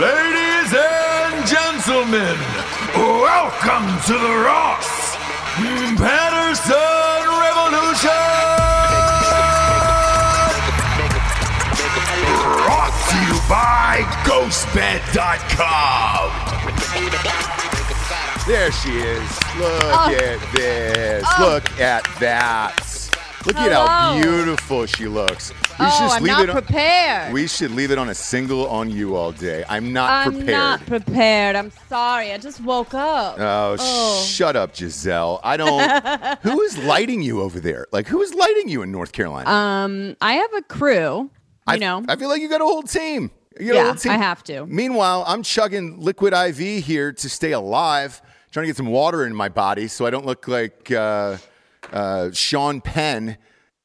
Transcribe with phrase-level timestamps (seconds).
[0.00, 2.36] ladies and gentlemen,
[2.94, 5.16] welcome to the Ross
[5.96, 8.59] Patterson Revolution!
[13.50, 15.10] By GhostBed.com.
[18.46, 19.28] There she is.
[19.58, 21.26] Look at this.
[21.40, 23.10] Look at that.
[23.44, 25.50] Look at how beautiful she looks.
[25.50, 27.32] We oh, should I'm leave not it on, prepared.
[27.32, 29.64] We should leave it on a single on you all day.
[29.68, 30.48] I'm not prepared.
[30.48, 31.56] I'm not prepared.
[31.56, 32.30] I'm sorry.
[32.32, 33.34] I just woke up.
[33.40, 34.22] Oh, Oh.
[34.22, 35.40] shut up, Giselle.
[35.42, 36.38] I don't.
[36.42, 37.88] who is lighting you over there?
[37.90, 39.50] Like, who is lighting you in North Carolina?
[39.50, 40.92] Um, I have a crew.
[40.92, 41.30] You
[41.66, 42.04] I, know.
[42.08, 43.32] I feel like you got a whole team.
[43.60, 44.12] You a yeah, team.
[44.12, 44.66] I have to.
[44.66, 49.34] Meanwhile, I'm chugging liquid IV here to stay alive, trying to get some water in
[49.34, 51.36] my body so I don't look like uh,
[51.92, 53.36] uh, Sean Penn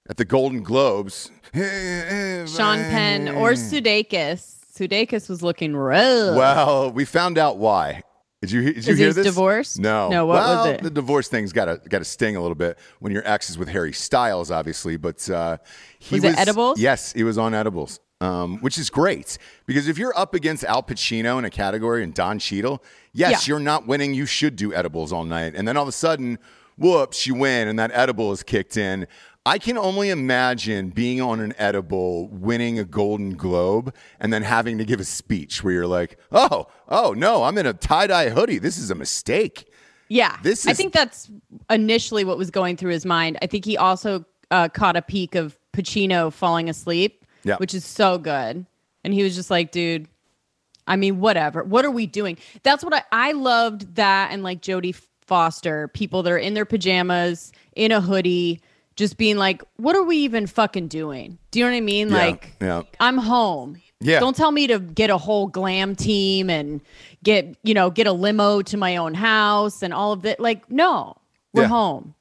[0.09, 1.31] at the Golden Globes.
[1.53, 4.55] Sean Penn or Sudeikis.
[4.77, 6.35] Sudeikis was looking rough.
[6.35, 8.03] Well, we found out why.
[8.41, 9.25] Did you, did you Is hear his this?
[9.25, 9.79] divorce?
[9.79, 10.09] No.
[10.09, 10.83] No, what was well, it?
[10.83, 13.57] The divorce thing's got to got to sting a little bit when your ex is
[13.57, 14.97] with Harry Styles, obviously.
[14.97, 15.57] But uh,
[15.97, 16.79] he Was it edibles?
[16.79, 20.81] Yes, he was on edibles, um, which is great because if you're up against Al
[20.83, 22.81] Pacino in a category and Don Cheadle,
[23.13, 23.51] yes, Yeah.
[23.53, 24.13] you're not winning.
[24.13, 26.39] You should do edibles all night, and then all of a sudden.
[26.77, 29.07] whoops, you win, and that edible is kicked in.
[29.45, 34.77] I can only imagine being on an edible, winning a Golden Globe, and then having
[34.79, 38.27] to give a speech where you're like, "Oh, oh no, I'm in a tie dye
[38.29, 38.57] hoodie.
[38.57, 39.69] This is a mistake."
[40.09, 41.31] Yeah, This I think that's
[41.69, 43.37] initially what was going through his mind.
[43.41, 47.55] I think he also uh, caught a peek of Pacino falling asleep, Yeah.
[47.57, 48.65] which is so good,
[49.05, 50.07] and he was just like, "Dude,
[50.87, 51.63] I mean, whatever.
[51.63, 56.23] What are we doing?" That's what I I loved that, and like Jodie Foster, people
[56.23, 58.59] that are in their pajamas in a hoodie.
[58.97, 61.37] Just being like, what are we even fucking doing?
[61.51, 62.07] Do you know what I mean?
[62.11, 62.83] Yeah, like, yeah.
[63.01, 63.81] I'm home.
[63.99, 64.21] Yeah.
[64.21, 66.79] Don't tell me to get a whole glam team and
[67.21, 70.39] get, you know, get a limo to my own house and all of that.
[70.39, 71.17] Like, no,
[71.53, 71.67] we're Yeah.
[71.67, 72.15] home.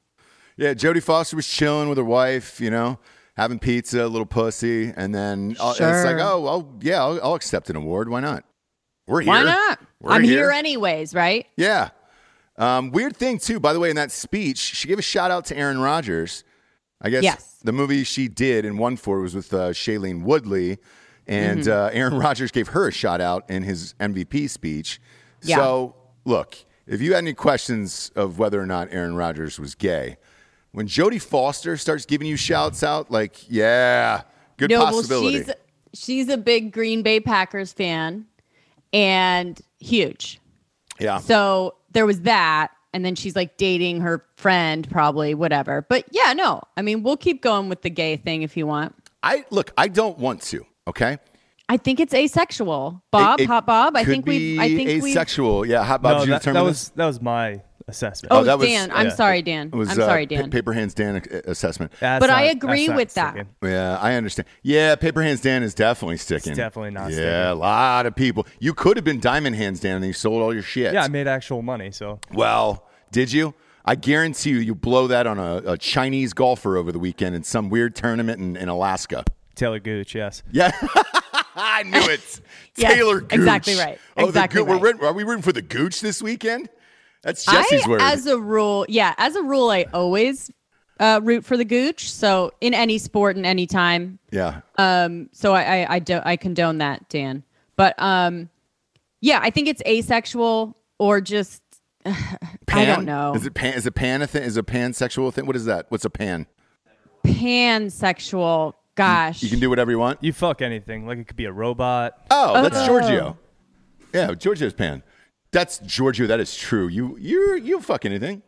[0.57, 2.99] Yeah, Jodie Foster was chilling with her wife, you know,
[3.35, 7.35] having pizza, a little pussy, and then uh, it's like, oh, well, yeah, I'll, I'll
[7.35, 8.09] accept an award.
[8.09, 8.43] Why not?
[9.07, 9.33] We're here.
[9.33, 9.79] Why not?
[10.01, 10.51] We're I'm here.
[10.51, 11.45] anyways, right?
[11.57, 11.89] Yeah.
[12.57, 15.45] Um, weird thing too, by the way, in that speech, she gave a shout out
[15.45, 16.43] to Aaron Rodgers.
[17.01, 17.59] I guess Yes.
[17.63, 20.77] the movie she did and won for was with uh, Shailene Woodley,
[21.27, 21.71] and Mm-hmm.
[21.71, 25.01] uh, Aaron Rodgers gave her a shout out in his MVP speech.
[25.43, 25.57] Yeah.
[25.57, 26.55] So look,
[26.87, 30.15] if you had any questions of whether or not Aaron Rodgers was gay,
[30.75, 34.21] when Jodie Foster starts giving you shouts out, like, yeah,
[34.57, 35.43] good no, possibility.
[35.45, 35.55] well,
[35.93, 38.25] she's she's a big Green Bay Packers fan
[38.93, 40.39] and huge.
[40.99, 41.17] yeah.
[41.19, 42.71] So there was that.
[42.93, 45.85] And then she's like dating her friend, probably, whatever.
[45.89, 46.61] But yeah, no.
[46.77, 48.95] I mean, we'll keep going with the gay thing if you want.
[49.21, 50.65] I look, I don't want to.
[50.87, 51.17] Okay.
[51.67, 53.03] I think it's asexual.
[53.11, 53.97] Bob, It- it hot Bob.
[53.97, 54.57] I think we.
[54.59, 55.11] I be think we.
[55.11, 55.65] asexual.
[55.65, 56.19] Yeah, hot Bob.
[56.25, 58.31] no, that, that was that was my assessment.
[58.31, 58.91] Oh, that was- Dan.
[58.91, 59.13] I'm yeah.
[59.15, 59.67] sorry, Dan.
[59.67, 60.49] It was I'm uh, sorry, Pa- Dan.
[60.51, 61.91] paper hands Dan uh, assessment.
[61.99, 63.33] That's But I agree that's not with that.
[63.33, 63.49] sticking.
[63.63, 64.47] Yeah, I understand.
[64.63, 66.55] Yeah, paper hands Dan is definitely sticking.
[66.55, 67.33] definitely not Yeah, sticking.
[67.33, 68.47] a lot of people.
[68.59, 70.93] You could have been diamond hands Dan and you sold all your shit.
[70.93, 73.53] Yeah, I made actual money, so well, did you?
[73.87, 77.43] I guarantee you, you blow that on a, a Chinese golfer over the weekend in
[77.43, 79.23] some weird tournament in, in Alaska.
[79.55, 80.41] Talor Gooch, yes.
[80.51, 80.71] Yeah.
[81.55, 82.41] I knew it.
[82.77, 83.31] Yes, Talor Gooch.
[83.31, 83.97] exactly right.
[84.17, 84.81] Oh, Exactly the Goo- right.
[84.81, 86.67] We're, rooting- are we rooting for the Gooch this weekend?
[87.25, 88.01] That's Jesse's I, word.
[88.01, 90.49] as a rule, yeah, as a rule, I always
[90.99, 92.09] uh, root for the gooch.
[92.11, 94.19] So in any sport and any time.
[94.31, 94.61] yeah.
[94.77, 97.43] Um, so I, I, I, do, I condone that, Dan.
[97.75, 98.49] But um,
[99.21, 101.61] yeah, I think it's asexual or just
[102.05, 103.33] I don't know.
[103.33, 103.73] Is it pan?
[103.73, 104.43] Is it pan a thing?
[104.43, 105.47] Is a pansexual thing?
[105.47, 105.87] What is that?
[105.89, 106.45] What's a pan?
[107.25, 108.73] pansexual.
[108.95, 110.23] Gosh, You can do whatever you want.
[110.23, 111.05] You fuck anything.
[111.05, 112.13] Like it could be a robot.
[112.31, 112.85] Oh, that's Oh.
[112.85, 113.37] Giorgio.
[114.13, 115.03] Yeah, Giorgio's pan.
[115.55, 116.27] That's Giorgio.
[116.27, 116.87] That is true.
[116.89, 118.43] You you you fuck anything.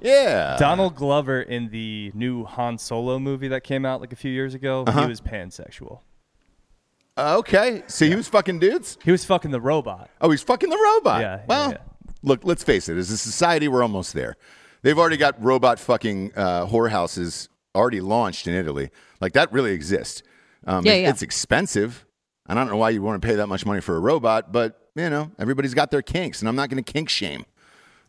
[0.00, 0.56] Yeah.
[0.56, 4.54] Donald Glover in the new Han Solo movie that came out like a few years
[4.54, 5.02] ago, Uh-huh.
[5.02, 6.00] he was pansexual.
[7.16, 7.82] Uh, okay.
[7.88, 8.98] So he was fucking dudes.
[9.04, 10.08] He was fucking the robot.
[10.20, 11.20] Oh, he's fucking the robot.
[11.22, 11.78] Yeah, yeah, Well, yeah.
[12.22, 12.44] look.
[12.44, 12.96] Let's face it.
[12.96, 14.36] As a society, we're almost there.
[14.82, 18.90] They've already got robot fucking uh, whorehouses already launched in Italy.
[19.20, 20.22] Like that really exists.
[20.66, 21.10] Um, Yeah, it- yeah.
[21.10, 22.06] It's expensive.
[22.46, 24.50] And I don't know why you want to pay that much money for a robot,
[24.50, 27.44] but you know everybody's got their kinks, and I'm not going to kink shame.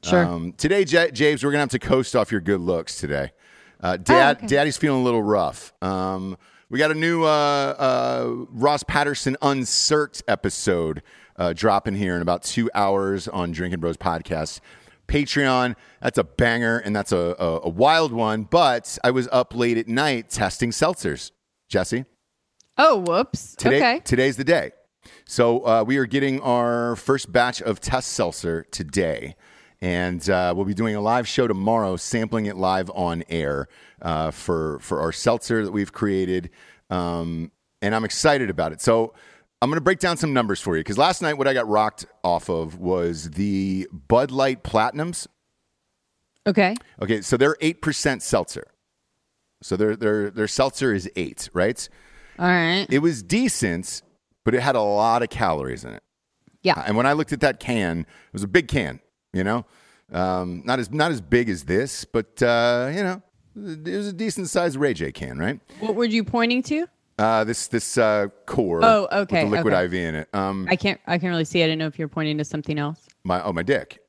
[0.04, 0.26] sure.
[0.26, 3.32] Um, today, J- James, we're gonna have to coast off your good looks today.
[3.80, 4.48] Uh, Dad, okay.
[4.48, 5.74] Daddy's feeling a little rough.
[5.82, 6.38] Um,
[6.70, 11.02] we got a new uh, uh, Ross Patterson Uncert episode
[11.36, 14.62] uh, dropping here in about two hours on Drinking Bros podcast.
[15.08, 18.44] Patreon, that's a banger and that's a, a, a wild one.
[18.44, 21.32] But I was up late at night testing seltzers.
[21.68, 22.06] Jesse,
[22.78, 23.56] oh, whoops.
[23.56, 24.02] today, okay.
[24.06, 24.72] today's the day.
[25.32, 29.38] So uh, we are getting our first batch of test seltzer today.
[29.80, 33.70] And uh, we'll be doing a live show tomorrow, sampling it live on air
[34.02, 36.50] uh, for, for our seltzer that we've created.
[36.90, 37.50] Um,
[37.82, 38.82] and I'm excited about it.
[38.82, 39.14] So
[39.62, 41.70] I'm going to break down some numbers for you because last night, what I got
[41.70, 45.28] rocked off of was the Bud Light Platinums.
[46.46, 46.76] Okay.
[47.02, 48.68] Okay, so they're 8% seltzer.
[49.62, 51.88] So their, their, their seltzer is 8, right?
[52.38, 52.86] All right.
[52.90, 54.02] It was decent,
[54.44, 56.04] but it had a lot of calories in it.
[56.64, 56.82] Yeah.
[56.86, 59.00] And when I looked at that can, it was a big can,
[59.34, 59.66] you know,
[60.12, 63.22] um, not as not as big as this, but uh, you know,
[63.56, 65.60] it was a decent sized Ray J can, right?
[65.80, 66.88] What were you pointing to?
[67.18, 69.86] Uh, this this uh, core, Oh, okay, with the liquid okay.
[69.86, 70.30] IV in it.
[70.34, 71.00] Um, I can't.
[71.08, 71.64] I can't really see.
[71.64, 73.08] I don't know if you're pointing to something else.
[73.24, 74.00] my oh my dick.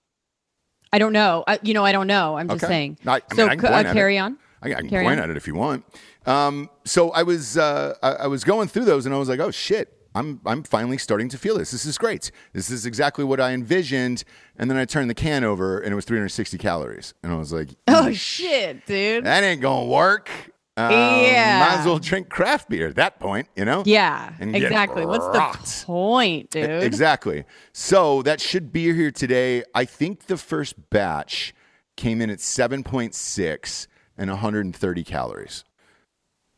[0.94, 1.42] I don't know.
[1.46, 2.36] I, you know, I don't know.
[2.36, 2.70] I'm just Okay.
[2.72, 2.98] saying.
[3.06, 4.36] I- I mean, so I can c- point uh, carry on.
[4.62, 5.24] I, I can Carry point on.
[5.24, 5.84] at it if you want.
[6.26, 9.40] Um, so I was uh, I, I was going through those and I was like,
[9.40, 11.70] oh shit, I'm I'm finally starting to feel this.
[11.70, 12.30] This is great.
[12.52, 14.24] This is exactly what I envisioned.
[14.56, 17.52] And then I turned the can over and it was 360 calories, and I was
[17.52, 19.24] like, Oh shit, dude.
[19.24, 20.28] that ain't gonna work.
[20.76, 21.58] Um, Yeah.
[21.60, 23.82] might as well drink craft beer at that point, you know?
[23.84, 25.04] Yeah, exactly.
[25.04, 26.82] What's the point, dude?
[26.82, 27.44] Exactly.
[27.72, 29.64] So that should be here today.
[29.74, 31.54] I think the first batch
[31.96, 35.64] came in at 7.6 and 130 calories.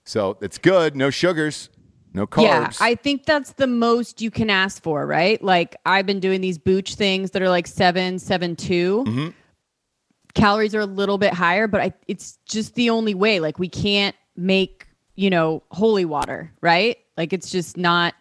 [0.04, 0.94] So it's good.
[0.94, 1.70] No sugars,
[2.14, 2.42] no carbs.
[2.44, 5.42] Yeah, I think that's the most you can ask for, right?
[5.42, 9.04] Like I've been doing these booch things that are like seven, seven, two.
[9.06, 9.28] Mm-hmm.
[10.34, 13.40] Calories are a little bit higher, but I, it's just the only way.
[13.40, 16.96] Like we can't make, you know, holy water, right?
[17.16, 18.14] Like it's just not.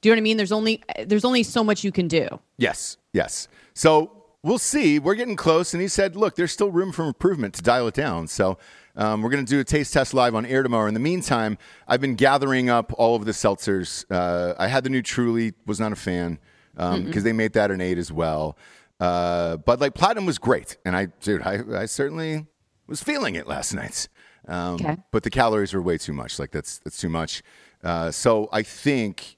[0.00, 0.36] Do you know what I mean?
[0.36, 2.28] There's only there's only so much you can do.
[2.58, 3.48] Yes, yes.
[3.72, 4.98] So we'll see.
[4.98, 5.72] We're getting close.
[5.72, 8.28] And he said, look, there's still room for improvement to dial it down.
[8.28, 8.58] So
[8.96, 10.86] um, we're going to do a taste test live on air tomorrow.
[10.86, 11.58] In the meantime,
[11.88, 14.04] I've been gathering up all of the seltzers.
[14.10, 16.38] Uh, I had the new Truly, was not a fan
[16.76, 18.56] because they made that an eight as well.
[19.00, 20.76] Uh, but like Platinum was great.
[20.84, 22.46] And I, dude, I, I certainly
[22.86, 24.08] was feeling it last night.
[24.46, 24.96] Um, Okay.
[25.10, 26.38] But the calories were way too much.
[26.38, 27.42] Like that's, that's too much.
[27.82, 29.36] Uh, so I think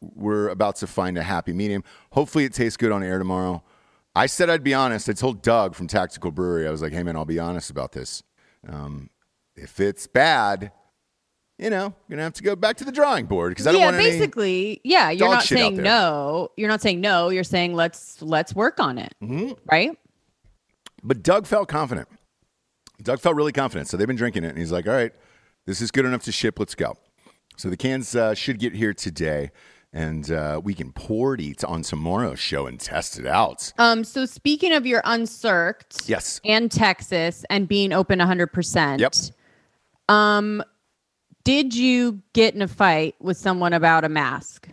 [0.00, 1.84] we're about to find a happy medium.
[2.12, 3.62] Hopefully, it tastes good on air tomorrow.
[4.14, 5.08] I said I'd be honest.
[5.08, 7.92] I told Doug from Tactical Brewery, I was like, hey, man, I'll be honest about
[7.92, 8.22] this.
[8.68, 9.10] Um,
[9.56, 10.72] if it's bad,
[11.58, 13.72] you know, you're going to have to go back to the drawing board because I
[13.72, 15.10] don't yeah, want basically, yeah.
[15.10, 16.50] You're not saying no.
[16.56, 17.28] You're not saying no.
[17.28, 19.52] You're saying let's let's work on it, Mm-hmm.
[19.70, 19.96] right?
[21.02, 22.08] But Doug felt confident.
[23.02, 23.88] Doug felt really confident.
[23.88, 24.48] So they've been drinking it.
[24.50, 25.12] And he's like, all right,
[25.66, 26.58] this is good enough to ship.
[26.58, 26.96] Let's go.
[27.56, 29.50] So the cans uh, should get here today.
[29.92, 33.72] And uh, we can pour it eat on tomorrow's show and test it out.
[33.76, 34.04] Um.
[34.04, 36.40] So speaking of your uncirked, Yes.
[36.44, 39.00] and Texas and being open 100%.
[39.00, 39.14] Yep.
[40.08, 40.62] Um,
[41.42, 44.68] did you get in a fight with someone about a mask?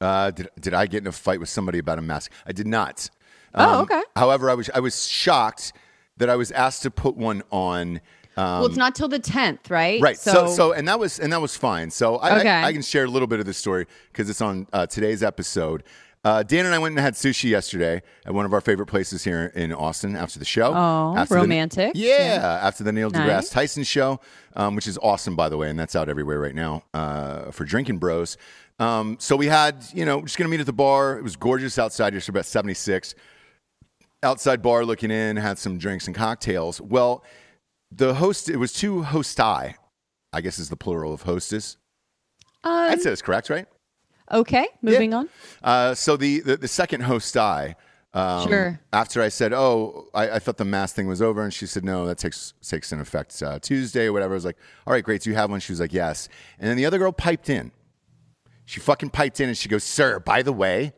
[0.00, 2.30] Uh, did, did I get in a fight with somebody about a mask?
[2.46, 3.10] I did not.
[3.54, 4.00] Oh, okay.
[4.14, 5.72] However, I was I was shocked
[6.18, 8.00] that I was asked to put one on.
[8.36, 10.00] Um, well, it's not till the 10th, right?
[10.00, 10.16] right.
[10.18, 11.90] So, so and that was and that was fine.
[11.90, 12.48] So I Okay.
[12.48, 15.22] I, I can share a little bit of the story because it's on uh, today's
[15.22, 15.82] episode.
[16.22, 19.24] Uh, Dan and I went and had sushi yesterday at one of our favorite places
[19.24, 20.70] here in Austin after the show.
[20.74, 21.92] Oh, After the- romantic.
[21.94, 23.48] yeah, after the Neil deGrasse Nice.
[23.48, 24.20] Tyson show,
[24.54, 27.64] um, which is awesome, by the way, and that's out everywhere right now uh, for
[27.64, 28.36] drinking bros.
[28.78, 31.16] Um, so we had, you know, just gonna meet at the bar.
[31.18, 32.12] It was gorgeous outside.
[32.12, 33.14] Just about seventy six.
[34.22, 36.78] Outside bar, looking in, had some drinks and cocktails.
[36.82, 37.24] Well,
[37.90, 39.74] the host, it was two hosti.
[40.32, 41.76] I guess is the plural of hostess.
[42.64, 43.66] um, I'd say that's correct, right?
[44.32, 45.28] okay, moving on.
[45.62, 47.74] Uh, so the, the the second hosti.
[48.12, 48.80] Um, Sure.
[48.92, 51.84] After I said, "Oh, I, I thought the mass thing was over," and she said,
[51.84, 55.02] "No, that takes takes in effect uh, Tuesday or whatever." I was like, "All right,
[55.04, 55.22] great.
[55.22, 56.28] Do you have one?" She was like, "Yes."
[56.58, 57.70] And then the other girl piped in.
[58.66, 60.92] She fucking piped in and she goes, "Sir, by the way,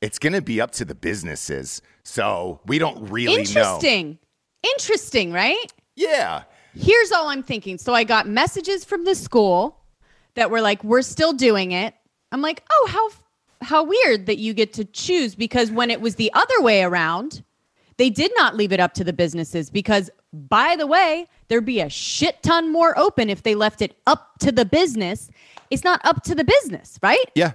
[0.00, 4.18] it's gonna be up to the businesses, so we don't really know." Interesting.
[4.64, 5.72] Interesting, right?
[5.98, 6.42] Yeah.
[6.74, 7.76] Here's all I'm thinking.
[7.78, 9.76] So I got messages from the school
[10.34, 11.94] that were like, "We're still doing it."
[12.30, 16.14] I'm like, "Oh, how how weird that you get to choose because when it was
[16.14, 17.42] the other way around,
[17.96, 21.80] they did not leave it up to the businesses because by the way, there'd be
[21.80, 25.30] a shit ton more open if they left it up to the business.
[25.70, 27.24] It's not up to the business, right?
[27.34, 27.52] Yeah.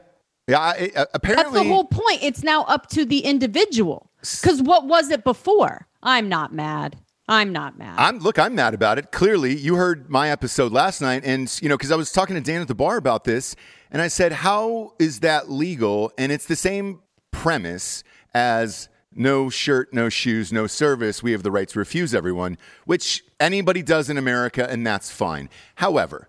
[0.49, 0.59] Yeah.
[0.59, 2.19] I, I- That's the whole point.
[2.21, 4.09] It's now up to the individual.
[4.41, 5.87] Cuz what was it before?
[6.01, 6.97] I'm not mad.
[7.27, 7.95] I'm not mad.
[7.97, 8.37] I'm look.
[8.37, 9.11] I'm mad about it.
[9.11, 12.41] Clearly, you heard my episode last night, and you know, because I was talking to
[12.41, 13.55] Dan at the bar about this,
[13.91, 16.99] and I said, "How is that legal?" And it's the same
[17.31, 18.03] premise
[18.33, 21.23] as no shirt, no shoes, no service.
[21.23, 25.49] We have the right to refuse everyone, which anybody does in America, and that's fine.
[25.75, 26.27] However,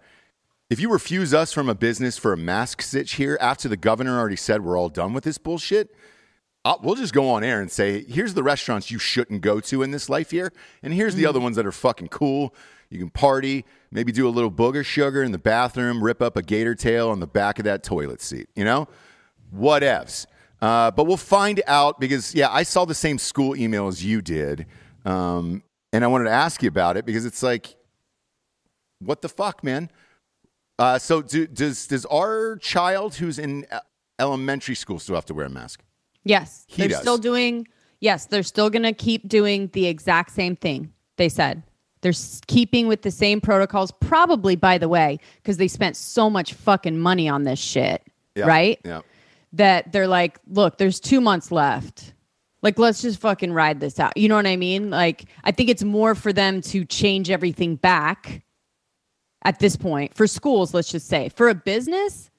[0.70, 4.18] if you refuse us from a business for a mask sitch here after the governor
[4.18, 5.94] already said we're all done with this bullshit,
[6.64, 9.82] I'll, we'll just go on air and say, here's the restaurants you shouldn't go to
[9.82, 10.52] in this life here,
[10.82, 12.54] and here's the other ones that are fucking cool.
[12.90, 16.42] You can party, maybe do a little booger sugar in the bathroom, rip up a
[16.42, 18.88] gator tail on the back of that toilet seat, you know?
[19.54, 20.26] Whatevs.
[20.60, 24.22] Uh, but we'll find out because, yeah, I saw the same school email as you
[24.22, 24.66] did.
[25.04, 27.74] Um, and I wanted to ask you about it because it's like,
[29.00, 29.90] what the fuck, man?
[30.78, 33.76] Uh, so, do, does does our child who's in e-
[34.18, 35.84] elementary school still have to wear a mask?
[36.24, 37.00] Yes, He they're does.
[37.00, 37.68] still doing.
[38.00, 40.92] Yes, they're still going to keep doing the exact same thing.
[41.16, 41.62] They said
[42.00, 42.12] they're
[42.46, 43.92] keeping with the same protocols.
[44.00, 48.02] Probably, by the way, because they spent so much fucking money on this shit,
[48.34, 48.44] Yeah.
[48.46, 48.78] right?
[48.84, 49.00] Yeah.
[49.54, 52.12] That they're like, look, there's two months left.
[52.62, 54.16] Like, let's just fucking ride this out.
[54.16, 54.90] You know what I mean?
[54.90, 58.42] Like, I think it's more for them to change everything back
[59.44, 60.72] at this point for schools.
[60.74, 62.30] Let's just say for a business,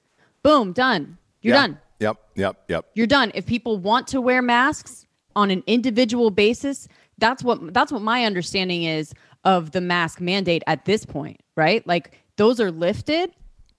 [0.42, 1.18] boom, done.
[1.42, 1.62] You're Yeah.
[1.62, 2.16] done Yep.
[2.36, 2.56] Yep.
[2.68, 2.86] Yep.
[2.94, 6.88] you're done if people want to wear masks on an individual basis
[7.18, 11.86] that's what that's what my understanding is of the mask mandate at this point right
[11.86, 13.30] like those are lifted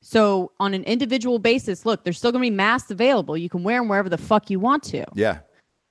[0.02, 3.64] so on an individual basis look there's still going to be masks available you can
[3.64, 5.40] wear them wherever the fuck you want to Yeah.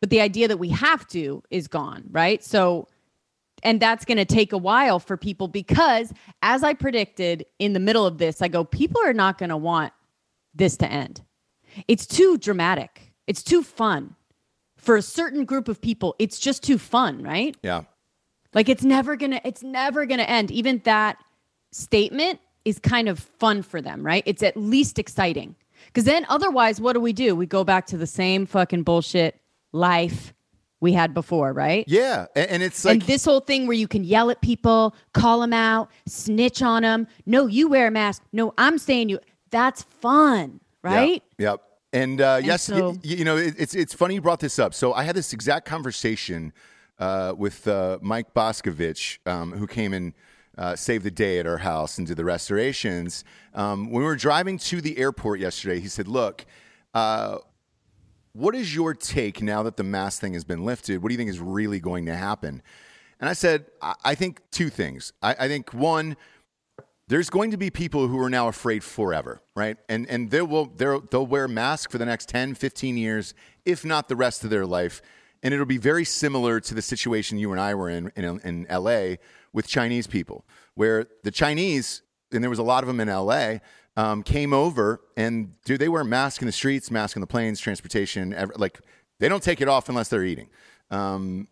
[0.00, 2.88] but the idea that we have to is gone right so
[3.62, 7.80] and that's going to take a while for people because as I predicted in the
[7.80, 9.94] middle of this, I go people are not going to want
[10.54, 11.22] this to end.
[11.88, 13.12] It's too dramatic.
[13.26, 14.14] It's too fun.
[14.76, 17.56] For a certain group of people, it's just too fun, right?
[17.62, 17.82] Yeah.
[18.54, 20.50] Like it's never going to it's never going to end.
[20.50, 21.22] Even that
[21.72, 24.22] statement is kind of fun for them, right?
[24.26, 25.56] It's at least exciting.
[25.92, 27.34] Cuz then otherwise what do we do?
[27.34, 29.40] We go back to the same fucking bullshit
[29.72, 30.32] life
[30.80, 31.84] we had before, right?
[31.88, 32.26] Yeah.
[32.34, 35.40] And, and it's like and this whole thing where you can yell at people, call
[35.40, 37.06] them out, snitch on them.
[37.24, 38.22] No, you wear a mask.
[38.32, 39.18] No, I'm saying you.
[39.50, 41.22] That's fun, right?
[41.38, 41.38] Yep.
[41.38, 41.60] yep.
[42.02, 44.74] And, uh, yes, so- y- you know, it, it's it's funny you brought this up.
[44.74, 46.52] So I had this exact conversation
[46.98, 50.12] uh, with uh, Mike Boscovich, um, who came and
[50.58, 53.24] uh, saved the day at our house and did the restorations.
[53.54, 56.44] Um, when we were driving to the airport yesterday, he said, "Look."
[56.94, 57.38] Uh,
[58.32, 61.02] what is your take now that the mask thing has been lifted?
[61.02, 62.62] What do you think is really going to happen?
[63.18, 65.12] And I said, I, I think two things.
[65.22, 66.16] I, I think one,
[67.08, 69.76] there's going to be people who are now afraid forever, right?
[69.88, 73.34] And and they will they'll wear masks for the next 10, 15 years,
[73.64, 75.00] if not the rest of their life.
[75.42, 78.66] And it'll be very similar to the situation you and I were in in, in
[78.70, 79.16] LA
[79.52, 80.44] with Chinese people,
[80.74, 83.58] where the Chinese, and there was a lot of them in LA,
[83.96, 87.60] um, came over and dude, they wear masks in the streets, masks on the planes,
[87.60, 88.80] transportation, like
[89.20, 90.48] they don't take it off unless they're eating.
[90.90, 91.48] Um,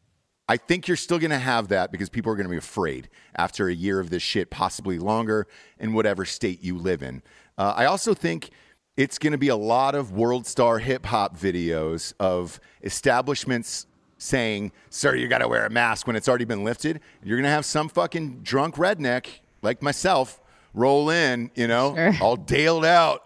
[0.48, 3.08] I think you're still going to have that because people are going to be afraid
[3.34, 5.46] after a year of this shit, possibly longer,
[5.78, 7.22] in whatever state you live in.
[7.56, 8.50] Uh, I also think
[8.96, 13.86] it's going to be a lot of world star hip hop videos of establishments
[14.18, 17.00] saying, Sir, you got to wear a mask when it's already been lifted.
[17.22, 19.26] You're going to have some fucking drunk redneck
[19.62, 20.40] like myself
[20.72, 22.14] roll in, you know, Sure.
[22.20, 23.22] all daled out.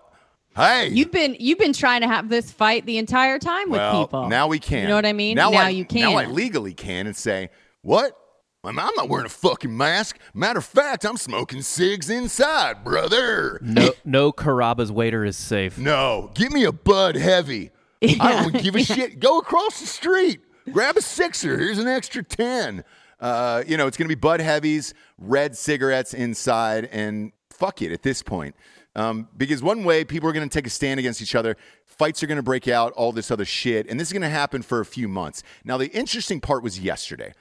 [0.58, 4.04] Hey, You've been you've been trying to have this fight the entire time with well,
[4.04, 4.28] people.
[4.28, 4.82] Now we can.
[4.82, 5.36] You know what I mean?
[5.36, 6.00] Now, now I, you can.
[6.00, 7.50] Now I legally can and say,
[7.82, 8.18] what?
[8.64, 10.18] I'm I'm not wearing a fucking mask.
[10.34, 13.60] Matter of fact, I'm smoking cigs inside, brother.
[13.62, 15.78] No, no Carrabba's waiter is safe.
[15.78, 17.70] No, give me a Bud Heavy.
[18.02, 19.20] I don't give a shit.
[19.20, 20.40] Go across the street,
[20.72, 21.56] grab a sixer.
[21.56, 22.82] Here's an extra ten.
[23.20, 28.02] Uh, you know, it's gonna be Bud Heavies, red cigarettes inside, and fuck it at
[28.02, 28.56] this point.
[28.98, 31.56] Um, because one way people are going to take a stand against each other,
[31.86, 34.28] fights are going to break out, all this other shit, and this is going to
[34.28, 35.44] happen for a few months.
[35.64, 37.32] Now, the interesting part was yesterday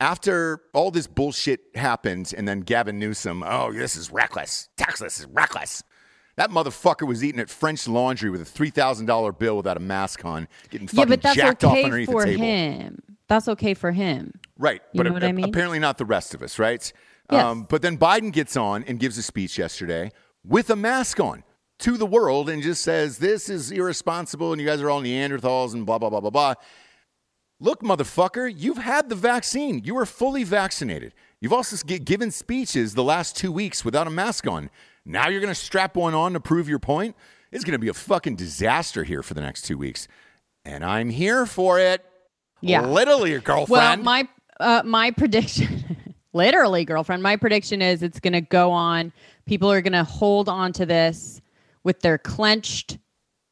[0.00, 4.70] after all this bullshit happened, and then Gavin Newsom, oh, this is reckless.
[4.78, 5.82] Texas is reckless.
[6.36, 9.80] That motherfucker was eating at French Laundry with a three thousand dollar bill without a
[9.80, 12.42] mask on, getting yeah, fucking but that's jacked off okay underneath for the table.
[12.44, 13.02] him.
[13.28, 14.32] That's okay for him.
[14.58, 15.44] Right, You but know what I mean?
[15.44, 16.90] apparently not the rest of us, right?
[17.30, 17.44] Yes.
[17.44, 20.10] Um, but then Biden gets on and gives a speech yesterday
[20.44, 21.44] with a mask on
[21.80, 25.74] to the world and just says this is irresponsible and you guys are all Neanderthals
[25.74, 26.54] and blah blah blah blah blah.
[27.62, 29.82] Look, motherfucker, you've had the vaccine.
[29.84, 31.12] You are fully vaccinated.
[31.40, 34.70] You've also given speeches the last two weeks without a mask on.
[35.04, 37.16] Now you're going to strap one on to prove your point?
[37.52, 40.08] It's going to be a fucking disaster here for the next two weeks.
[40.64, 42.04] And I'm here for it.
[42.60, 42.86] Yeah.
[42.86, 43.68] Literally, girlfriend.
[43.68, 47.22] Well, my uh, my prediction, literally, girlfriend.
[47.22, 49.12] My prediction is it's going to go on.
[49.46, 51.40] People are going to hold on to this
[51.84, 52.98] with their clenched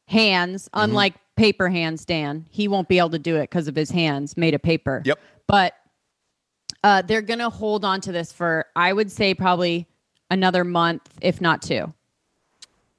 [0.07, 0.83] hands, Mm-hmm.
[0.89, 2.05] unlike paper hands.
[2.05, 5.01] Dan, he won't be able to do it because of his hands made of paper.
[5.05, 5.19] Yep.
[5.47, 5.73] But
[6.83, 9.87] uh, they're going to hold on to this for, I would say, probably
[10.31, 11.93] another month, if not two.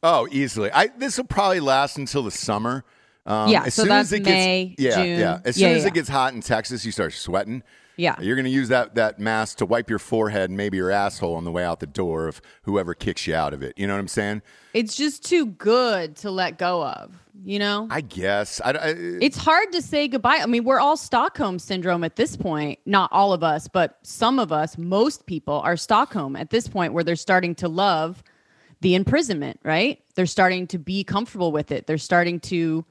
[0.02, 0.70] Oh, easily.
[0.72, 2.84] I this will probably last until the summer.
[3.26, 5.20] Um, Yeah, as so soon that's as it May, gets, yeah, June.
[5.20, 5.38] yeah.
[5.44, 5.88] As Yeah, soon as yeah.
[5.88, 7.62] it gets hot in Texas, you start sweating.
[8.00, 8.16] Yeah.
[8.20, 11.34] You're going to use that that mask to wipe your forehead and maybe your asshole
[11.34, 13.74] on the way out the door of whoever kicks you out of it.
[13.76, 14.42] You know what I'm saying?
[14.72, 17.12] It's just too good to let go of,
[17.44, 17.88] you know?
[17.90, 18.60] I guess.
[18.64, 20.38] I, I- uh, it's hard to say goodbye.
[20.42, 22.78] I mean, we're all Stockholm syndrome at this point.
[22.86, 26.92] Not all of us, but some of us, most people are Stockholm at this point
[26.94, 28.22] where they're starting to love
[28.80, 30.02] the imprisonment, right?
[30.14, 31.86] They're starting to be comfortable with it.
[31.86, 32.84] They're starting to,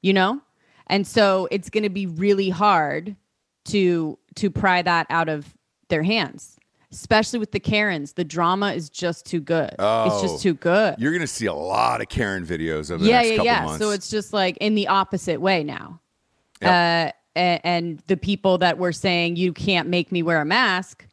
[0.00, 0.40] you know?
[0.86, 3.16] And so it's going to be really hard
[3.66, 5.54] to to pry that out of
[5.88, 6.56] their hands.
[6.92, 9.74] Especially with the Karens, the drama is just too good.
[9.80, 10.22] Oh, it's Oh.
[10.22, 10.94] just too good.
[10.98, 13.64] you're to see a lot of Karen videos over the yeah, next yeah, couple yeah.
[13.64, 13.84] months.
[13.84, 16.00] So it's just like in the opposite way now.
[16.62, 16.70] Yep.
[16.70, 21.04] Uh, a- and the people that were saying you can't make me wear a mask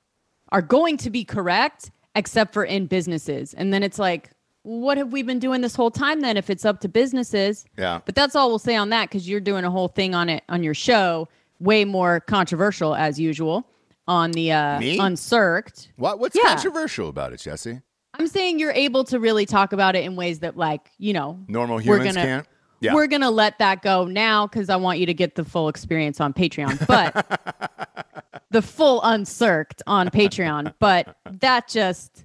[0.51, 3.55] are going to be correct, except for in businesses.
[3.55, 4.29] And then it's like,
[4.63, 6.37] what have we been doing this whole time then?
[6.37, 8.01] If it's up to businesses, Yeah.
[8.05, 10.43] But that's all we'll say on that because you're doing a whole thing on it
[10.47, 11.27] on your show,
[11.61, 13.67] way more controversial as usual
[14.07, 14.97] on the uh, Me?
[14.99, 15.89] uncirced.
[15.95, 16.43] what, what's Yeah.
[16.55, 17.81] controversial about it, Jesse?
[18.13, 21.39] I'm saying you're able to really talk about it in ways that, like, you know,
[21.47, 22.47] Normal we're humans gonna, can't?
[22.81, 22.93] Yeah.
[22.95, 26.19] We're gonna let that go now because I want you to get the full experience
[26.19, 26.85] on Patreon.
[26.87, 32.23] But the full uncirced on Patreon, but that just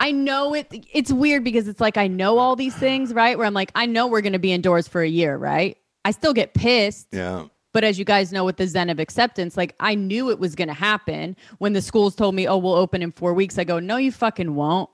[0.00, 3.38] I know it it's weird because it's like I know all these things, right?
[3.38, 5.78] Where I'm like, I know we're gonna be indoors for a year, right?
[6.04, 7.06] I still get pissed.
[7.12, 7.44] Yeah.
[7.74, 10.54] But as you guys know, with the Zen of acceptance, like I knew it was
[10.54, 13.58] going to happen when the schools told me, oh, we'll open in four weeks.
[13.58, 14.88] I go, no, you fucking won't.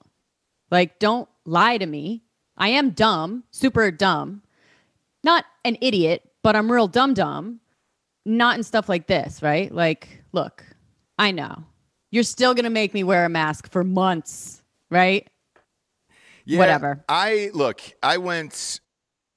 [0.71, 2.23] Like, don't lie to me.
[2.57, 4.43] I am dumb, super dumb.
[5.23, 7.61] Not an idiot, but I'm real dumb dumb.
[8.25, 9.71] Not in stuff like this, right?
[9.71, 10.65] Like, look,
[11.19, 11.65] I know.
[12.11, 15.29] You're still going to make me wear a mask for months, right?
[16.47, 17.05] Yeah, Whatever.
[17.11, 17.83] I look.
[18.03, 18.81] I went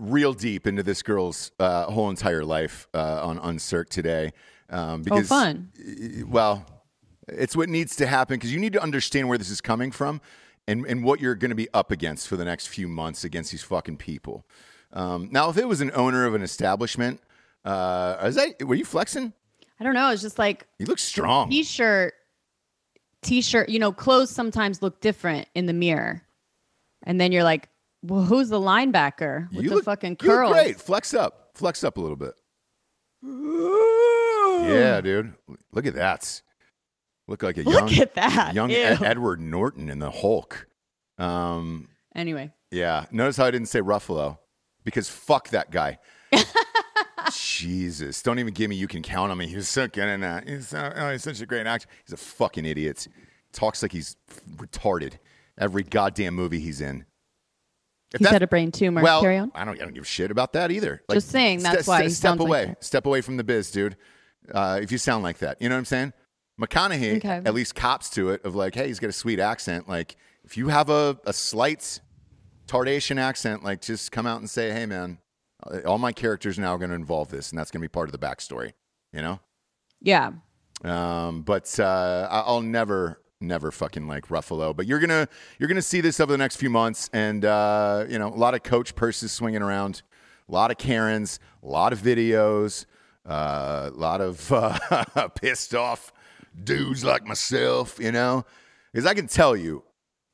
[0.03, 4.31] real deep into this girl's uh, whole entire life uh, on Uncirc today.
[4.69, 5.69] Um, because, oh, fun.
[6.27, 6.65] Well,
[7.27, 10.19] it's what needs to happen because you need to understand where this is coming from
[10.67, 13.51] and, and what you're going to be up against for the next few months against
[13.51, 14.45] these fucking people.
[14.91, 17.19] Um, now, if it was an owner of an establishment,
[17.65, 19.33] uh, is that were you flexing?
[19.79, 20.09] I don't know.
[20.11, 21.49] It's just like You look strong.
[21.49, 22.13] t-shirt
[23.21, 26.21] t-shirt you know clothes sometimes look different in the mirror
[27.03, 27.69] and then you're like
[28.03, 30.79] well who's the linebacker with you the look, fucking curls great.
[30.79, 31.51] Flex up.
[31.55, 32.33] Flex up a little bit.
[33.23, 35.33] Yeah, dude.
[35.71, 36.41] Look at that.
[37.27, 40.67] Look like a young, look at that young Ed- Edward Norton in the Hulk.
[41.17, 43.05] Um, anyway yeah.
[43.11, 44.39] Notice how I didn't say Ruffalo
[44.83, 45.99] because fuck that guy.
[47.31, 48.21] Jesus.
[48.21, 49.47] Don't even give me you can count on me.
[49.47, 50.47] He was so good in that.
[50.47, 51.87] He's, so, oh, he's such a great actor.
[52.05, 53.07] He's a fucking idiot.
[53.53, 54.17] Talks like he's
[54.55, 55.13] retarded
[55.57, 57.05] every goddamn movie he's in.
[58.13, 60.07] If he's had a brain tumor well, carry on I don't, I don't give a
[60.07, 61.01] shit about that either.
[61.11, 62.83] Just saying, that's why he step like away, that.
[62.83, 63.97] step away from the biz, dude.
[64.53, 66.13] Uh, if you sound like that, you know what I'm saying?
[66.61, 67.41] McConaughey Okay.
[67.43, 69.89] at least cops to it of like, hey, he's got a sweet accent.
[69.89, 71.99] Like, if you have a, a slight
[72.67, 75.17] Tardation accent, like, just come out and say, hey, man,
[75.65, 77.91] uh, all my characters now are going to involve this, and that's going to be
[77.91, 78.73] part of the backstory.
[79.11, 79.39] You know?
[80.01, 80.31] yeah
[80.83, 84.75] Um, but uh, I'll never, never fucking like Ruffalo.
[84.75, 85.27] But you're gonna,
[85.59, 88.53] you're gonna see this over the next few months, and uh, you know, a lot
[88.53, 90.01] of coach purses swinging around,
[90.47, 92.85] a lot of Karens, a lot of videos,
[93.27, 96.11] uh, a lot of uh, pissed off
[96.63, 97.97] dudes like myself.
[97.99, 98.45] You know,
[98.91, 99.83] because I can tell you,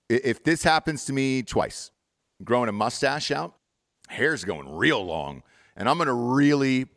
[0.09, 1.91] if this happens to me twice,
[2.43, 3.55] growing a mustache out,
[4.07, 5.43] hair's going real long,
[5.75, 6.87] and I'm gonna really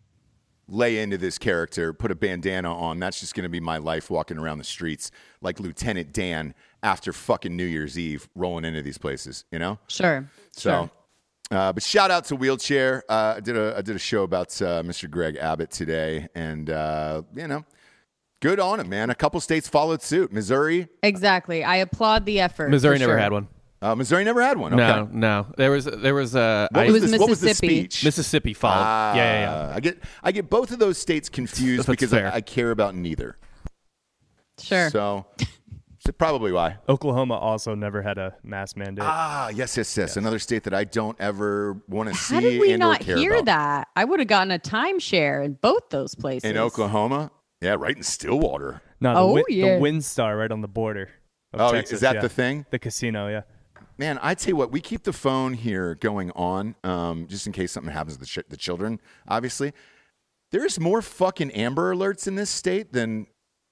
[0.73, 2.99] lay into this character, put a bandana on.
[2.99, 5.11] That's just going to be my life walking around the streets
[5.43, 9.79] like Lieutenant Dan after fucking New Year's Eve rolling into these places, you know?
[9.87, 10.91] sure So,
[11.51, 13.05] uh, but shout out to Wheelchair.
[13.09, 15.09] Uh, I did a I did a show about uh, Mr.
[15.11, 17.65] Greg Abbott today, and uh, you know,
[18.41, 19.11] good on him, man.
[19.11, 20.33] A couple states followed suit.
[20.33, 23.19] Missouri, exactly i applaud the effort Missouri never sure.
[23.19, 23.49] had one.
[23.83, 24.73] Uh, Missouri never had one.
[24.73, 24.81] Okay.
[24.87, 25.47] No, no.
[25.57, 27.81] There was there was uh, What I- was, It was this, what was the Mississippi.
[27.81, 28.05] speech?
[28.05, 28.77] Mississippi followed.
[28.81, 29.51] yeah, yeah, yeah.
[29.51, 32.15] Uh, I get I get both of those states confused because.
[32.15, 33.37] I, I care about neither.
[34.61, 35.27] sure So,
[35.99, 36.79] so probably why.
[36.89, 39.05] Oklahoma also never had a mask mandate.
[39.05, 40.17] Ah, yes, yes, yes.
[40.17, 43.33] Another state that I don't ever want to see how did we and not hear
[43.35, 43.45] about.
[43.47, 47.31] that i would have gotten a timeshare in both those places in Oklahoma?
[47.61, 48.83] Yeah, right in Stillwater.
[49.01, 49.75] no, the, oh, Win- yeah.
[49.77, 51.09] the WinStar right on the border.
[51.53, 52.21] Of Oh, Texas, is that yeah.
[52.23, 52.67] the thing?
[52.71, 53.43] The casino, yeah.
[53.99, 57.53] Man, I tell you what, we keep the phone here going on, um, just in
[57.53, 59.01] case something happens to the, ch- the children.
[59.29, 59.73] Obviously,
[60.51, 63.27] there's more fucking Amber Alerts in this state than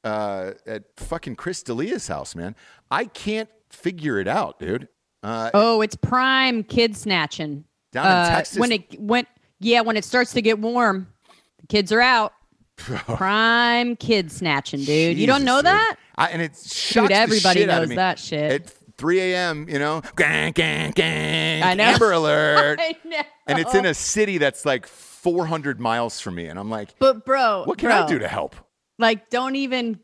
[0.04, 2.54] uh, at fucking Chris D'Elia's house, man.
[2.90, 4.88] I can't figure it out, dude.
[5.22, 8.58] Uh, oh it's prime kid snatching Down in Uh, Texas?
[8.58, 9.26] when it when
[9.58, 11.12] yeah when it starts to get warm
[11.60, 12.32] the kids are out
[12.78, 15.66] prime kid snatching dude you don't know dude.
[15.66, 18.50] that I, and it shocks the everybody shit out of knows that shit.
[18.50, 21.84] At 3 a.m., you know, gang, gang, gang, I know.
[21.84, 22.78] Amber Alert.
[22.82, 23.22] I know.
[23.46, 26.46] and it's in a city that's like 400 miles from me.
[26.46, 28.54] And I'm like, But bro, what can bro, I do to help?
[28.98, 29.98] Like, don't even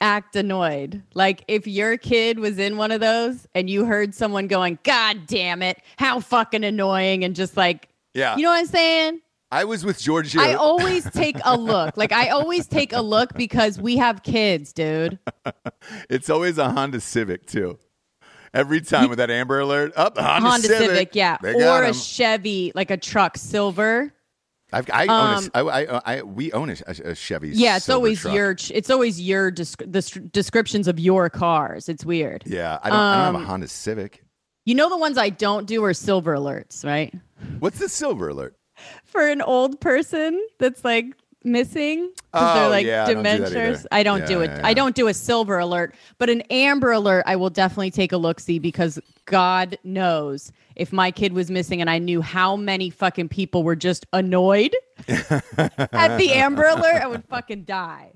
[0.00, 1.02] act annoyed.
[1.14, 5.26] Like, if your kid was in one of those and you heard someone going, "God
[5.26, 8.36] damn it, how fucking annoying," and just like, Yeah.
[8.36, 9.20] you know what I'm saying?
[9.50, 10.38] I was with Georgia.
[10.40, 11.96] I always take a look.
[11.96, 15.18] Like, I always take a look because we have kids, dude.
[16.10, 17.78] it's always a Honda Civic, too.
[18.56, 21.94] Every time with that Amber Alert, up Honda, Honda Civic, yeah, They got or a.
[21.94, 24.12] Chevy, like a truck, silver.
[24.72, 27.50] I've, I own um, a, I, I, I, we own a, a Chevy.
[27.50, 28.34] Yeah, it's always truck.
[28.34, 28.56] your.
[28.70, 29.62] It's always your the
[29.98, 31.88] s- descriptions of your cars.
[31.88, 32.42] It's weird.
[32.46, 34.24] Yeah, I don't, I don't have Um, a Honda Civic.
[34.64, 37.14] You know the ones I don't do are silver alerts, right?
[37.60, 38.56] What's the Silver Alert?
[39.04, 41.04] For an old person that's like
[41.46, 43.76] missing because Oh, they're like yeah, I don't do.
[43.92, 44.50] I don't Yeah, do it.
[44.50, 48.12] yeah, I don't do a silver alert, but an amber alert I will definitely take
[48.12, 52.56] a look see because God knows if my kid was missing and I knew how
[52.56, 54.74] many fucking people were just annoyed
[55.08, 58.12] at the amber alert, I would fucking die.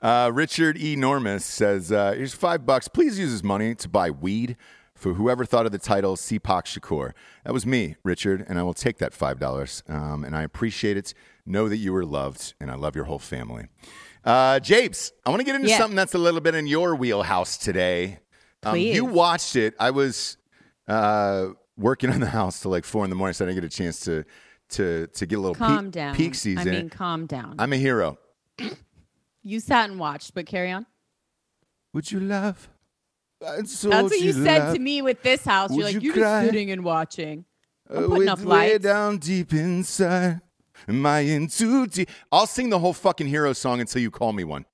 [0.00, 0.96] Uh, Richard E.
[0.96, 2.88] Normus says, uh, "Here's five bucks.
[2.88, 4.56] Please use this money to buy weed
[4.96, 7.12] for whoever thought of the title Seepak Shakur.
[7.44, 9.82] That was me, Richard, and I will take that five dollars.
[9.88, 11.14] Um, and I appreciate it.
[11.44, 13.66] Know that you were loved, and I love your whole family."
[14.24, 15.78] Uh, Japes, I want to get into Yeah.
[15.78, 18.20] something that's a little bit in your wheelhouse today.
[18.62, 18.94] Um, Please.
[18.94, 19.74] you watched it.
[19.80, 20.36] I was
[20.86, 23.72] uh, working on the house till like four in the morning, so I didn't get
[23.72, 24.24] a chance to
[24.70, 26.14] to to get a little Calm peek, down.
[26.14, 26.68] peek season.
[26.68, 27.56] I mean, calm down.
[27.58, 28.18] I'm a hero.
[29.42, 30.86] you sat and watched, but carry on.
[31.92, 32.68] Would you love?
[33.40, 35.70] That's That's what you said to me with this house.
[35.70, 36.42] Would You're like, you you're cry?
[36.42, 37.44] just sitting and watching.
[37.90, 38.84] I'm Uh, putting with up way lights.
[38.84, 40.40] down deep inside.
[40.88, 42.10] Am I in too deep?
[42.30, 44.66] I'll sing the whole fucking hero song until you call me one.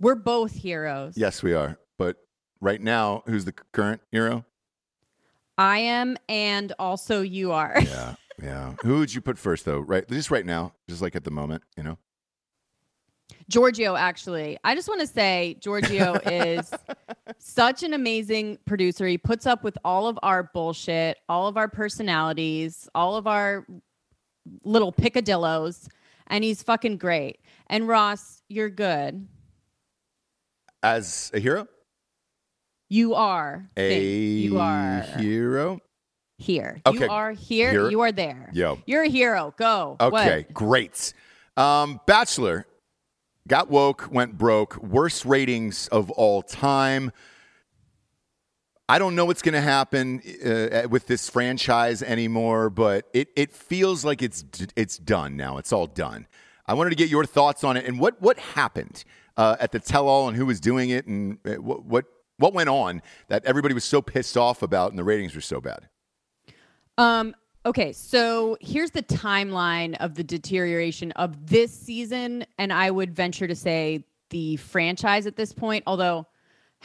[0.00, 1.16] We're both heroes.
[1.16, 1.78] Yes, we are.
[1.98, 2.16] But
[2.60, 4.44] right now, who's the current hero?
[5.56, 7.74] I am, and also you are.
[7.80, 8.74] Yeah, yeah.
[8.82, 9.78] Who would you put first, though?
[9.78, 11.98] Right, just right now, just like at the moment, you know.
[13.48, 14.58] Giorgio, actually.
[14.64, 16.72] I just want to say Giorgio is
[17.38, 19.06] such an amazing producer.
[19.06, 23.66] He puts up with all of our bullshit, all of our personalities, all of our
[24.64, 25.88] little picadillos,
[26.26, 27.40] and he's fucking great.
[27.68, 29.26] And Ross, you're good.
[30.82, 31.66] As a hero,
[32.90, 33.68] You are.
[33.76, 35.80] a you are hero.
[36.38, 36.80] here.
[36.84, 37.04] Okay.
[37.04, 37.70] You are here.
[37.70, 37.88] Hero.
[37.88, 38.50] You are there.
[38.52, 38.78] Yo.
[38.86, 39.54] You're a hero.
[39.56, 39.96] Go.
[40.00, 40.52] Okay, What?
[40.54, 41.14] great.
[41.56, 42.66] Um, Bachelor
[43.48, 47.12] got woke, went broke, worst ratings of all time.
[48.88, 53.52] I don't know what's going to happen uh, with this franchise anymore, but it, it
[53.52, 54.44] feels like it's
[54.76, 55.56] it's done now.
[55.56, 56.26] It's all done.
[56.66, 59.04] I wanted to get your thoughts on it and what what happened
[59.36, 62.04] uh, at the tell all and who was doing it and uh, what what
[62.36, 65.60] what went on that everybody was so pissed off about and the ratings were so
[65.60, 65.88] bad.
[66.98, 73.14] Um, okay, so here's the timeline of the deterioration of this season, and I would
[73.14, 76.26] venture to say the franchise at this point, although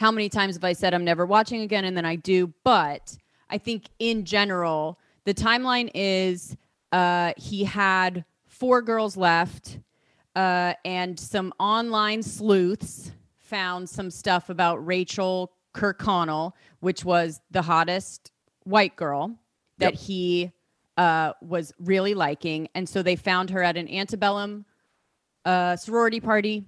[0.00, 3.16] how many times have I said I'm never watching again and then I do, but
[3.50, 6.56] I think in general, the timeline is
[6.90, 9.78] uh he had four girls left,
[10.34, 18.30] uh, and some online sleuths found some stuff about Rachel Kirkconnell, which was the hottest
[18.64, 19.36] white girl
[19.78, 20.02] that Yep.
[20.02, 20.52] he
[20.96, 22.68] uh, was really liking.
[22.74, 24.64] And so they found her at an antebellum
[25.44, 26.66] uh, sorority party,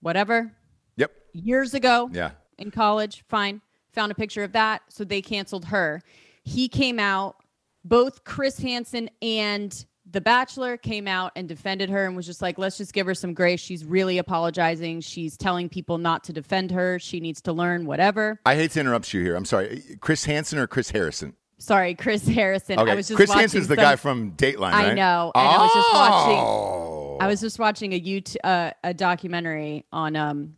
[0.00, 0.52] whatever,
[0.96, 1.10] Yep.
[1.32, 2.30] years ago Yeah.
[2.60, 3.24] In college.
[3.28, 3.60] Fine.
[3.92, 4.82] Found a picture of that.
[4.88, 6.02] So they canceled her.
[6.44, 7.36] He came out,
[7.84, 12.58] both Chris Hansen and The Bachelor came out and defended her and was just like,
[12.58, 13.60] let's just give her some grace.
[13.60, 15.00] She's really apologizing.
[15.02, 16.98] She's telling people not to defend her.
[16.98, 18.40] She needs to learn whatever.
[18.46, 19.36] I hate to interrupt you here.
[19.36, 19.82] I'm sorry.
[20.00, 21.34] Chris Hansen or Chris Harrison?
[21.58, 22.78] Sorry, Chris Harrison.
[22.78, 24.94] Okay, I was just Chris watching Hansen's the guy from Dateline, I right?
[24.94, 27.18] know, and I was just watching- Oh.
[27.20, 30.56] I was just watching a YouTube, uh, a documentary on um,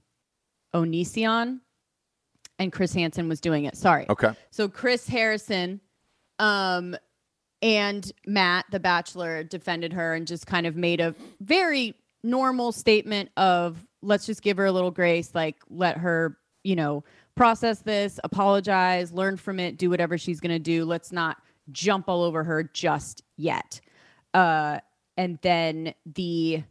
[0.74, 1.60] Onision,
[2.62, 3.76] and Chris Hansen was doing it.
[3.76, 4.06] Sorry.
[4.08, 4.32] Okay.
[4.50, 5.80] So Chris Harrison,
[6.38, 6.96] um,
[7.60, 11.94] and Matt, the Bachelor, defended her and just kind of made a very
[12.24, 17.04] normal statement of let's just give her a little grace, like let her, you know,
[17.36, 20.84] process this, apologize, learn from it, do whatever she's gonna do.
[20.84, 21.36] Let's not
[21.70, 23.80] jump all over her just yet.
[24.34, 24.80] Uh,
[25.16, 26.64] and then the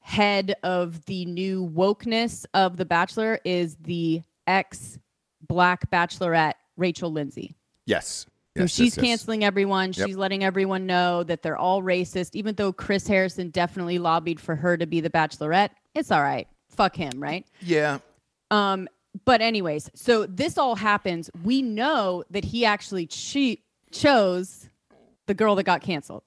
[0.00, 4.98] head of the new wokeness of The Bachelor is the ex
[5.48, 7.56] black bachelorette, Rachel Lindsay.
[7.86, 8.26] Yes.
[8.56, 9.04] So Yes, she's yes, yes.
[9.04, 9.92] canceling everyone.
[9.94, 10.06] Yep.
[10.06, 14.56] She's letting everyone know that they're all racist, even though Chris Harrison definitely lobbied for
[14.56, 15.70] her to be the bachelorette.
[15.94, 16.48] It's all right.
[16.70, 17.46] Fuck him, right?
[17.60, 17.98] Yeah.
[18.50, 18.88] Um,
[19.24, 21.30] but anyways, so this all happens.
[21.44, 24.68] We know that he actually che- chose
[25.26, 26.22] the girl that got canceled.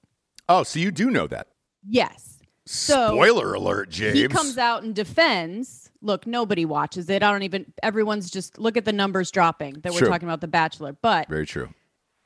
[0.48, 1.48] Oh, so you do know that.
[1.86, 2.38] Yes.
[2.72, 4.16] So Spoiler alert, James.
[4.16, 5.90] he comes out and defends.
[6.02, 7.20] Look, nobody watches it.
[7.22, 7.72] I don't even.
[7.82, 10.08] Everyone's just look at the numbers dropping that we're True.
[10.08, 10.92] talking about the Bachelor.
[10.92, 11.68] But Very true.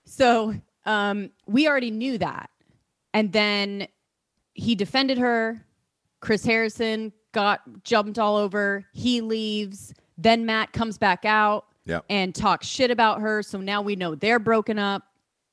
[0.05, 0.55] so
[0.85, 2.51] um, we already knew that.
[3.15, 3.89] And then
[4.53, 5.65] he defended her.
[6.21, 8.85] Chris Harrison got jumped all over.
[8.93, 9.95] He leaves.
[10.19, 12.01] Then Matt comes back out Yeah.
[12.11, 13.43] and talks shit about her.
[13.43, 15.05] So now we know they're broken up,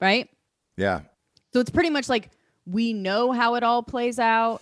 [0.02, 0.30] right?
[0.76, 1.02] Yeah.
[1.54, 2.30] So it's pretty much like
[2.66, 4.62] we know how it all plays out.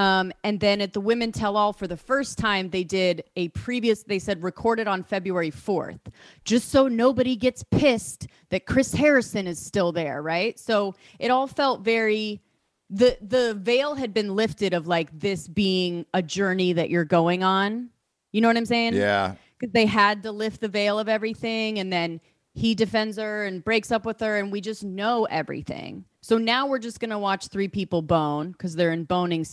[0.00, 3.48] Um, and then at the Women Tell All, for the first time, they did a
[3.48, 6.00] previous, they said recorded on February 4th,
[6.46, 10.58] just so nobody gets pissed that Chris Harrison is still there, right?
[10.58, 12.40] So it all felt very,
[12.88, 17.42] the, the veil had been lifted of like this being a journey that you're going
[17.42, 17.90] on.
[18.32, 18.94] You know what I'm saying?
[18.94, 19.34] Yeah.
[19.58, 22.22] because they had to lift the veil of everything and then
[22.54, 26.66] he defends her and breaks up with her and we just know everything so now
[26.66, 29.44] we're just going to watch three people bone because they're in boning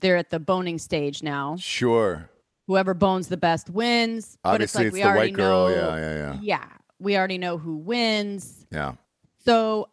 [0.00, 1.56] they're at the boning stage now.
[1.58, 2.30] Sure.
[2.66, 4.36] Whoever bones the best wins.
[4.42, 5.68] but it's Obviously, like it's we the white girl.
[5.68, 5.74] know.
[5.74, 6.38] Yeah, yeah, yeah.
[6.42, 6.64] Yeah,
[6.98, 8.66] we already know who wins.
[8.70, 8.94] Yeah.
[9.44, 9.88] So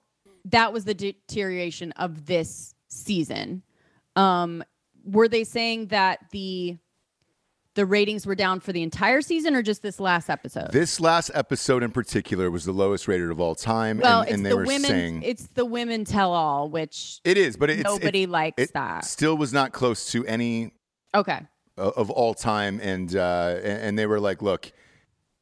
[0.46, 3.63] that was the deterioration of this season.
[4.15, 4.63] Um,
[5.06, 6.78] were they saying that the
[7.75, 10.71] the ratings were down for the entire season or just this last episode?
[10.71, 13.99] This last episode in particular was the lowest rated of all time.
[13.99, 14.81] well, and, it's and they the were women.
[14.89, 19.05] saying It's the women tell all, which it is, but it's nobody likes it that.
[19.05, 20.71] Still was not close to any
[21.13, 21.41] okay.
[21.77, 24.71] of all time, and uh, and and they were like, "Look,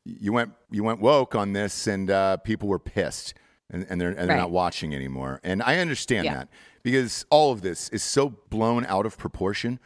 [0.04, 3.36] you went you went woke on this, and uh, people were pissed,
[3.70, 4.38] and, and they're and they're Right.
[4.38, 6.34] not watching anymore." And I understand Yeah.
[6.34, 6.50] that
[6.82, 9.80] because all of this is so blown out of proportion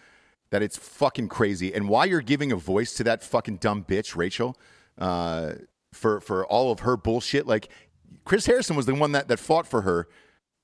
[0.49, 1.73] that it's fucking crazy.
[1.73, 4.57] And why you're giving a voice to that fucking dumb bitch, Rachel,
[4.97, 5.53] uh,
[5.93, 7.69] for for all of her bullshit, like
[8.25, 10.07] Chris Harrison was the one that that fought for her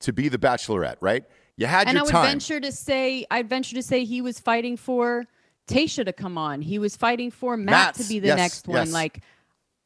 [0.02, 1.24] to be the Bachelorette, right?
[1.56, 1.90] You had your time.
[1.90, 2.26] And I would time.
[2.26, 5.26] venture to say, I'd venture to say he was fighting for
[5.68, 6.62] Tayshia to come on.
[6.62, 8.78] He was fighting for Matt to be the yes, next one.
[8.78, 8.92] yes.
[8.92, 9.22] Like,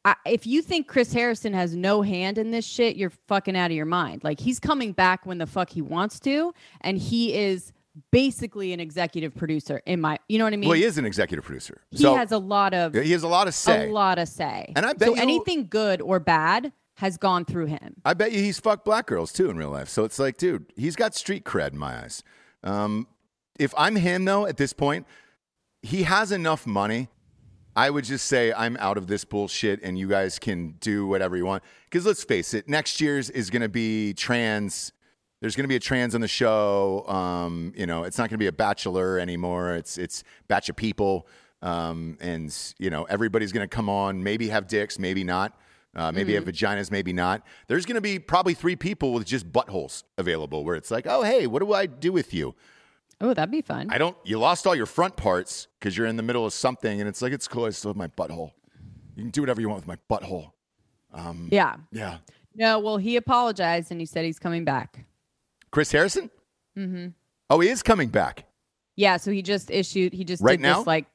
[0.04, 3.70] I, if you think Chris Harrison has no hand in this shit, you're fucking out
[3.70, 4.24] of your mind.
[4.24, 7.72] Like, he's coming back when the fuck he wants to, and he is
[8.10, 9.82] basically an executive producer.
[9.86, 10.68] In my, you know what I mean?
[10.68, 11.80] well, he is an executive producer.
[11.90, 13.88] He so has a lot of he has a lot of say.
[13.88, 14.72] a lot of say.
[14.76, 17.94] And I bet so you- anything good or bad has gone through him.
[18.04, 19.88] I bet you he's fucked black girls too in real life.
[19.88, 22.22] So it's like, dude, he's got street cred in my eyes.
[22.64, 23.06] Um,
[23.58, 25.06] if I'm him though, at this point,
[25.82, 27.08] he has enough money.
[27.76, 31.36] I would just say I'm out of this bullshit, and you guys can do whatever
[31.36, 31.62] you want.
[31.84, 34.92] Because let's face it, next year's is going to be trans.
[35.40, 37.06] There's going to be a trans on the show.
[37.06, 39.74] Um, you know, it's not going to be a bachelor anymore.
[39.74, 41.28] It's it's batch of people,
[41.62, 44.22] um, and you know everybody's going to come on.
[44.22, 45.58] Maybe have dicks, maybe not.
[45.94, 47.42] Uh, maybe have vaginas, maybe not.
[47.66, 51.22] There's going to be probably three people with just buttholes available, where it's like, oh
[51.22, 52.54] hey, what do I do with you?
[53.20, 53.88] Oh, that'd be fun.
[53.90, 54.16] I don't.
[54.24, 57.22] You lost all your front parts because you're in the middle of something, and it's
[57.22, 57.64] like it's cool.
[57.64, 58.52] I still have my butthole.
[59.16, 60.52] You can do whatever you want with my butthole.
[61.50, 61.76] yeah.
[61.90, 62.18] Yeah.
[62.54, 65.06] No, well, he apologized and he said he's coming back.
[65.70, 66.30] Chris Harrison.
[66.76, 67.08] Mm-hmm.
[67.50, 68.44] Oh, he is coming back.
[68.96, 70.12] Yeah, so he just issued.
[70.12, 70.78] He just Right did now?
[70.78, 71.06] this like,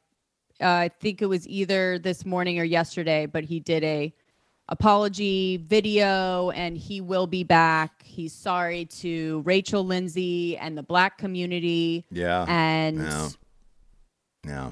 [0.62, 4.14] uh, I think it was either this morning or yesterday, but he did a
[4.70, 8.02] apology video, and he will be back.
[8.04, 12.46] He's sorry to Rachel Lindsay and the Black community, Yeah.
[12.48, 13.30] and Yeah.
[14.46, 14.72] Yeah.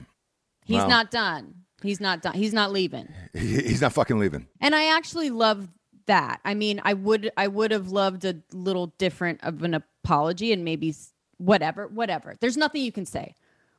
[0.66, 1.56] he's not done.
[1.82, 2.34] He's not done.
[2.34, 3.08] He's not leaving.
[3.34, 4.48] He's not fucking leaving.
[4.62, 5.68] And I actually love
[6.08, 6.40] that.
[6.46, 10.64] I mean, I would I would have loved a little different of an apology and
[10.66, 10.94] maybe
[11.38, 12.36] whatever, whatever.
[12.40, 13.36] There's nothing you can say.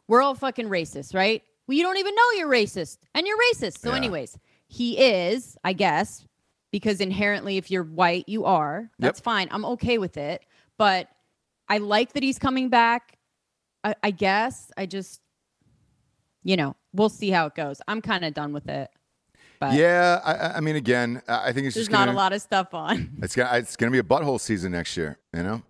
[0.09, 1.43] We're all fucking racist, right?
[1.67, 3.79] Well, you don't even know you're racist, and you're racist.
[3.79, 3.97] So, Yeah.
[3.97, 6.27] anyways, he is, I guess,
[6.73, 8.91] because inherently, if you're white, you are.
[8.99, 9.25] That's Yep.
[9.25, 9.49] fine.
[9.53, 10.45] I'm okay with it.
[10.77, 11.09] But
[11.69, 13.17] I like that he's coming back.
[13.85, 15.21] I, I guess I just,
[16.43, 17.81] you know, we'll see how it goes.
[17.87, 18.91] I'm kind of done with it.
[19.63, 20.21] But Yeah.
[20.25, 23.17] I- I, mean, again, I think it's just not gonna, a lot of stuff on.
[23.23, 25.19] It's gonna, it's gonna be a butthole season next year.
[25.33, 25.63] You know,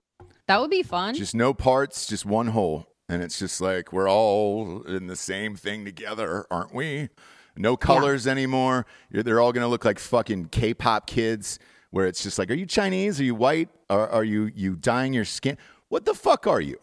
[0.46, 1.14] That would be fun.
[1.14, 5.56] just no parts, just one hole, and it's just like we're all in the same
[5.56, 7.10] thing together, aren't we?
[7.54, 8.86] No colors anymore.
[9.10, 11.58] You're, they're all gonna look like fucking K-pop kids.
[11.90, 13.20] Where it's just like, are you Chinese?
[13.20, 13.68] Are you white?
[13.90, 15.58] Are, are you you dyeing your skin?
[15.90, 16.78] What the fuck are you?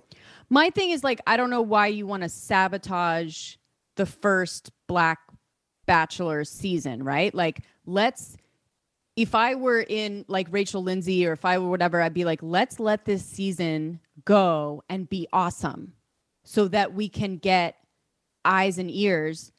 [0.52, 3.56] My thing is like I don't know why you want to sabotage
[3.96, 5.18] the first Black
[5.90, 7.34] Bachelor season, right?
[7.34, 8.38] Like let's
[9.16, 12.44] if I were in like Rachel Lindsay or if I were whatever, I'd be like,
[12.44, 15.94] let's let this season go and be awesome
[16.44, 17.76] so that we can get
[18.46, 19.52] eyes and ears,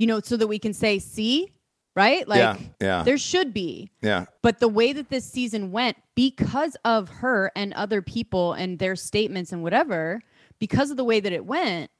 [0.00, 1.52] you know, so that we can say, see,
[1.94, 2.26] right?
[2.26, 3.88] Like yeah, yeah, there should be.
[4.02, 4.24] yeah.
[4.42, 8.96] But the way that this season went, because of her and other people and their
[8.96, 10.20] statements and whatever,
[10.58, 11.92] because of the way that it went,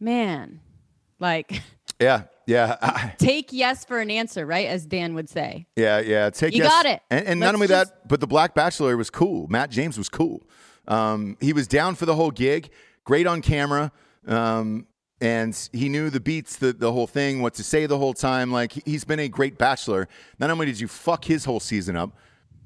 [0.00, 0.58] man,
[1.20, 1.62] like
[2.00, 4.66] Yeah, yeah, I- take yes for an answer, right?
[4.66, 5.66] As Dan would say.
[5.76, 6.30] yeah, yeah.
[6.30, 6.70] Take You yes.
[6.70, 7.00] got it.
[7.10, 9.46] And, and not only just- that, but the Black Bachelor was cool.
[9.48, 10.42] Matt James was cool.
[10.88, 12.70] Um, he was down for the whole gig.
[13.04, 13.92] Great on camera.
[14.26, 14.86] Um,
[15.20, 18.50] and he knew the beats, the, the whole thing, what to say the whole time.
[18.50, 20.08] Like he- he's been a great bachelor.
[20.38, 22.16] Not only did you fuck his whole season up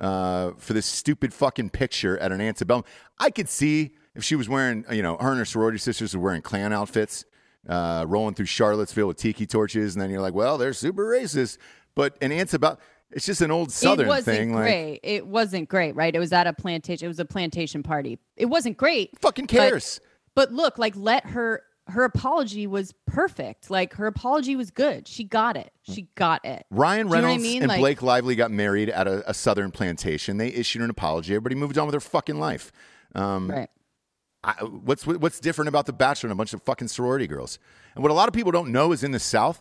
[0.01, 2.85] uh, for this stupid fucking picture at an antebellum,
[3.19, 6.23] I could see if she was wearing, you know, her and her sorority sisters were
[6.23, 7.27] wearing Klan outfits,
[7.69, 11.59] uh, rolling through Charlottesville with tiki torches, and then you're like, well, they're super racist.
[11.95, 14.53] But an about it's just an old Southern it wasn't thing.
[14.55, 15.01] Like, great.
[15.03, 16.15] it wasn't great, right?
[16.15, 17.07] It was at a plantation.
[17.07, 18.19] It was a plantation party.
[18.37, 19.19] It wasn't great.
[19.21, 20.01] fucking but- cares.
[20.35, 23.71] But look, like let her her apology was perfect.
[23.71, 25.07] Like her apology was good.
[25.07, 25.73] She got it.
[25.83, 26.67] She got it.
[26.71, 27.63] Ryan Do you know I Reynolds mean?
[27.63, 30.37] and Like- Blake Lively got married at a, a southern plantation.
[30.37, 31.33] They issued an apology.
[31.33, 32.73] Everybody moved on with their fucking life.
[33.15, 33.71] Um, Right.
[34.45, 37.59] I, what's what's different about The Bachelor and a bunch of fucking sorority girls?
[37.95, 39.61] And what a lot of people don't know is in the South,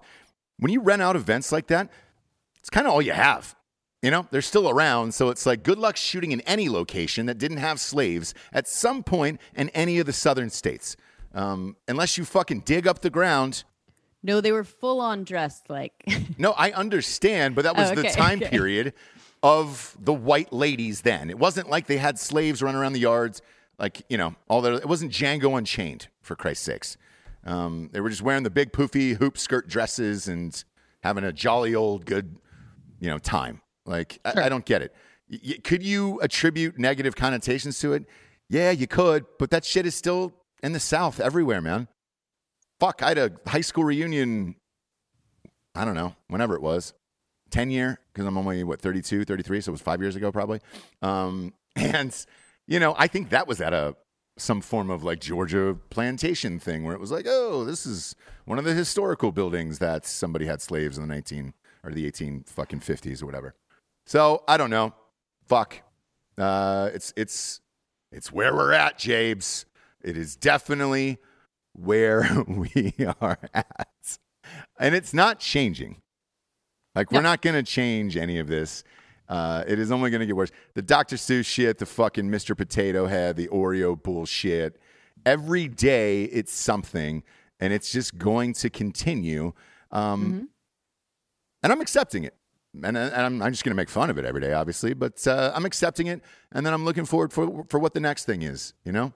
[0.58, 1.90] when you rent out events like that,
[2.60, 3.56] it's kind of all you have.
[4.02, 7.40] You know, they're still around, so it's like good luck shooting in any location that
[7.40, 10.96] didn't have slaves at some point in any of the southern states.
[11.34, 13.64] Um, unless you fucking dig up the ground.
[14.22, 15.94] No, they were full on dressed like.
[16.38, 18.50] No, I understand, but that was Oh, the time okay.
[18.50, 18.94] period
[19.42, 21.30] of the white ladies then.
[21.30, 23.42] It wasn't like they had slaves running around the yards,
[23.80, 24.74] like, you know, all that.
[24.74, 26.98] It wasn't Django Unchained, for Christ's sakes.
[27.46, 30.64] Um, they were just wearing the big poofy hoop skirt dresses and
[31.04, 32.38] having a jolly old good,
[33.00, 33.62] you know, time.
[33.86, 34.94] Like, I, I don't get it.
[35.30, 38.06] Y- could you attribute negative connotations to it?
[38.50, 41.88] Yeah, you could, but that shit is still in the South everywhere, man.
[42.80, 44.56] Fuck, I had a high school reunion
[45.76, 46.94] I don't know, whenever it was,
[47.52, 50.62] 10 year, because I'm only, what, 32, 33, so it was five years ago probably.
[51.02, 52.26] Um, and,
[52.68, 53.96] you know, I think that was at a,
[54.38, 58.60] some form of like Georgia plantation thing where it was like, oh, this is one
[58.60, 61.54] of the historical buildings that somebody had slaves in the 19
[61.84, 63.56] or the 18 fucking 50s or whatever.
[64.06, 64.94] So I don't know.
[65.48, 65.82] Fuck.
[66.38, 67.62] Uh, it's, it's,
[68.12, 69.66] it's where we're at, Jabes.
[70.04, 71.18] It is definitely
[71.74, 74.18] where we are at.
[74.80, 76.02] And it's not changing.
[76.94, 78.84] Like, we're not going to change any of this.
[79.28, 80.52] Uh, it is only going to get worse.
[80.76, 81.16] The Dr.
[81.16, 82.56] Seuss shit, the fucking Mr.
[82.56, 84.80] Potato Head, the Oreo bullshit.
[85.26, 87.24] Every day it's something,
[87.60, 89.54] and it's just going to continue.
[89.92, 90.50] Um,
[91.64, 92.36] And I'm accepting it.
[92.84, 95.26] And, and I'm, I'm just going to make fun of it every day, obviously, but
[95.26, 96.22] uh, I'm accepting it.
[96.52, 99.14] And then I'm looking forward for, for what the next thing is, you know?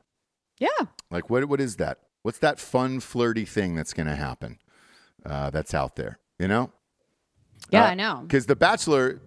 [0.60, 0.86] yeah.
[1.12, 2.00] Like, what, what is that?
[2.24, 4.60] What's that fun, flirty thing that's going to happen
[5.26, 6.72] uh, that's out there, you know?
[7.72, 8.20] Yeah, Uh, I know.
[8.24, 9.22] Because The Bachelor,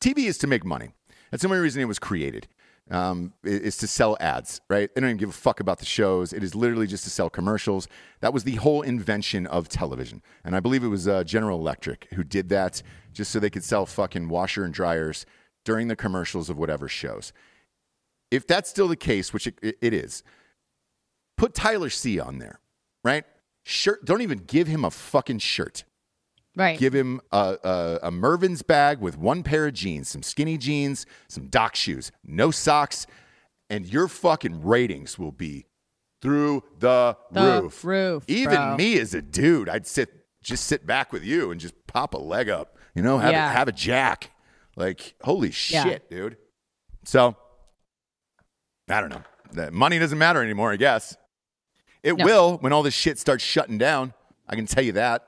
[0.00, 0.90] TV is to make money.
[1.30, 2.48] That's the only reason it was created.
[2.90, 4.92] Um, is to sell ads, right?
[4.92, 6.32] They don't even give a fuck about the shows.
[6.32, 7.86] It is literally just to sell commercials.
[8.20, 12.08] That was the whole invention of television, and I believe it was uh, General Electric
[12.14, 12.82] who did that
[13.12, 15.24] just so they could sell fucking washer and dryers
[15.64, 17.32] during the commercials of whatever shows.
[18.32, 20.24] If that's still the case, which it, it- it is,
[21.36, 22.58] put Tyler C on there,
[23.04, 23.24] right?
[23.64, 24.04] Shirt.
[24.04, 25.84] Don't even give him a fucking shirt.
[26.56, 26.78] Right.
[26.78, 31.06] Give him a, a, a Mervyn's bag with one pair of jeans, some skinny jeans,
[31.28, 33.06] some dock shoes, no socks,
[33.70, 35.66] and your fucking ratings will be
[36.20, 37.84] through the, The roof.
[37.84, 38.76] roof, Even bro.
[38.76, 40.10] me as a dude, I'd sit
[40.42, 42.76] just sit back with you and just pop a leg up.
[42.94, 43.50] You know, have Yeah.
[43.50, 44.30] a, have a jack.
[44.74, 45.84] Like holy Yeah.
[45.84, 46.36] shit, dude.
[47.04, 47.36] So
[48.88, 49.22] I don't know.
[49.52, 50.72] The money doesn't matter anymore.
[50.72, 51.16] I guess
[52.02, 52.24] it No.
[52.24, 54.14] will when all this shit starts shutting down.
[54.48, 55.26] I can tell you that.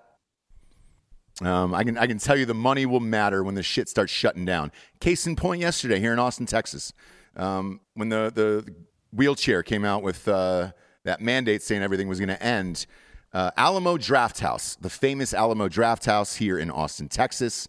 [1.44, 4.12] Um, I can I can tell you the money will matter when the shit starts
[4.12, 4.70] shutting down.
[5.00, 6.92] Case in point, yesterday here in Austin, Texas,
[7.36, 8.74] um, when the the
[9.12, 10.72] wheelchair came out with uh,
[11.04, 12.86] that mandate saying everything was going to end.
[13.32, 17.66] Uh, Alamo Drafthouse, the famous Alamo Drafthouse here in Austin, Texas,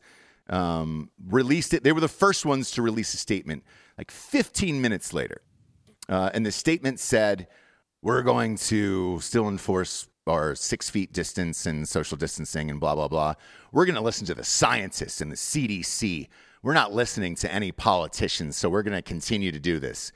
[0.49, 1.83] um, released it.
[1.83, 3.63] They were the first ones to release a statement
[3.97, 5.41] like 15 minutes later.
[6.09, 7.47] Uh, and the statement said,
[8.01, 13.07] we're going to still enforce our six feet distance and social distancing and blah, blah,
[13.07, 13.33] blah.
[13.71, 16.27] We're going to listen to the scientists and the CDC.
[16.61, 20.11] We're not listening to any politicians, so we're going to continue to do this.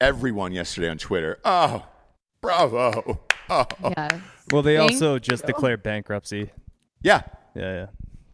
[0.00, 1.86] Everyone yesterday on Twitter, oh,
[2.40, 3.20] bravo.
[3.48, 4.20] Oh, Yeah.
[4.52, 6.50] Well, they Thank also just declared bankruptcy.
[7.02, 7.22] yeah.
[7.54, 7.86] Yeah, yeah.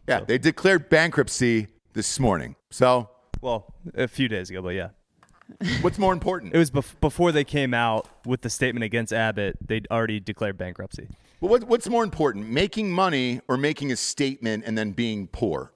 [0.07, 0.19] Yeah.
[0.21, 2.55] They declared bankruptcy this morning.
[2.69, 3.09] So,
[3.41, 4.89] Well, a few days ago, but yeah.
[5.81, 6.53] What's more important?
[6.57, 9.57] It was bef- before they came out with the statement against Abbott.
[9.65, 11.07] They'd already declared bankruptcy.
[11.39, 15.73] Well, what, what's more important, making money or making a statement and then being poor?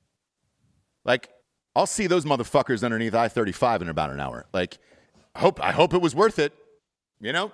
[1.06, 1.30] Like,
[1.76, 4.46] I'll see those motherfuckers underneath I 35 in about an hour.
[4.54, 4.78] Like,
[5.36, 6.54] I hope, I hope it was worth it.
[7.20, 7.52] You know?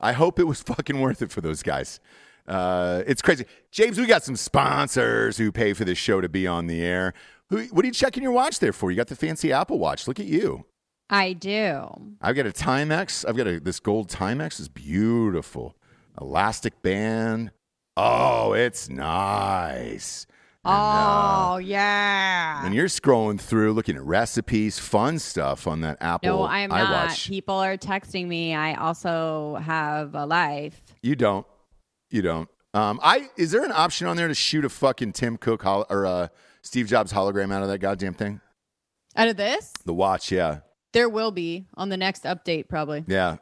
[0.00, 2.00] I hope it was fucking worth it for those guys.
[2.46, 3.46] Uh, it's crazy.
[3.70, 7.14] James, we got some sponsors who pay for this show to be on the air.
[7.50, 8.90] Who, what are you checking your watch there for?
[8.90, 10.08] You got the fancy Apple Watch.
[10.08, 10.64] Look at you.
[11.12, 11.88] I do.
[12.20, 13.24] I've got a Timex.
[13.28, 14.58] I've got a, this gold Timex.
[14.58, 15.76] is beautiful.
[16.20, 17.50] Elastic band.
[17.96, 20.26] Oh, it's nice.
[20.64, 22.64] Oh, yeah.
[22.64, 26.70] And you're scrolling through, looking at recipes, fun stuff on that Apple No, I am
[26.70, 27.10] not.
[27.10, 27.28] iWatch.
[27.28, 28.54] People are texting me.
[28.54, 30.80] I also have a life.
[31.02, 31.46] You don't.
[32.10, 32.48] You don't.
[32.74, 35.84] Um, I is there an option on there to shoot a fucking Tim Cook hol-
[35.90, 36.28] or uh,
[36.62, 38.40] Steve Jobs hologram out of that goddamn thing?
[39.14, 40.60] Out of this, The watch, yeah,
[40.92, 43.04] there will be on the next update, probably.
[43.06, 43.36] yeah.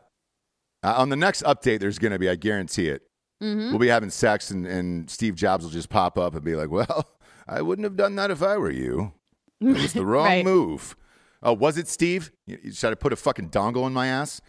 [0.82, 3.02] Uh, on the next update, there's going to be, I guarantee it.
[3.42, 3.68] Mm-hmm.
[3.70, 6.70] We'll be having sex, and, and Steve Jobs will just pop up and be like,
[6.70, 7.10] "Well,
[7.48, 9.12] I wouldn't have done that if I were you.
[9.60, 10.44] It was the wrong Right.
[10.44, 10.96] move."
[11.42, 12.32] Oh, was it Steve?
[12.46, 14.40] You, you tried to put a fucking dongle in my ass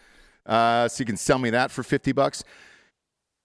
[0.45, 2.43] uh, so you can sell me that for 50 bucks?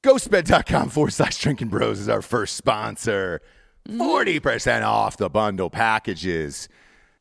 [0.05, 3.41] Ghostbed.com forward slash drinking bros is our first sponsor.
[3.89, 6.69] 40% off the bundle packages.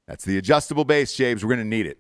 [0.08, 1.44] That's the adjustable base, James.
[1.44, 2.00] We're going to need it.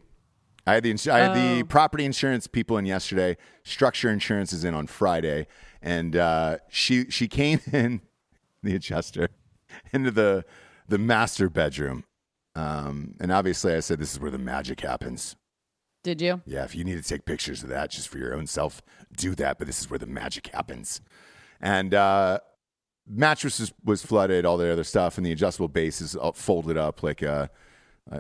[0.67, 3.37] I had the ins- I had the property insurance people in yesterday.
[3.63, 5.47] Structure insurance is in on Friday,
[5.81, 8.01] and uh, she she came in
[8.63, 9.29] the adjuster
[9.93, 10.43] into the
[10.87, 12.03] the master bedroom,
[12.55, 15.35] um, and obviously I said this is where the magic happens.
[16.03, 16.41] Did you?
[16.45, 18.81] Yeah, if you need to take pictures of that just for your own self,
[19.17, 19.57] do that.
[19.57, 21.01] But this is where the magic happens.
[21.59, 22.39] And uh,
[23.07, 26.77] mattress was, was flooded, all the other stuff, and the adjustable base is all folded
[26.77, 27.47] up like uh,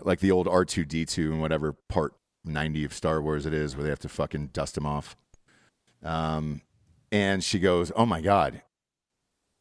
[0.03, 2.13] like the old R two D two and whatever part
[2.45, 5.15] ninety of Star Wars it is, where they have to fucking dust them off.
[6.03, 6.61] Um,
[7.11, 8.61] and she goes, "Oh my god,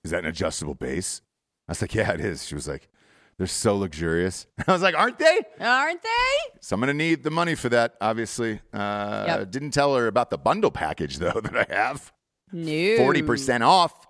[0.05, 1.23] is that an adjustable base?"
[1.69, 2.89] I was like, "Yeah, it is." She was like,
[3.39, 6.59] "They're so luxurious." I was like, "Aren't they?" Aren't they?
[6.61, 8.61] So I'm going to need the money for that, obviously.
[8.73, 9.51] Uh, Yep.
[9.51, 12.13] Didn't tell her about the bundle package, though, that I have.
[12.53, 12.71] No.
[12.71, 14.07] 40% off.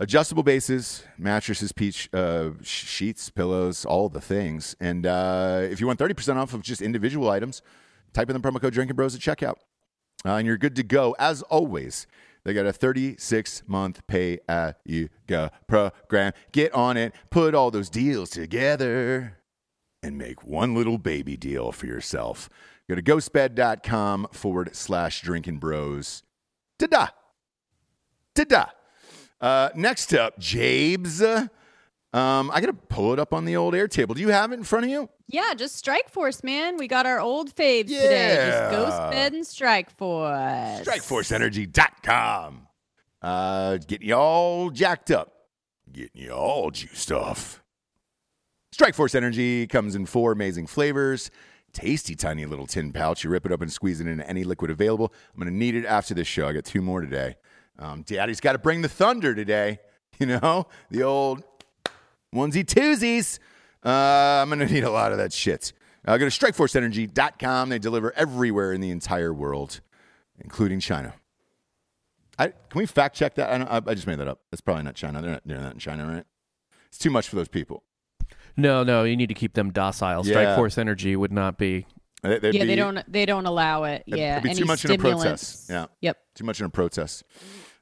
[0.00, 4.76] Adjustable bases, mattresses, peach uh, sheets, pillows, all the things.
[4.78, 7.62] And uh, if you want 30% off of just individual items,
[8.12, 9.56] type in the promo code Drinking Bros at checkout.
[10.24, 11.16] Uh, and you're good to go.
[11.18, 12.06] As always,
[12.44, 16.32] they got a 36 month pay as you go program.
[16.52, 19.38] Get on it, put all those deals together
[20.00, 22.48] and make one little baby deal for yourself.
[22.88, 26.22] Go to ghostbed.com forward slash drinking bros.
[26.78, 27.08] Ta-da.
[28.36, 28.66] Ta-da.
[29.40, 31.22] Uh, next up, Jabes.
[31.22, 34.14] Um, I got to pull it up on the old Airtable.
[34.14, 35.08] Do you have it in front of you?
[35.26, 36.76] Yeah, just Strike Force, man.
[36.78, 38.36] We got our old faves today.
[38.46, 38.70] Just Yeah.
[38.70, 40.80] Ghost Bed and Strike Force.
[40.88, 42.66] StrikeForceEnergy.com.
[43.20, 45.32] Uh, getting you all jacked up,
[45.92, 47.62] getting you all juiced off.
[48.74, 51.30] Strikeforce Energy comes in four amazing flavors.
[51.72, 53.24] Tasty, tiny little tin pouch.
[53.24, 55.12] You rip it up and squeeze it into any liquid available.
[55.34, 56.46] I'm going to need it after this show.
[56.48, 57.34] I got two more today.
[57.78, 59.78] Um, Daddy's got to bring the thunder today.
[60.20, 61.44] You know, the old
[62.34, 63.38] onesie twosies.
[63.84, 65.72] Uh, I'm going to need a lot of that shit.
[66.04, 67.68] Uh, go to strikeforceenergy.com.
[67.68, 69.80] They deliver everywhere in the entire world,
[70.40, 71.14] including China.
[72.36, 73.48] I, can we fact check that?
[73.48, 74.40] I, don't, I, I just made that up.
[74.50, 75.22] That's probably not China.
[75.22, 76.24] They're not doing that in China, right?
[76.88, 77.84] It's too much for those people.
[78.56, 80.26] No, no, you need to keep them docile.
[80.26, 80.32] Yeah.
[80.32, 81.86] Strike Force Energy would not be.
[82.22, 84.02] They- they'd Yeah, they don't they don't allow it.
[84.06, 84.38] Yeah.
[84.38, 85.22] it'd be too Any much in a stimulants.
[85.66, 85.70] protest.
[85.70, 85.86] Yeah.
[86.00, 86.18] Yep.
[86.34, 87.22] Too much in a protest.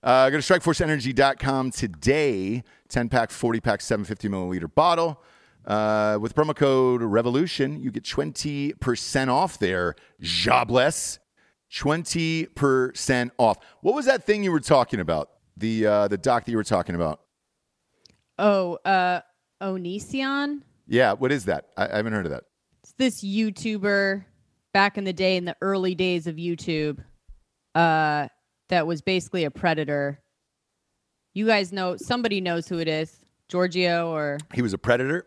[0.02, 2.62] Uh, go to strikeforceenergy.com today.
[2.88, 5.22] 10 pack, 40 pack, 750 milliliter bottle.
[5.66, 9.96] Uh, with promo code REVOLUTION, you get 20% off there.
[10.20, 11.18] Jobless.
[11.72, 13.58] 20% off.
[13.80, 15.30] What was that thing you were talking about?
[15.56, 17.20] The, uh, the doc that you were talking about?
[18.38, 19.22] Oh, uh
[19.62, 20.60] Onision?
[20.86, 21.68] Yeah, what is that?
[21.76, 22.44] I, I haven't heard of that.
[22.82, 24.24] It's this YouTuber
[24.74, 26.98] back in the day in the early days of YouTube.
[27.74, 28.28] Uh
[28.68, 30.20] that was basically a predator.
[31.34, 33.24] You guys know somebody knows who it is.
[33.48, 35.26] Giorgio or He was a predator.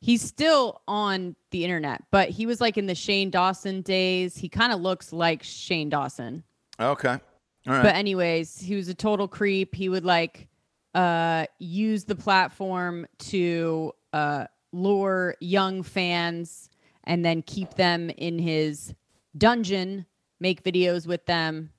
[0.00, 4.34] he's still on the internet, but he was like in the Shane Dawson days.
[4.36, 6.42] He kind of looks like Shane Dawson.
[6.80, 7.08] Okay.
[7.10, 7.18] All
[7.66, 7.82] right.
[7.82, 9.74] But anyways, he was a total creep.
[9.74, 10.48] He would like
[10.94, 16.70] uh use the platform to uh lure young fans
[17.04, 18.94] and then keep them in his
[19.36, 20.06] dungeon,
[20.40, 21.70] make videos with them,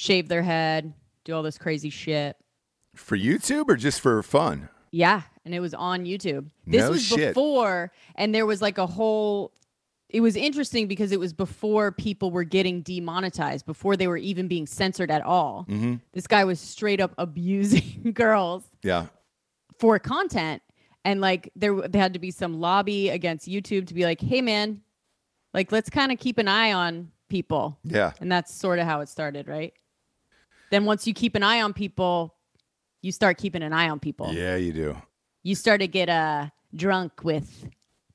[0.00, 0.94] shave their head,
[1.24, 2.34] do all this crazy shit.
[2.96, 4.70] for YouTube or just for fun?
[4.90, 6.46] Yeah, and it was on YouTube.
[6.66, 7.28] This No was shit.
[7.34, 9.52] before, and there was like a whole.
[10.08, 14.48] It was interesting because it was before people were getting demonetized, before they were even
[14.48, 15.66] being censored at all.
[15.68, 15.96] Mm-hmm.
[16.12, 19.06] This guy was straight up abusing girls Yeah.
[19.78, 20.62] for content,
[21.04, 24.40] and like there, there had to be some lobby against YouTube to be like, "Hey,
[24.40, 24.80] man,
[25.54, 28.12] like let's kind of keep an eye on people." Yeah.
[28.20, 29.72] And that's sort of how it started, right?
[30.70, 32.34] Then once you keep an eye on people,
[33.02, 34.96] you start keeping an eye on people Yeah, you do.
[35.42, 37.66] you start to get uh drunk with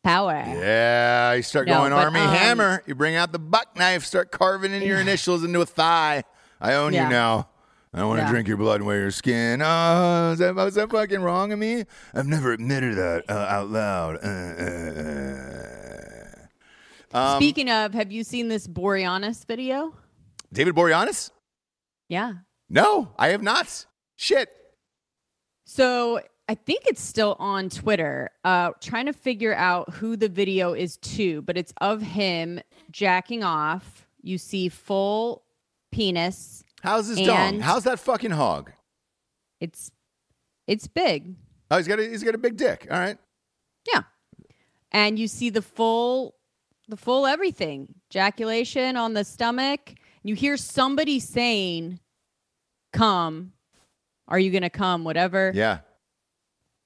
[0.03, 0.33] power.
[0.47, 2.83] Yeah, you start No, going but, army um, hammer.
[2.85, 6.23] You bring out the buck knife, start carving in your initials into a thigh.
[6.61, 7.05] I own Yeah.
[7.05, 7.49] you now.
[7.93, 8.29] I want to Yeah.
[8.31, 9.61] drink your blood and wear your skin.
[9.63, 11.85] Oh, is that, was that fucking wrong of me?
[12.13, 14.17] I've never admitted that uh, out loud.
[14.23, 14.27] Uh,
[17.15, 17.17] uh, uh.
[17.33, 19.93] Um, Speaking of, have you seen this Boreanaz video?
[20.51, 21.31] David Boreanaz?
[22.09, 22.33] Yeah.
[22.69, 23.85] No, I have not.
[24.15, 24.49] Shit.
[25.65, 30.73] So I think it's still on Twitter, uh, trying to figure out who the video
[30.73, 32.59] is to, but it's of him
[32.91, 34.07] jacking off.
[34.21, 35.43] You see full
[35.91, 36.63] penis.
[36.81, 37.59] How's his dong?
[37.59, 38.71] How's that fucking hog?
[39.59, 39.91] It's
[40.67, 41.35] it's big.
[41.71, 42.87] Oh, he's got a, he's got a big dick.
[42.91, 43.17] All right.
[43.91, 44.01] Yeah.
[44.91, 46.35] and you see the full
[46.87, 51.99] the full everything ejaculation on the stomach you hear somebody saying
[52.97, 53.51] come
[54.27, 55.79] are you gonna come whatever Yeah.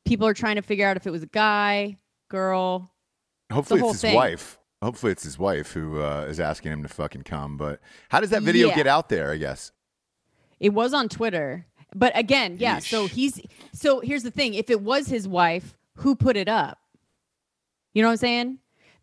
[0.05, 1.97] people are trying to figure out if it was a guy
[2.29, 2.91] girl
[3.51, 4.15] Hopefully it's his thing.
[4.15, 4.59] wife.
[4.83, 7.57] Hopefully it's his wife who uh, is asking him to fucking come.
[7.57, 8.75] But how does that video Yeah.
[8.75, 9.31] get out there?
[9.31, 9.71] I guess.
[10.59, 13.41] it was on twitter but again yeah so he's
[13.73, 16.77] so here's the thing if it was his wife who put it up
[17.95, 18.59] you know what i'm saying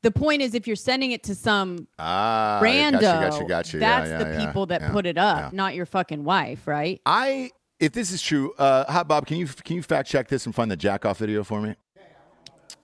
[0.06, 3.78] the point is if you're sending it to some Ah, rando Gotcha, gotcha, gotcha.
[3.78, 5.50] Yeah, that's yeah, the yeah, people that yeah, put it up yeah.
[5.52, 9.46] not your fucking wife right I, if this is true, uh, Hot Bob, can you
[9.46, 11.74] can you fact check this and find the jack off video for me?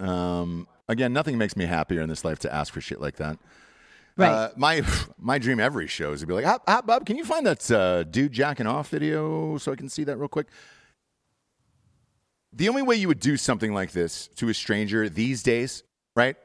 [0.00, 3.38] Um, again, nothing makes me happier in this life to ask for shit like that.
[4.16, 4.82] right Uh, my
[5.18, 7.70] my dream every show is to be like, Hot, Hot Bob, can you find that
[7.70, 10.48] uh, dude jacking off video so I can see that real quick?
[12.52, 16.36] The only way you would do something like this to a stranger these days, right?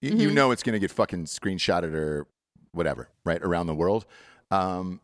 [0.00, 2.26] You, you know it's going to get fucking screenshotted or
[2.72, 4.06] whatever, right, around the world.
[4.50, 5.00] Um,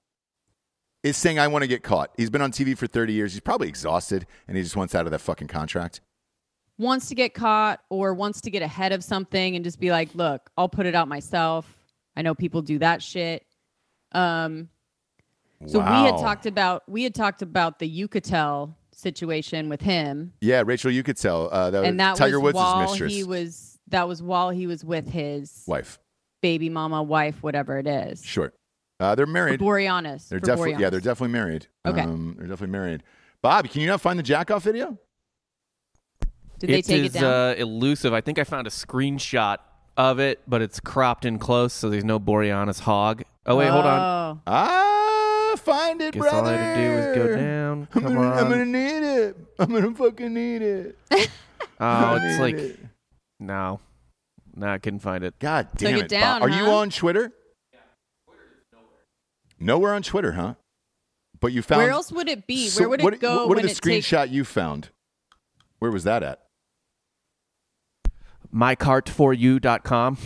[1.02, 2.10] is saying, I want to get caught.
[2.16, 3.32] He's been on TV for 30 years.
[3.32, 6.00] He's probably exhausted and he just wants out of that fucking contract.
[6.78, 10.14] wants to get caught or wants to get ahead of something and just be like,
[10.14, 11.66] look, I'll put it out myself.
[12.16, 13.44] I know people do that shit.
[14.12, 14.68] Um,
[15.66, 20.62] so we had talked about we had talked about the Uchitel situation with him, Yeah,
[20.64, 21.48] Rachel, tell.
[21.52, 23.12] Uh, that and that Tiger was Woods' while mistress.
[23.12, 25.98] he was that was while he was with his wife.
[26.40, 28.24] baby mama, wife, whatever it is.
[28.24, 28.52] Sure.
[29.00, 29.60] Uh, they're For married.
[29.60, 30.28] Boreanaz.
[30.28, 31.66] They're for definitely yeah, they're definitely married.
[31.86, 32.02] Okay.
[32.02, 33.02] Um, they're definitely married.
[33.40, 34.98] Bob, can you not find the jack off video?
[36.58, 37.24] Did they take is, it down?
[37.24, 38.12] Uh, elusive.
[38.12, 39.58] I think I found a screenshot
[39.96, 43.22] of it, but it's cropped in close, so there's no Boreanaz hog.
[43.44, 44.36] Oh wait, hold on.
[44.36, 44.40] Oh.
[44.46, 46.36] Ah, find it, Guess brother.
[46.36, 47.88] all I had to do was go down.
[47.94, 48.38] I'm gonna, on.
[48.38, 49.36] I'm gonna need it.
[49.58, 50.98] I'm gonna fucking need it.
[51.80, 52.78] oh, it's like it.
[53.46, 53.80] No,
[54.54, 55.38] no, I couldn't find it.
[55.38, 56.50] God damn it it, down, Bob.
[56.50, 57.32] Are you on Twitter?
[57.72, 57.78] Yeah.
[58.26, 58.42] Twitter
[59.60, 59.94] Nowhere nowhere.
[59.94, 60.54] on Twitter, huh?
[61.40, 61.82] But you found.
[61.82, 62.68] Where else would it be?
[62.68, 64.08] So Where would it what, go What when are the it takes?
[64.08, 64.90] screenshot you found?
[65.78, 66.38] Where was that at?
[68.54, 70.16] mycart4u.com.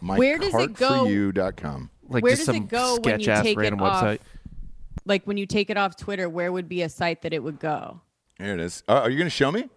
[0.00, 1.90] Where does it go- mycartforyou.com.
[2.08, 4.02] like Where just does some it go when you ass take it random off?
[4.02, 4.18] website.
[5.04, 7.58] Like when you take it off Twitter, where would be a site that it would
[7.60, 8.00] go?
[8.38, 8.82] There it is.
[8.88, 9.68] Uh, are you going to show me?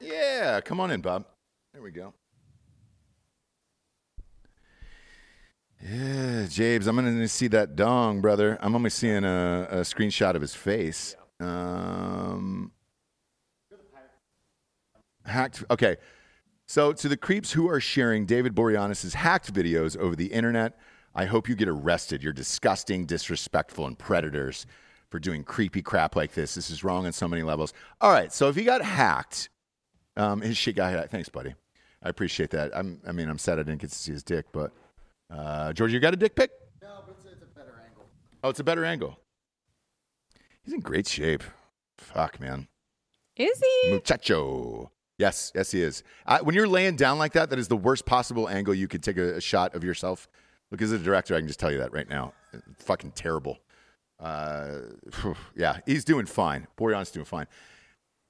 [0.00, 1.26] Yeah, come on in, Bob.
[1.72, 2.14] There we go.
[5.82, 8.58] Yeah, Jabes, I'm to see that dong, brother.
[8.60, 11.14] I'm only seeing a, a screenshot of his face.
[11.40, 12.72] Um,
[15.24, 15.64] hacked.
[15.70, 15.96] Okay.
[16.66, 20.78] So, to the creeps who are sharing David Boreanaz's hacked videos over the internet,
[21.14, 22.22] I hope you get arrested.
[22.22, 24.66] You're disgusting, disrespectful, and predators
[25.10, 26.56] for doing creepy crap like this.
[26.56, 27.72] This is wrong on so many levels.
[28.00, 28.32] All right.
[28.32, 29.48] So, if he got hacked,
[30.18, 31.10] um, his shit got.
[31.10, 31.54] Thanks, buddy.
[32.02, 32.76] I appreciate that.
[32.76, 34.72] I'm, I mean, I'm sad I didn't get to see his dick, but
[35.30, 36.50] uh, George, you got a dick pic?
[36.82, 38.04] No, but it's, it's a better angle.
[38.44, 39.18] Oh, it's a better angle.
[40.62, 41.42] He's in great shape.
[41.96, 42.68] Fuck, man.
[43.36, 43.90] Is he?
[43.92, 44.90] Muchacho.
[45.18, 46.04] Yes, yes, he is.
[46.26, 49.02] I, when you're laying down like that, that is the worst possible angle you could
[49.02, 50.28] take a, a shot of yourself.
[50.70, 52.34] Look, as a director, I can just tell you that right now.
[52.78, 53.58] Fucking terrible.
[54.20, 54.80] Uh,
[55.56, 56.68] yeah, he's doing fine.
[56.76, 57.46] Borean's doing fine.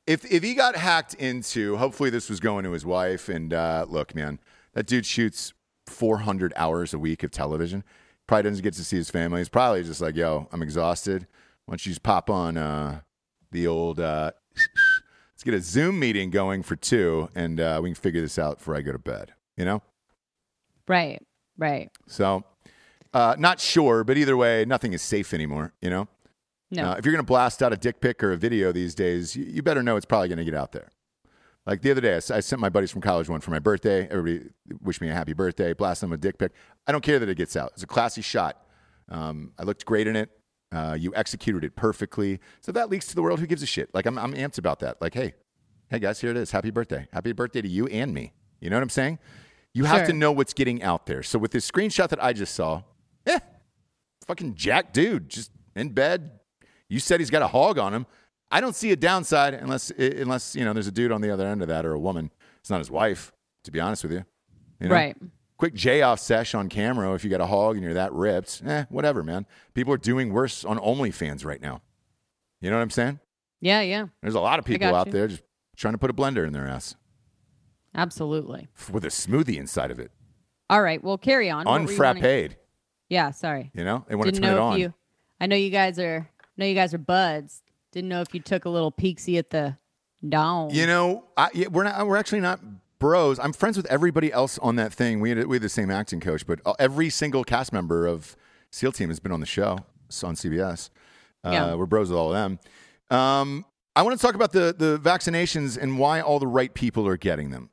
[0.08, 3.28] If if he got hacked into, hopefully this was going to his wife.
[3.28, 4.40] And uh, look, man,
[4.72, 5.52] that dude shoots
[5.86, 7.84] 400 hours a week of television.
[8.26, 9.40] Probably doesn't get to see his family.
[9.40, 11.26] He's probably just like, yo, I'm exhausted.
[11.66, 13.00] Why don't you just pop on uh,
[13.52, 17.94] the old uh, let's get a Zoom meeting going for two, and uh, we can
[17.94, 19.34] figure this out before I go to bed.
[19.58, 19.82] You know,
[20.86, 21.20] Right.
[21.58, 21.90] Right.
[22.06, 22.44] so
[23.12, 25.74] uh, not sure, but either way, nothing is safe anymore.
[25.82, 26.08] You know,
[26.70, 26.90] No.
[26.90, 29.44] uh, if you're gonna blast out a dick pic or a video these days, you,
[29.44, 30.90] you better know it's probably gonna get out there.
[31.66, 34.08] Like the other day, I sent my buddies from college one for my birthday.
[34.10, 34.50] Everybody
[34.82, 35.74] wished me a happy birthday.
[35.74, 36.52] Blast them a dick pic.
[36.86, 37.72] I don't care that it gets out.
[37.74, 38.66] It's a classy shot.
[39.10, 40.30] Um, I looked great in it.
[40.72, 42.40] Uh, you executed it perfectly.
[42.62, 43.38] So that leaks to the world.
[43.40, 43.90] Who gives a shit?
[43.94, 45.00] Like I'm, I'm amped about that.
[45.02, 45.34] Like, hey,
[45.90, 46.50] hey guys, here it is.
[46.50, 47.06] Happy birthday.
[47.12, 48.32] Happy birthday to you and me.
[48.60, 49.18] You know what I'm saying?
[49.74, 51.22] You have to know what's getting out there.
[51.22, 52.82] So with this screenshot that I just saw,
[53.26, 53.38] eh,
[54.26, 56.37] fucking jack dude, just in bed.
[56.88, 58.06] You said he's got a hog on him.
[58.50, 61.46] I don't see a downside unless unless you know there's a dude on the other
[61.46, 62.30] end of that or a woman.
[62.60, 63.32] It's not his wife,
[63.64, 64.24] to be honest with you.
[64.80, 64.94] You know?
[64.94, 65.16] Right.
[65.58, 68.62] Quick J off sesh on camera if you got a hog and you're that ripped.
[68.64, 69.44] Eh, whatever, man.
[69.74, 71.82] People are doing worse on OnlyFans right now.
[72.60, 73.20] You know what I'm saying?
[73.60, 73.80] Yeah.
[73.82, 74.06] Yeah.
[74.22, 75.12] There's a lot of people out you.
[75.12, 75.42] there just
[75.76, 76.96] trying to put a blender in their ass
[77.94, 78.68] Absolutely.
[78.90, 80.10] with a smoothie inside of it.
[80.70, 81.02] All right.
[81.02, 81.64] Well, carry on.
[81.64, 82.56] What were you wanting- Unfrapped.
[83.08, 83.30] Yeah.
[83.32, 83.70] Sorry.
[83.74, 84.04] You know?
[84.08, 84.78] They want to turn it on.
[84.78, 84.94] you.
[85.40, 86.28] I know you guys are.
[86.58, 87.62] Know you guys are buds.
[87.92, 89.78] Didn't know if you took a little peeksy at the
[90.28, 90.70] dome.
[90.70, 92.06] You know, I, yeah, we're not.
[92.06, 92.60] We're actually not
[92.98, 93.38] bros.
[93.38, 95.20] I'm friends with everybody else on that thing.
[95.20, 98.36] We had, we had the same acting coach, but uh, every single cast member of
[98.72, 99.78] SEAL Team has been on the show
[100.08, 100.90] it's on CBS.
[101.44, 101.74] Uh, Yeah.
[101.74, 102.58] We're bros with all of them.
[103.16, 107.06] Um, I want to talk about the the vaccinations and why all the right people
[107.06, 107.70] are getting them.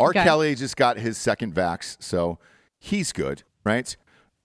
[0.00, 0.10] R.
[0.10, 0.22] Okay.
[0.24, 2.38] Kelly just got his second vax, so
[2.78, 3.96] he's good, right?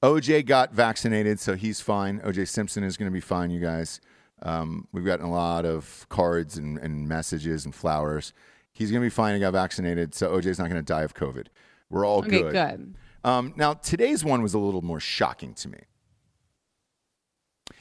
[0.04, 2.20] OJ got vaccinated, so he's fine.
[2.20, 4.00] OJ Simpson is going to be fine, you guys.
[4.44, 8.34] Um, we've gotten a lot of cards and, and messages and flowers.
[8.74, 9.34] He's going to be fine.
[9.34, 11.48] He got vaccinated, so OJ's not going to die of COVID.
[11.90, 12.54] We're all Okay, good.
[12.54, 12.96] good.
[13.24, 15.80] Um, now, today's one was a little more shocking to me.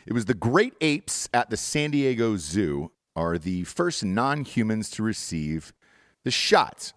[0.07, 4.89] It was the great apes at the San Diego Zoo are the first non humans
[4.91, 5.73] to receive
[6.25, 6.93] the shot.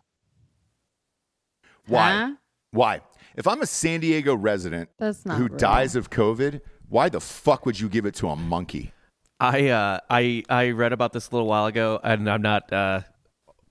[1.87, 2.11] Why?
[2.11, 2.31] Huh?
[2.71, 3.01] Why?
[3.39, 5.57] If I'm a San Diego resident That's not who real.
[5.57, 6.59] dies of COVID,
[6.89, 8.91] why the fuck would you give it to a monkey?
[9.39, 13.03] I uh, I I read about this a little while ago, and I'm not uh,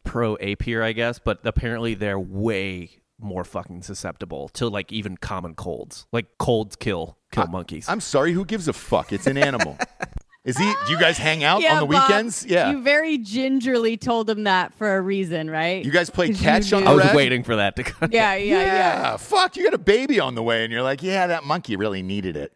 [0.04, 5.18] pro ape here, I guess, but apparently they're way more fucking susceptible to like even
[5.18, 6.06] common colds.
[6.12, 7.90] Like colds kill kill monkeys.
[7.90, 9.12] I'm sorry, who gives a fuck?
[9.12, 9.76] It's an animal.
[10.48, 10.64] Is he?
[10.86, 12.44] Do you guys hang out Yeah, on the Bob, weekends?
[12.46, 12.70] Yeah.
[12.70, 15.84] You very gingerly told him that for a reason, right?
[15.84, 16.84] You guys play catch on knew.
[16.86, 17.16] the I was red?
[17.16, 18.08] waiting for that to come.
[18.12, 19.16] Yeah, yeah, yeah.
[19.18, 22.02] Fuck, you got a baby on the way, and you're like, yeah, that monkey really
[22.02, 22.52] needed it.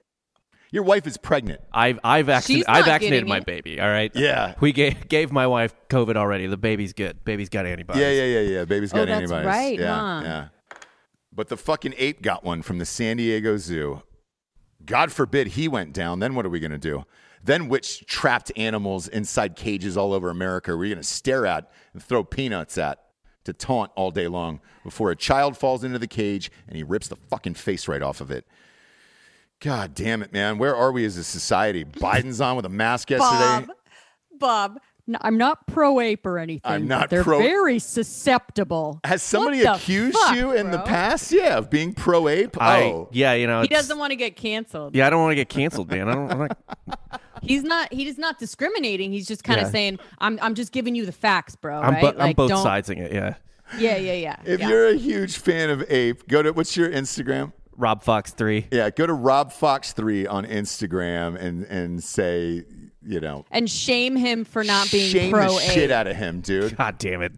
[0.70, 1.60] Your wife is pregnant.
[1.70, 3.44] I've I vaccinated She's I not vaccinated my it.
[3.46, 3.78] baby.
[3.78, 4.10] All right.
[4.14, 4.54] Yeah.
[4.60, 6.46] We gave gave my wife COVID already.
[6.46, 7.22] The baby's good.
[7.26, 8.00] Baby's got antibodies.
[8.00, 8.64] Yeah, yeah, yeah, yeah.
[8.64, 9.46] Baby's Oh, got that's antibodies.
[9.46, 10.20] right, yeah, huh?
[10.24, 10.48] yeah.
[11.30, 14.02] But the fucking ape got one from the San Diego Zoo.
[14.86, 16.20] God forbid he went down.
[16.20, 17.04] Then what are we going to do?
[17.44, 21.70] Then which trapped animals inside cages all over America are we going to stare at
[21.92, 23.00] and throw peanuts at
[23.44, 27.08] to taunt all day long before a child falls into the cage and he rips
[27.08, 28.46] the fucking face right off of it?
[29.62, 30.58] God damn it, man.
[30.58, 31.84] Where are we as a society?
[31.84, 33.66] Biden's on with a mask yesterday.
[33.66, 33.76] Bob,
[34.38, 36.70] Bob, n- I'm not pro ape or anything.
[36.70, 39.00] I'm not They're pro- very susceptible.
[39.04, 41.30] Has somebody accused fuck, you in the past?
[41.30, 42.60] Yeah, of being pro ape?
[42.60, 43.08] I oh.
[43.12, 43.62] yeah, you know.
[43.62, 44.96] He doesn't want to get canceled.
[44.96, 46.08] Yeah, I don't want to get canceled, man.
[46.08, 46.32] I don't.
[46.32, 46.58] I'm not,
[47.42, 47.92] He's not.
[47.92, 49.12] He is not discriminating.
[49.12, 49.72] He's just kind of Yeah.
[49.72, 50.38] saying, "I'm.
[50.40, 52.14] I'm just giving you the facts, bro." I'm, right?
[52.16, 53.12] bu- I'm both don't- sidesing it.
[53.12, 53.34] Yeah.
[53.78, 54.36] Yeah, yeah, yeah.
[54.44, 54.68] If yeah.
[54.68, 57.52] you're a huge fan of Ape, go to what's your Instagram?
[57.76, 58.66] Rob Fox three.
[58.70, 62.64] Yeah, go to Rob Fox three on Instagram and and say,
[63.04, 65.70] you know, and shame him for not being shame pro the ape.
[65.72, 66.76] shit out of him, dude.
[66.76, 67.32] God damn it.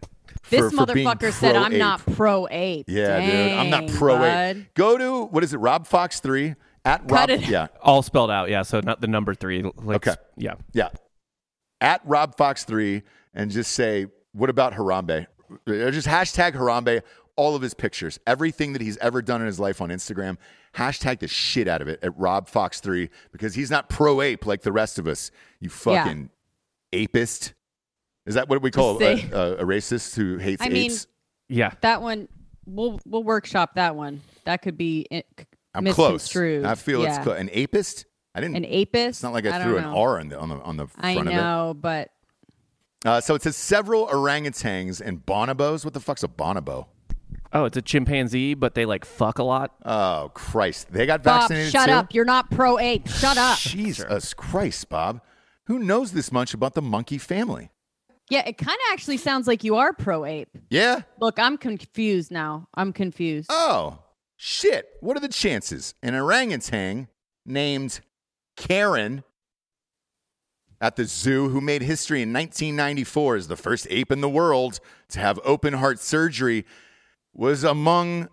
[0.49, 4.17] this for- for motherfucker said, "I'm pro-ape." not pro ape." Yeah, dude, I'm not pro
[4.17, 4.25] bud.
[4.57, 4.73] ape.
[4.75, 5.57] Go to what is it?
[5.57, 7.09] Rob Fox three at Rob.
[7.09, 7.47] Cut it.
[7.47, 8.49] Yeah, All spelled out.
[8.49, 8.61] Yeah.
[8.63, 9.63] So not the number three.
[9.63, 10.15] Like, Okay.
[10.37, 10.55] Yeah.
[10.73, 10.89] yeah,
[11.81, 15.27] at Rob Fox three, and just say, what about Harambe?
[15.67, 17.01] Or Just hashtag Harambe.
[17.37, 20.37] All of his pictures, everything that he's ever done in his life on Instagram,
[20.73, 24.45] hashtag the shit out of it at Rob Fox three because he's not pro ape
[24.45, 25.31] like the rest of us.
[25.59, 26.03] You Yeah.
[26.05, 26.29] fucking
[26.93, 27.51] apist.
[28.25, 31.07] Is that what we call a, a, a racist who hates I mean, apes?
[31.49, 31.71] Yeah.
[31.81, 32.29] That one,
[32.65, 34.21] we'll we'll workshop that one.
[34.45, 35.45] That could be i- c-
[35.75, 36.35] I'm close.
[36.35, 37.23] I feel it's Yeah.
[37.23, 37.39] close.
[37.39, 38.05] An apist?
[38.33, 38.55] I didn't.
[38.57, 39.07] An apist.
[39.09, 39.85] It's not like I, I threw an.
[39.85, 42.11] R on the on the on the I front know, but of it.
[43.09, 45.85] Uh, so it says several orangutans and bonobos.
[45.85, 46.87] What the fuck's a bonobo?
[47.53, 49.75] Oh, it's a chimpanzee, but they like fuck a lot.
[49.85, 50.91] Oh Christ!
[50.91, 51.93] They got Bob, vaccinated shut too.
[51.95, 52.13] up.
[52.13, 53.07] You're not pro ape.
[53.07, 53.57] Shut up.
[53.59, 55.21] Jesus Christ, Bob.
[55.67, 57.71] Who knows this much about the monkey family?
[58.29, 60.49] Yeah, it kind of actually sounds like you are pro ape.
[60.69, 61.03] Yeah.
[61.21, 62.67] Look, I'm confused now.
[62.73, 63.49] I'm confused.
[63.51, 63.99] Oh
[64.37, 64.89] shit!
[65.01, 67.07] What are the chances an orangutan
[67.45, 67.99] named
[68.55, 69.23] Karen
[70.81, 74.79] at the zoo who made history in 1994 as the first ape in the world
[75.09, 76.65] to have open heart surgery
[77.33, 78.29] was among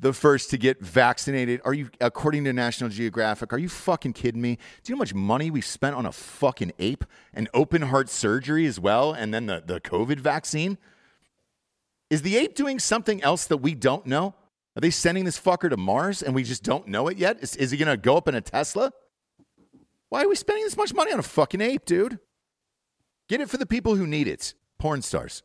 [0.00, 1.60] the first to get vaccinated.
[1.64, 4.56] Are you, according to National Geographic, are you fucking kidding me?
[4.82, 8.08] Do you know how much money we spent on a fucking ape and open heart
[8.08, 10.76] surgery as well, and then the, the COVID vaccine?
[12.10, 14.34] Is the ape doing something else that we don't know?
[14.76, 17.38] Are they sending this fucker to Mars and we just don't know it yet?
[17.42, 18.90] Is, is he going to go up in a Tesla?
[20.08, 22.18] Why are we spending this much money on a fucking ape, dude?
[23.28, 24.54] Get it for the people who need it.
[24.78, 25.42] Porn stars.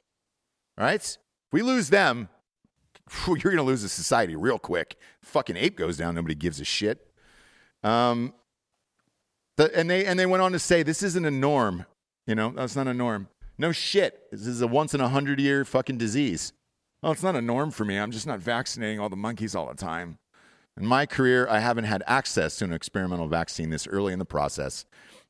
[0.77, 1.01] All right?
[1.01, 1.17] If
[1.51, 2.29] we lose them,
[3.27, 4.97] you're going to lose a society real quick.
[5.21, 7.07] Fucking ape goes down, nobody gives a shit.
[7.83, 8.33] Um,
[9.55, 11.85] the, and they and they went on to say this isn't a norm.
[12.25, 13.27] You know, that's not a norm.
[13.57, 14.29] No shit.
[14.31, 16.53] This is a once in a hundred year fucking disease.
[17.03, 17.97] Oh, it's not a norm for me.
[17.97, 20.17] I'm just not vaccinating all the monkeys all the time.
[20.75, 24.25] In my career, I haven't had access to an experimental vaccine this early in the
[24.25, 24.85] process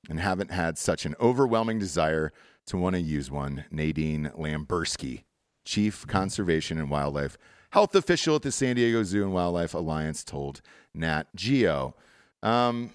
[0.09, 2.31] and haven't had such an overwhelming desire
[2.67, 3.65] to want to use one.
[3.71, 5.23] Nadine Lamberski,
[5.65, 7.37] Chief Conservation and Wildlife
[7.71, 10.61] Health Official at the San Diego Zoo and Wildlife Alliance, told
[10.93, 11.95] Nat Geo.
[12.41, 12.91] Um,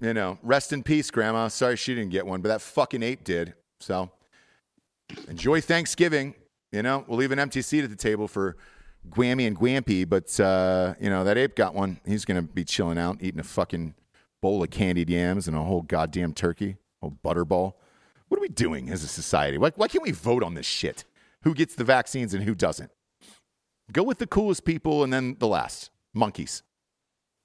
[0.00, 1.48] you know, rest in peace, Grandma.
[1.48, 3.54] Sorry she didn't get one, but that fucking ape did.
[3.80, 4.10] So
[5.28, 6.34] enjoy Thanksgiving.
[6.72, 8.56] You know, we'll leave an empty seat at the table for
[9.10, 12.00] Gwammy and Gwampy, but uh, you know that ape got one.
[12.06, 13.94] He's gonna be chilling out, eating a fucking
[14.40, 17.74] bowl of candied yams and a whole goddamn turkey, a whole butterball.
[18.28, 19.56] What are we doing as a society?
[19.56, 21.04] Why, why can't we vote on this shit?
[21.42, 22.90] Who gets the vaccines and who doesn't?
[23.90, 26.62] Go with the coolest people and then the last monkeys,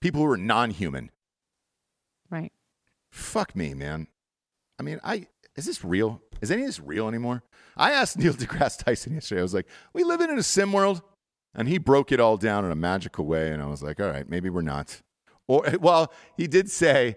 [0.02, 1.10] people who are non-human.
[2.30, 2.52] Right.
[3.12, 4.08] Fuck me, man.
[4.78, 6.22] I mean, I is this real?
[6.44, 7.41] Is any of this real anymore?
[7.78, 9.39] I asked Neil deGrasse Tyson yesterday.
[9.39, 11.02] I was like, "We live in a sim world,"
[11.56, 13.52] and he broke it all down in a magical way.
[13.52, 15.02] And I was like, "All right, maybe we're not."
[15.48, 17.16] Or, well, he did say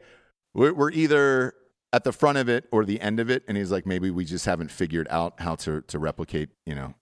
[0.54, 1.54] we're, either
[1.92, 4.24] at the front of it or the end of it, and he's like, maybe we
[4.24, 6.94] just haven't figured out how to to replicate, you know,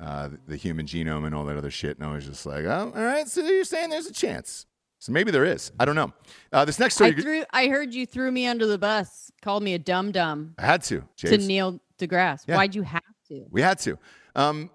[0.00, 1.98] uh, the human genome and all that other shit.
[1.98, 4.64] And I was just like, "Oh, all right." So you're saying there's a chance?
[4.98, 5.70] So maybe there is.
[5.78, 6.12] I don't know.
[6.52, 7.44] Uh, this next story, I threw.
[7.52, 9.30] I heard you threw me under the bus.
[9.42, 11.04] Called me a dum dum I had to.
[11.18, 12.42] to Neil deGrasse.
[12.48, 12.56] Yeah.
[12.56, 13.44] Why'd you have to?
[13.50, 13.98] We had to.
[14.34, 14.70] Um,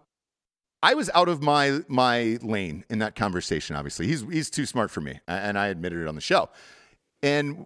[0.82, 3.76] I was out of my my lane in that conversation.
[3.76, 6.49] Obviously, he's he's too smart for me, and I admitted it on the show.
[7.21, 7.65] And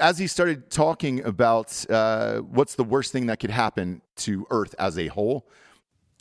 [0.00, 4.74] as he started talking about uh, what's the worst thing that could happen to Earth
[4.78, 5.48] as a whole,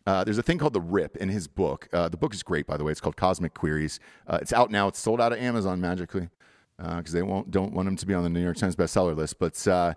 [0.09, 1.87] uh, there's a thing called the RIP in his book.
[1.93, 2.91] Uh, the book is great, by the way.
[2.91, 3.99] It's called Cosmic Queries.
[4.25, 4.87] Uh, it's out now.
[4.87, 6.29] It's sold out of Amazon magically
[6.79, 9.37] because they won't don't want him to be on the New York Times bestseller list.
[9.37, 9.93] But uh,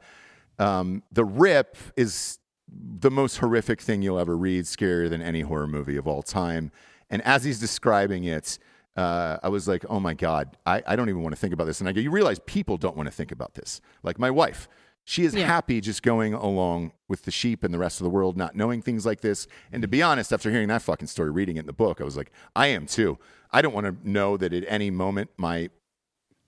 [0.58, 5.66] um, the RIP is the most horrific thing you'll ever read, scarier than any horror
[5.66, 6.72] movie of all time.
[7.08, 8.58] And as he's describing it,
[8.98, 11.64] uh, I was like, oh my God, I, I don't even want to think about
[11.64, 11.80] this.
[11.80, 13.80] And I go, you realize people don't want to think about this.
[14.02, 14.68] Like my wife,
[15.04, 15.46] she is Yeah.
[15.46, 18.82] happy just going along with the sheep and the rest of the world, not knowing
[18.82, 19.46] things like this.
[19.72, 22.04] And to be honest, after hearing that fucking story, reading it in the book, I
[22.04, 23.18] was like, I am too.
[23.50, 25.70] I don't want to know that at any moment my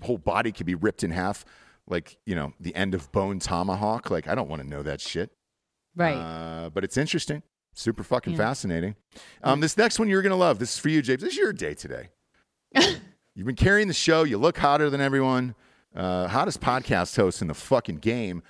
[0.02, 1.44] whole body could be ripped in half,
[1.86, 4.10] like, you know, the end of Bone Tomahawk.
[4.10, 5.32] Like, I don't want to know that shit.
[5.96, 6.14] Right.
[6.16, 7.42] Uh, but it's interesting.
[7.74, 8.38] Super fucking Yeah.
[8.38, 8.94] fascinating.
[9.42, 10.58] Um, this next one you're going to love.
[10.60, 11.22] This is for you, James.
[11.22, 12.08] This is your day today.
[13.34, 14.22] You've been carrying the show.
[14.22, 15.54] You look hotter than everyone.
[15.94, 18.42] Uh, hottest podcast host in the fucking game.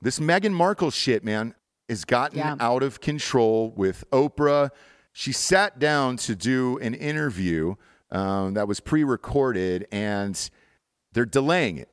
[0.00, 1.54] This Meghan Markle shit, man,
[1.88, 2.56] has gotten Yeah.
[2.60, 4.70] out of control with Oprah.
[5.12, 7.74] She sat down to do an interview
[8.10, 10.50] um, that was pre recorded, and
[11.12, 11.88] they're delaying it.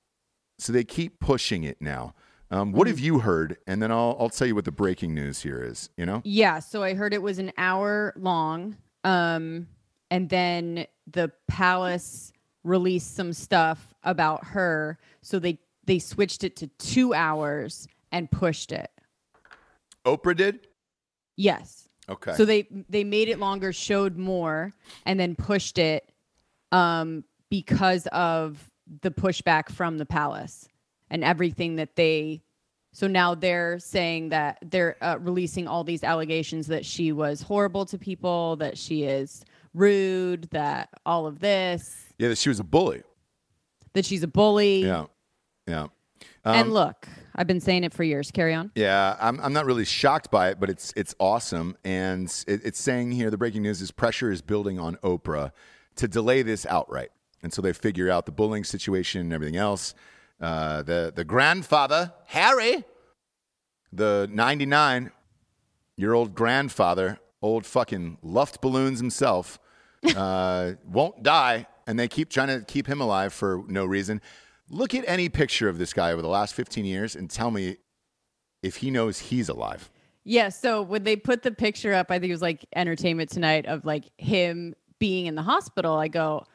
[0.59, 2.13] So they keep pushing it now.
[2.51, 3.57] Um, what have you heard?
[3.65, 6.21] And then I'll, I'll tell you what the breaking news here is, you know?
[6.23, 8.77] Yeah, so I heard it was an hour long.
[9.03, 9.67] Um,
[10.11, 12.32] and then the palace
[12.63, 14.97] released some stuff about her.
[15.21, 18.89] So they they switched it to two hours and pushed it.
[20.05, 20.67] Oprah did?
[21.35, 21.89] Yes.
[22.09, 22.33] Okay.
[22.33, 24.73] So they they made it longer, showed more,
[25.05, 26.11] and then pushed it
[26.71, 28.69] um because of
[29.01, 30.67] the pushback from the palace
[31.09, 32.41] and everything that they
[32.93, 37.85] so now they're saying that they're uh, releasing all these allegations that she was horrible
[37.87, 39.43] to people, that she is
[39.73, 43.03] rude, that all of this, yeah, that she was a bully.
[43.93, 44.83] that she's a bully.
[44.85, 45.05] Yeah.
[45.67, 45.87] Yeah.
[46.45, 48.29] Um, and look, I've been saying it for years.
[48.31, 48.71] Carry on.
[48.75, 51.77] Yeah, I'm, I'm not really shocked by it, but it's it's awesome.
[51.83, 55.51] And it, it's saying here the breaking news is pressure is building on Oprah
[55.95, 57.11] to delay this outright.
[57.41, 59.93] And so they figure out the bullying situation and everything else.
[60.41, 62.83] Uh, the the grandfather Harry,
[63.91, 65.11] the 99
[65.95, 69.59] year old grandfather, old fucking luft balloons himself,
[70.15, 74.21] uh, won't die, and they keep trying to keep him alive for no reason.
[74.69, 77.77] Look at any picture of this guy over the last 15 years and tell me
[78.61, 79.89] if he knows he's alive.
[80.23, 80.49] Yeah.
[80.49, 83.83] So when they put the picture up, I think it was like Entertainment Tonight of
[83.85, 85.95] like him being in the hospital.
[85.95, 86.45] I go,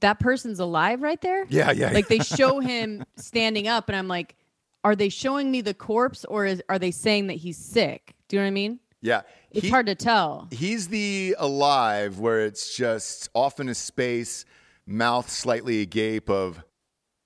[0.00, 1.46] that person's alive right there.
[1.48, 1.92] Yeah, yeah.
[1.92, 4.36] Like they show him standing up, and I'm like,
[4.84, 8.14] are they showing me the corpse or is are they saying that he's sick?
[8.28, 8.80] Do you know what I mean?
[9.06, 9.22] Yeah.
[9.52, 10.48] It's He- hard to tell.
[10.50, 14.44] He's the alive where it's just off in a space,
[14.84, 16.62] mouth slightly agape of,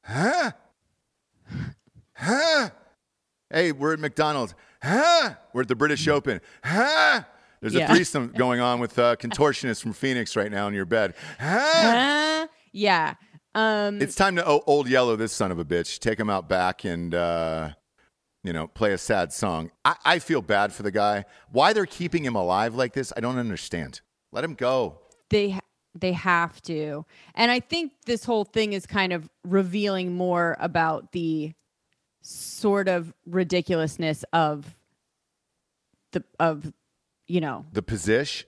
[0.05, 0.53] huh?
[2.15, 2.71] Huh?
[3.49, 4.55] Hey, we're at McDonald's.
[4.83, 5.35] Huh?
[5.55, 6.41] We're at the British Open.
[6.63, 7.23] Huh?
[7.61, 11.15] There's a threesome going on with uh, contortionists from Phoenix right now in your bed.
[11.39, 12.45] Huh?
[12.45, 13.15] Uh, yeah.
[13.55, 15.99] Um, It's time to o- old yellow this son of a bitch.
[15.99, 17.71] Take him out back and uh,
[18.43, 19.71] you know play a sad song.
[19.85, 21.25] I-, I feel bad for the guy.
[21.51, 24.01] Why they're keeping him alive like this, I don't understand.
[24.33, 25.01] Let him go.
[25.31, 25.59] they
[25.93, 31.11] they have to and i think this whole thing is kind of revealing more about
[31.11, 31.53] the
[32.23, 34.77] sort of ridiculousness of
[36.13, 36.73] the of
[37.27, 38.47] you know The position.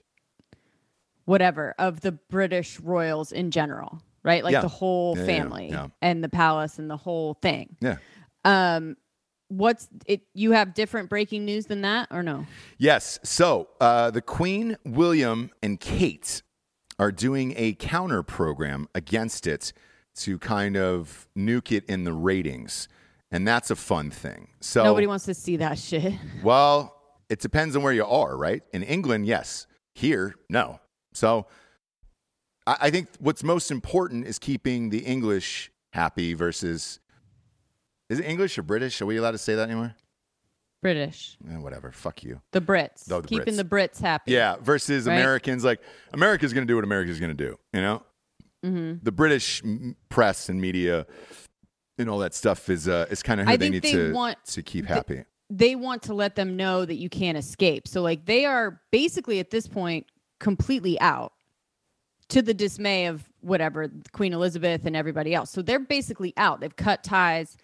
[1.25, 4.61] whatever of the british royals in general right like Yeah.
[4.61, 5.89] the whole Yeah, family yeah.
[6.01, 7.97] and the palace and the whole thing Yeah.
[8.45, 8.97] um
[9.57, 10.23] what's it?
[10.35, 12.47] You have different breaking news than that, or no?
[12.79, 13.19] Yes.
[13.23, 16.43] So uh, the Queen, William, and Kate
[16.99, 19.73] are doing a counter program against it
[20.15, 22.89] to kind of nuke it in the ratings.
[23.31, 24.49] And that's a fun thing.
[24.61, 26.15] So Nobody wants to see that shit.
[26.43, 26.95] Well,
[27.29, 28.63] it depends on where you are, right?
[28.73, 29.67] In England, yes.
[29.95, 30.81] Here, no.
[31.15, 31.47] So
[32.67, 37.01] I, I think what's most important is keeping the English happy versus.
[38.13, 39.01] Is it English or British?
[39.01, 39.95] Are we allowed to say that anymore?
[40.83, 41.93] British, Eh, whatever.
[41.93, 42.41] Fuck you.
[42.51, 43.57] the Brits, Oh, the keeping Brits.
[43.57, 44.33] the Brits happy.
[44.33, 45.15] Yeah, versus Right?
[45.15, 45.63] Americans.
[45.65, 45.81] Like
[46.13, 47.57] America's going to do what America's going to do.
[47.73, 48.03] You know,
[48.65, 48.99] Mm-hmm.
[49.03, 51.07] the British m- press and media
[51.99, 54.39] and all that stuff is uh, is kind of who they need they to want-
[54.47, 55.25] to keep th- happy.
[55.51, 57.87] they want to let them know that you can't escape.
[57.89, 60.07] So like they are basically at this point
[60.41, 61.33] completely out
[62.29, 65.51] to the dismay of whatever Queen Elizabeth and everybody else.
[65.51, 66.61] So they're basically out.
[66.61, 67.57] They've cut ties,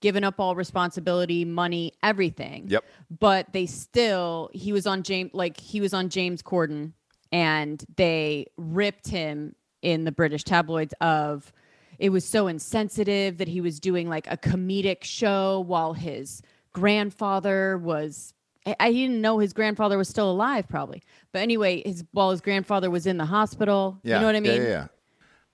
[0.00, 2.68] given up all responsibility, money, everything.
[2.68, 2.84] Yep.
[3.18, 6.92] But they still he was on James like he was on James Corden
[7.32, 11.52] and they ripped him in the British tabloids of
[11.98, 16.42] it was so insensitive that he was doing like a comedic show while his
[16.72, 18.34] grandfather was
[18.78, 21.02] I, didn't know his grandfather was still alive probably.
[21.32, 24.40] But anyway, his while his grandfather was in the hospital, Yeah, you know what I
[24.40, 24.62] mean?
[24.62, 24.86] Yeah, yeah.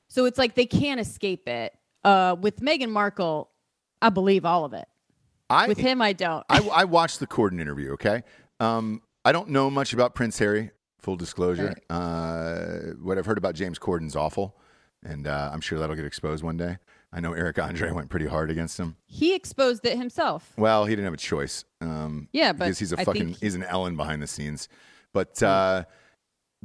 [0.09, 1.75] So it's like they can't escape it.
[2.05, 3.51] Uh with Meghan Markle,
[4.03, 4.87] I believe all of it.
[5.49, 6.45] I, With him I don't.
[6.49, 7.93] I, I watched the Corden interview.
[7.93, 8.23] Okay,
[8.61, 10.71] um, I don't know much about Prince Harry.
[11.01, 11.75] Full disclosure.
[11.89, 14.57] Uh, what I've heard about James Corden's awful,
[15.05, 16.79] and uh, I'm sure that'll get exposed one day.
[17.13, 18.97] I know Eric Andre went pretty hard against him.
[19.07, 20.53] he exposed it himself.
[20.57, 21.65] Well, he didn't have a choice.
[21.81, 24.69] Um, Yeah, but because he's a I fucking think- he's an Ellen behind the scenes.
[25.13, 25.85] But uh,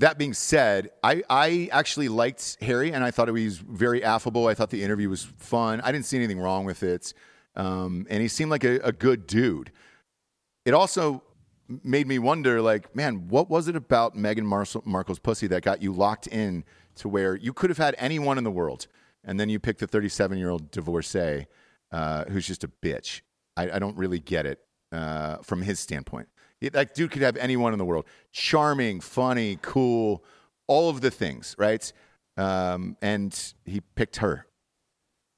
[0.02, 4.48] that being said, I I actually liked Harry, and I thought he was very affable.
[4.48, 5.80] I thought the interview was fun.
[5.82, 7.14] I didn't see anything wrong with it,
[7.56, 9.72] um, and he seemed like a, a good dude.
[10.66, 11.24] It also
[11.84, 15.82] made me wonder, like, man, what was it about Meghan Markle, Markle's pussy that got
[15.82, 16.64] you locked in
[16.96, 18.88] to where you could have had anyone in the world,
[19.24, 21.46] and then you picked the 37 year old divorcee
[21.92, 23.22] uh, who's just a bitch.
[23.56, 24.60] I, I don't really get it
[24.92, 26.28] uh, from his standpoint.
[26.62, 30.24] It- that dude could have anyone in the world, charming, funny, cool,
[30.68, 31.92] all of the things, right?
[32.38, 34.46] Um, and he picked her.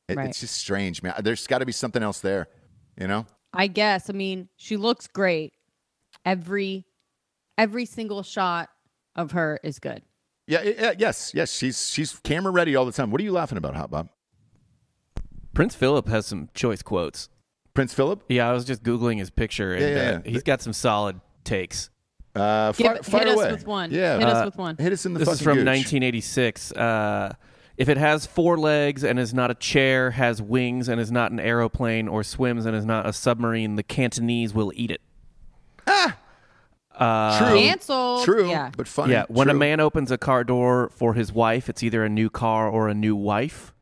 [0.10, 0.30] It- Right.
[0.30, 1.14] It's just strange, man.
[1.24, 2.48] There's got to be something else there,
[3.00, 3.26] you know?
[3.54, 4.10] I guess.
[4.10, 5.54] I mean, she looks great.
[6.26, 6.86] Every
[7.58, 8.70] every single shot
[9.16, 10.02] of her is good.
[10.48, 11.52] Yeah, yeah, yes, yes.
[11.56, 13.12] She's she's camera ready all the time.
[13.12, 14.10] What are you laughing about, Hot Bob?
[15.54, 17.30] Prince Philip has some choice quotes.
[17.74, 18.24] Prince Philip?
[18.30, 20.32] Yeah, I was just googling his picture, and Yeah, yeah, uh, yeah.
[20.32, 21.90] he's got some solid takes.
[22.36, 23.52] Uh, Give- fire, hit fire us away.
[23.52, 23.92] with one.
[23.92, 24.78] Yeah, Hit us uh, with one.
[24.78, 25.66] Hit us in the This fucking is from gooch.
[25.68, 26.72] 1986.
[26.74, 27.34] Uh,
[27.78, 31.32] if it has four legs and is not a chair, has wings and is not
[31.32, 35.02] an aeroplane, or swims and is not a submarine, the Cantonese will eat it.
[35.88, 36.18] Ah!
[37.40, 38.24] True, Canceled.
[38.24, 38.70] true, Yeah.
[38.78, 39.14] but funny.
[39.14, 39.60] yeah, when a true.
[39.60, 42.94] man opens a car door for his wife, it's either a new car or a
[42.94, 43.74] new wife.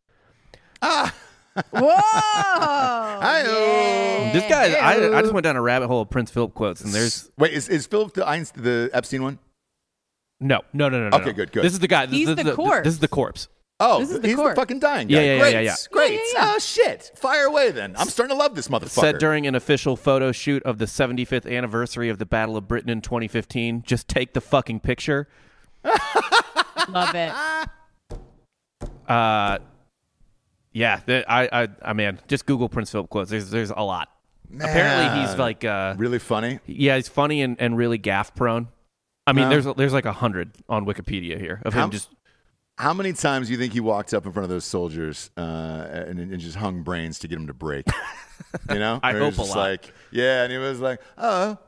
[1.72, 1.97] Whoa!
[3.22, 4.30] Hi-oh.
[4.34, 6.93] This guy, I, I just went down a rabbit hole of Prince Philip quotes, and
[6.93, 9.39] there's wait, is is Philip the Einstein, the Epstein one?
[10.39, 11.10] no, no, no, no.
[11.10, 11.34] no, Okay, no.
[11.34, 11.64] good, good.
[11.64, 12.06] This is the guy.
[12.06, 12.84] This, He's this, the this- corpse.
[12.86, 13.47] This is the corpse.
[13.84, 14.54] Oh, This is the he's corpse.
[14.56, 15.16] the fucking dying guy.
[15.16, 15.76] Yeah, yeah, yeah, great, yeah, yeah.
[15.91, 16.12] great.
[16.12, 17.12] Yeah, yeah, Oh shit!
[17.16, 17.95] Fire away then.
[17.97, 18.89] I'm starting to love this motherfucker.
[19.02, 22.91] Said during an official photo shoot of the 75th anniversary of the Battle of Britain
[22.91, 25.28] in 2015, just take the fucking picture.
[26.89, 27.32] Love it.
[29.08, 29.58] Uh,
[30.74, 33.30] Uh, yeah, the, I, I, I mean, just Google Prince Philip quotes.
[33.30, 34.09] There's, there's a lot.
[34.53, 36.59] Apparently, he's like, uh, really funny.
[36.65, 38.67] yeah, he's funny and, and really gaff prone.
[39.28, 39.49] I mean, No.
[39.61, 42.09] there's there's like a hundred on Wikipedia here of How- him just.
[42.78, 45.41] How many times do you think he walked up in front of those soldiers uh,
[45.41, 47.86] and, and just hung brains to get him to break?
[48.72, 49.57] You know, I Or he was hope a lot.
[49.57, 51.59] Like, yeah, and he was like, "Oh,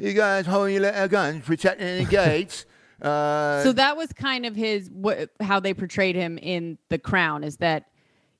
[0.00, 2.66] you guys holding your little guns, protecting the gates."
[3.00, 7.44] Uh, so that was kind of his what, how they portrayed him in The Crown
[7.44, 7.84] is that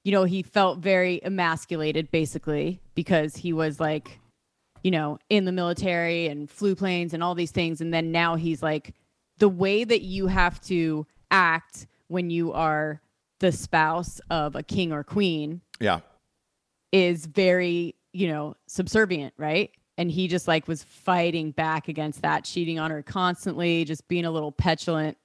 [0.06, 4.20] you know he felt very emasculated basically because he was like
[4.82, 8.36] you know in the military and flew planes and all these things and then now
[8.36, 8.94] he's like
[9.38, 13.00] the way that you have to act when you are
[13.40, 16.00] the spouse of a king or queen yeah,
[16.92, 19.70] is very, you know, subservient, right?
[19.98, 24.24] And he just like was fighting back against that, cheating on her constantly, just being
[24.24, 25.16] a little petulant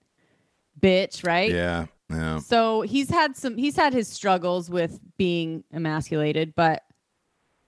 [0.79, 1.51] bitch, right?
[1.51, 2.39] yeah, yeah.
[2.39, 6.83] So he's had some he's had his struggles with being emasculated, but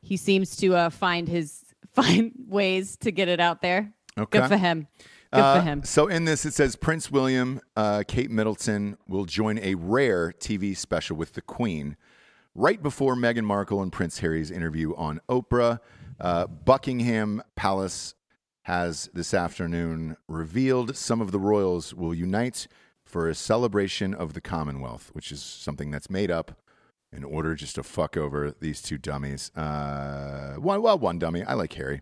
[0.02, 1.64] he seems to uh, find his
[1.94, 3.94] find ways to get it out there.
[4.18, 4.39] Okay.
[4.39, 4.88] Good for him.
[5.32, 5.84] Good Uh, for him.
[5.84, 10.78] So in this, it says Prince William, uh, Kate Middleton will join a rare TV
[10.78, 11.98] special with the Queen
[12.54, 15.80] right before Meghan Markle and Prince Harry's interview on Oprah.
[16.20, 18.14] Uh, Buckingham Palace
[18.64, 22.68] has this afternoon revealed some of the royals will unite
[23.14, 26.59] for a celebration of the Commonwealth, which is something that's made up
[27.11, 29.51] in order just to fuck over these two dummies.
[29.55, 31.43] Uh, one, well, one dummy.
[31.43, 32.01] I like Harry.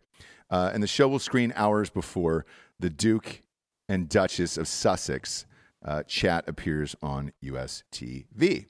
[0.50, 2.46] Uh, and the show will screen hours before
[2.80, 3.42] the Duke
[3.90, 5.46] and Duchess of Sussex
[5.84, 8.68] uh, chat appears on US TV.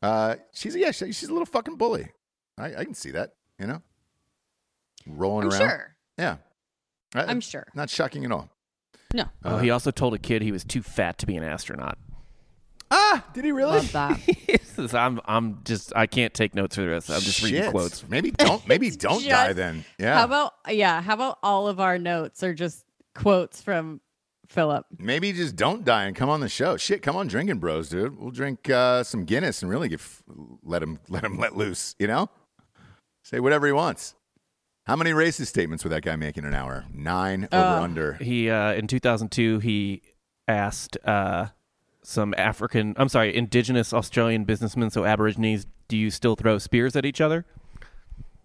[0.00, 2.08] Uh, she's yeah, she- she's a little fucking bully.
[2.56, 3.34] I, I can see that.
[3.58, 3.82] You know,
[5.06, 5.60] rolling I'm around.
[5.68, 5.96] sure.
[6.18, 6.36] Yeah,
[7.14, 7.66] I- I'm sure.
[7.74, 8.48] Not shocking at all.
[9.14, 9.24] No.
[9.44, 11.98] Oh, he also told a kid he was too fat to be an astronaut.
[12.90, 13.72] Ah, did he really?
[13.72, 14.20] Love that.
[14.64, 17.10] Says, I'm I'm just I can't take notes for the rest.
[17.10, 17.70] I'm just reading Shit.
[17.70, 18.06] quotes.
[18.08, 18.66] Maybe don't.
[18.68, 19.84] Maybe don't Just- die then.
[19.98, 20.18] Yeah.
[20.18, 21.00] How about yeah?
[21.02, 22.84] How about all of our notes are just
[23.14, 24.00] quotes from
[24.48, 24.84] Philip?
[24.98, 26.76] Maybe just don't die and come on the show.
[26.76, 28.18] Shit, come on, drinking bros, dude.
[28.18, 30.22] We'll drink uh, some Guinness and really get f-
[30.62, 31.94] let him let him let loose.
[31.98, 32.28] You know,
[33.22, 34.14] say whatever he wants.
[34.86, 36.84] How many racist statements would that guy make in an hour?
[36.92, 38.12] Nine over Uh, under.
[38.14, 40.02] He uh, in 2002 he
[40.48, 41.46] asked uh,
[42.02, 47.04] some African I'm sorry indigenous Australian businessmen so Aborigines do you still throw spears at
[47.04, 47.44] each other?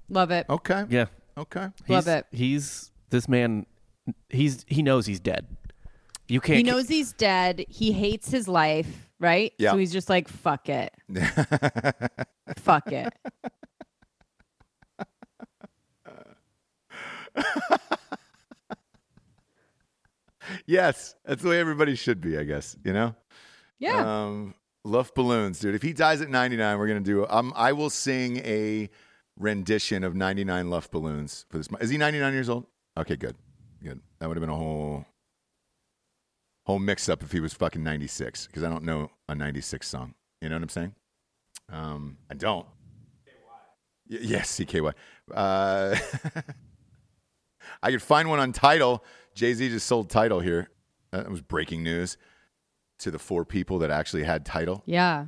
[0.09, 0.45] Love it.
[0.49, 0.85] Okay.
[0.89, 1.05] Yeah,
[1.37, 1.69] Okay.
[1.87, 2.25] Love it.
[2.31, 3.65] He's this man.
[4.29, 5.47] He's he knows he's dead.
[6.27, 6.57] You can't.
[6.57, 7.65] He knows he's dead.
[7.69, 9.53] He hates his life, right?
[9.57, 9.71] Yeah.
[9.71, 10.93] So he's just like, fuck it.
[12.57, 13.13] fuck it.
[20.65, 22.37] yes, that's the way everybody should be.
[22.37, 23.15] I guess you know.
[23.79, 24.25] Yeah.
[24.25, 25.75] Um, Luftballons, dude.
[25.75, 27.27] If he dies at 99, we're gonna do.
[27.27, 28.89] Um, I will sing a
[29.37, 31.67] rendition of 99 Luftballons for this.
[31.81, 32.65] Is he 99 years old?
[32.97, 33.35] Okay, good,
[33.83, 33.99] good.
[34.19, 35.05] That would have been a whole
[36.65, 40.15] whole mix up if he was fucking 96 because I don't know a 96 song.
[40.41, 40.95] You know what I'm saying?
[41.71, 42.65] Um, I don't.
[44.09, 44.93] Y- yes, CKY.
[45.33, 45.95] Uh,
[47.83, 49.03] I could find one on Tidal.
[49.35, 50.69] Jay Z just sold Tidal here.
[51.11, 52.17] That was breaking news
[52.99, 54.83] to the four people that actually had Tidal.
[54.85, 55.27] yeah.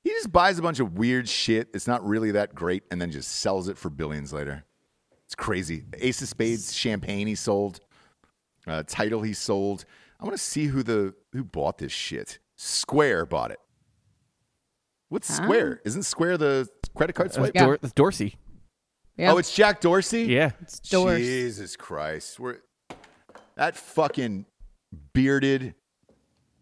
[0.00, 1.68] He just buys a bunch of weird shit.
[1.74, 4.64] It's not really that great, and then just sells it for billions later.
[5.26, 5.84] It's crazy.
[5.98, 7.80] Ace of Spades champagne he sold.
[8.66, 9.84] Uh, Tidal he sold.
[10.20, 12.38] I want to see who the who bought this shit.
[12.56, 13.58] Square bought it.
[15.08, 15.42] What's Huh?
[15.44, 15.80] Square?
[15.84, 17.52] Isn't Square the credit card That's, swipe?
[17.54, 17.64] Yeah.
[17.66, 18.36] Dor- that's Dorsey.
[19.18, 19.32] Yeah.
[19.32, 20.22] Oh, it's Jack Dorsey.
[20.24, 20.52] Yeah.
[20.62, 21.18] it's doors.
[21.18, 22.38] Jesus Christ.
[22.38, 22.58] We're,
[23.56, 24.46] that fucking
[25.12, 25.74] bearded,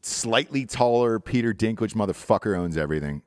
[0.03, 3.21] slightly taller Peter Dinklage motherfucker owns everything.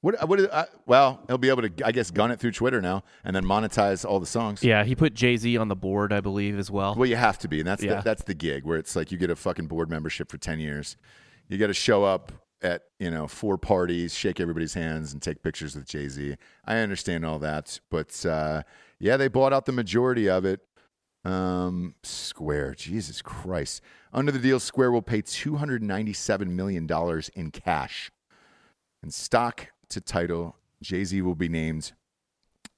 [0.00, 0.28] What?
[0.28, 0.38] What?
[0.38, 3.44] Uh, well, he'll be able to, I guess, gun it through Twitter now and then
[3.44, 4.62] monetize all the songs.
[4.62, 6.94] Yeah, he put Jay Z on the board, I believe, as well.
[6.94, 7.96] Well, you have to be, and that's Yeah.
[7.96, 10.60] the, that's the gig where it's like you get a fucking board membership for ten
[10.60, 10.96] years.
[11.48, 12.30] You got to show up
[12.62, 16.36] at you know four parties, shake everybody's hands, and take pictures with Jay Z.
[16.64, 18.62] I understand all that, but uh,
[18.98, 20.60] yeah, they bought out the majority of it.
[21.24, 23.82] Um, Square, Jesus Christ!
[24.12, 28.10] Under the deal, Square will pay two hundred ninety-seven million dollars in cash
[29.02, 30.56] and stock to Tidal.
[30.82, 31.92] Jay Z will be named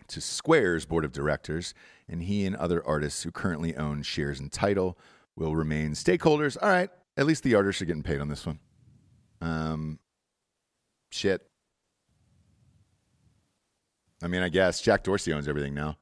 [0.08, 1.74] to Square's board of directors,
[2.08, 4.98] and he and other artists who currently own shares in Tidal
[5.36, 6.56] will remain stakeholders.
[6.60, 8.58] All right, at least the artists are getting paid on this one.
[9.40, 9.98] Um,
[11.10, 11.46] shit.
[14.22, 15.96] I mean, I guess Jack Dorsey owns everything now,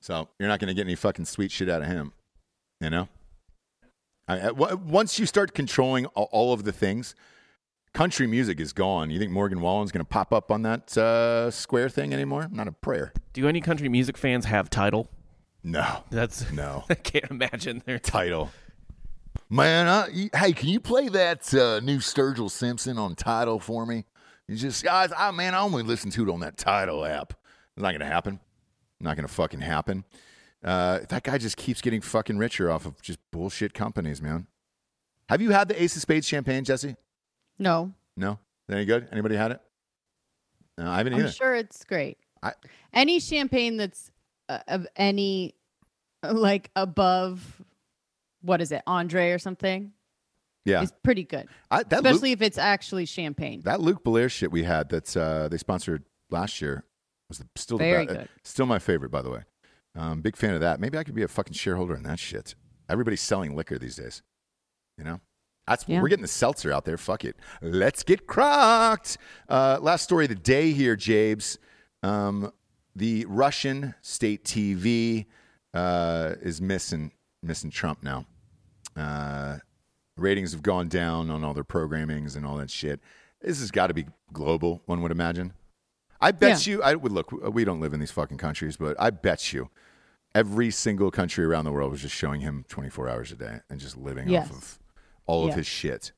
[0.00, 2.12] so you're not going to get any fucking sweet shit out of him,
[2.80, 3.08] you know.
[4.26, 7.14] I, I- w- once you start controlling all, all of the things,
[7.94, 9.10] country music is gone.
[9.10, 12.48] You think Morgan Wallen's going to pop up on that uh, square thing anymore?
[12.50, 13.12] Not a prayer.
[13.34, 15.08] Do any country music fans have Tidal?
[15.62, 16.84] No, That's no.
[16.90, 18.50] I can't imagine their Tidal.
[19.50, 24.04] Man, I, hey, can you play that uh, new Sturgill Simpson on Tidal for me?
[24.46, 27.32] You just guys, I man, I only listen to it on that Tidal app.
[27.76, 28.40] It's not gonna happen.
[29.00, 30.04] Not gonna fucking happen.
[30.62, 34.46] Uh, that guy just keeps getting fucking richer off of just bullshit companies, man.
[35.28, 36.96] Have you had the Ace of Spades champagne, Jesse?
[37.58, 37.92] No.
[38.16, 38.38] No.
[38.70, 39.08] Any good?
[39.12, 39.60] Anybody had it?
[40.76, 41.30] No, I haven't I'm either.
[41.30, 42.18] sure it's great.
[42.42, 42.52] I-
[42.92, 44.10] any champagne that's
[44.48, 45.54] uh, of any
[46.22, 47.62] like above
[48.42, 49.92] what is it, Andre or something,
[50.64, 51.46] yeah, is pretty good.
[51.70, 53.62] I, that Luc, Especially if it's actually champagne.
[53.64, 56.84] that Luc Belaire shit we had that uh, they sponsored last year
[57.28, 58.28] was the, still Very uh, good.
[58.44, 59.42] still my favorite, by the way.
[59.94, 60.78] Um, big fan of that.
[60.80, 62.54] Maybe I could be a fucking shareholder in that shit.
[62.88, 64.22] Everybody's selling liquor these days.
[64.96, 65.20] You know,
[65.66, 66.00] that's Yeah.
[66.00, 66.96] we're getting the seltzer out there.
[66.98, 69.16] Fuck it, let's get crocked.
[69.48, 71.58] Uh, last story of the day here, Jabes.
[72.02, 72.52] Um,
[72.94, 75.26] the Russian state TV
[75.74, 77.12] uh, is missing
[77.42, 78.24] missing Trump now.
[78.96, 79.58] Uh,
[80.16, 83.00] ratings have gone down on all their programmings and all that shit.
[83.40, 85.52] This has got to be global, one would imagine.
[86.20, 86.82] I bet you.
[86.82, 87.30] I would look.
[87.30, 89.70] We don't live in these fucking countries, but I bet you,
[90.34, 93.78] every single country around the world was just showing him 24 hours a day and
[93.78, 94.46] just living Yes.
[94.50, 94.78] off of
[95.26, 96.10] all of his shit.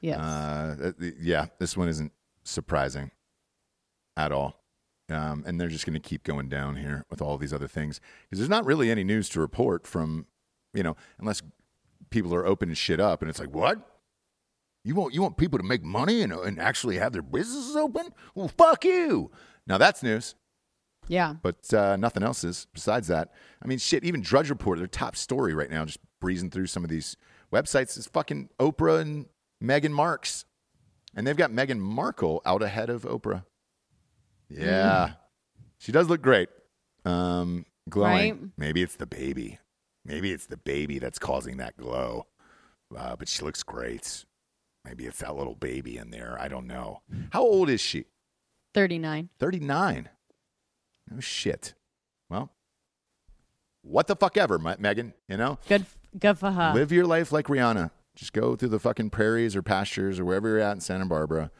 [0.00, 0.18] Yes.
[0.20, 2.12] Uh, yeah, this one isn't
[2.44, 3.10] surprising
[4.16, 4.56] at all.
[5.08, 8.00] Um, and they're just going to keep going down here with all these other things
[8.28, 10.26] because there's not really any news to report from,
[10.74, 11.42] you know, unless
[12.10, 13.78] people are opening shit up and it's like, what?
[14.84, 18.08] You want you want people to make money and, and actually have their businesses open?
[18.34, 19.30] Well, fuck you.
[19.66, 20.34] Now that's news,
[21.06, 21.34] yeah.
[21.42, 23.30] but uh, nothing else is besides that.
[23.62, 24.04] I mean, shit.
[24.04, 27.18] Even Drudge Report, their top story right now, just breezing through some of these
[27.52, 29.26] websites, is fucking Oprah and
[29.62, 30.46] Meghan Marks,
[31.14, 33.44] and they've got Meghan Markle out ahead of Oprah.
[34.48, 35.12] Yeah,
[35.78, 36.48] she does look great.
[37.04, 38.40] Um, glowing.
[38.40, 38.50] Right.
[38.56, 39.58] Maybe it's the baby.
[40.04, 42.26] Maybe it's the baby that's causing that glow.
[42.96, 44.24] Uh, but she looks great.
[44.84, 46.36] Maybe it's that little baby in there.
[46.40, 47.02] I don't know.
[47.30, 48.06] How old is she?
[48.74, 49.28] 39.
[49.38, 50.08] 39.
[51.10, 51.74] No shit.
[52.28, 52.50] Well,
[53.82, 55.12] what the fuck ever, Me- Meghan.
[55.28, 55.86] You know, Good
[56.18, 56.72] good for her.
[56.74, 57.90] live your life like Rihanna.
[58.16, 61.50] Just go through the fucking prairies or pastures or wherever you're at in Santa Barbara.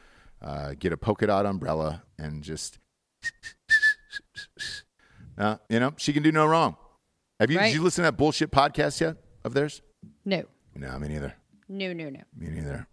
[0.43, 2.79] Uh, get a polka dot umbrella and just,
[5.39, 6.77] uh, you know, she can do no wrong.
[7.41, 7.59] Have you?
[7.59, 7.69] Right.
[7.69, 9.83] Did you listen to that bullshit podcast yet of theirs?
[10.25, 10.45] no.
[10.77, 11.35] No, me neither.
[11.69, 12.21] No, no, no.
[12.37, 12.87] Me neither.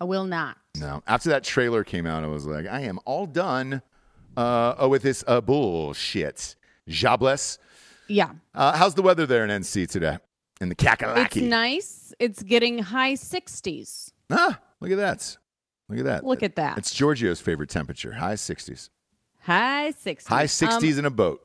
[0.00, 0.56] I will not.
[0.78, 1.02] No.
[1.06, 3.82] After that trailer came out, I was like, I am all done
[4.36, 6.56] uh, with this uh, bullshit.
[6.88, 7.58] Jobless.
[8.08, 8.30] Yeah.
[8.54, 10.18] Uh, how's the weather there in NC today?
[10.60, 12.14] In the It's nice.
[12.18, 14.12] It's getting high 60s.
[14.30, 15.36] ah, look at that.
[15.88, 16.24] Look at that.
[16.24, 16.78] Look at that.
[16.78, 18.12] It's Giorgio's favorite temperature.
[18.12, 18.88] High 60s.
[19.40, 20.26] High 60s.
[20.26, 21.40] High 60s Um, in a boat.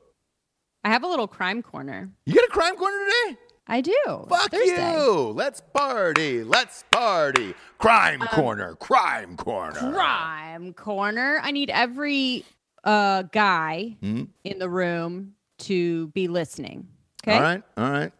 [0.84, 2.10] I have a little crime corner.
[2.26, 3.38] You got a crime corner today?
[3.66, 3.94] I do.
[4.28, 4.92] Fuck Thursday.
[4.94, 5.10] you.
[5.34, 6.44] Let's party.
[6.44, 7.54] Let's party.
[7.78, 8.74] Crime Um, corner.
[8.74, 9.78] Crime corner.
[9.92, 11.40] Crime corner.
[11.42, 12.44] I need every
[12.86, 14.28] uh, guy Mhm.
[14.44, 16.86] in the room to be listening.
[17.26, 17.34] Okay.
[17.34, 17.62] All right.
[17.78, 18.12] All right.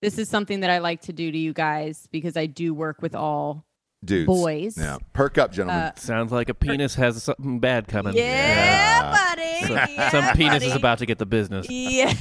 [0.00, 3.02] This is something that I like to do to you guys because I do work
[3.02, 3.66] with all
[4.04, 4.26] Dudes.
[4.26, 4.78] boys.
[4.78, 4.98] Yeah.
[5.12, 5.82] Perk up, gentlemen.
[5.82, 8.14] Uh, Sounds like a penis has something bad coming.
[8.14, 9.10] Yeah, Yeah.
[9.34, 9.66] buddy.
[9.66, 11.66] So- Yeah, some penis is about to get the business.
[11.68, 12.16] Yes.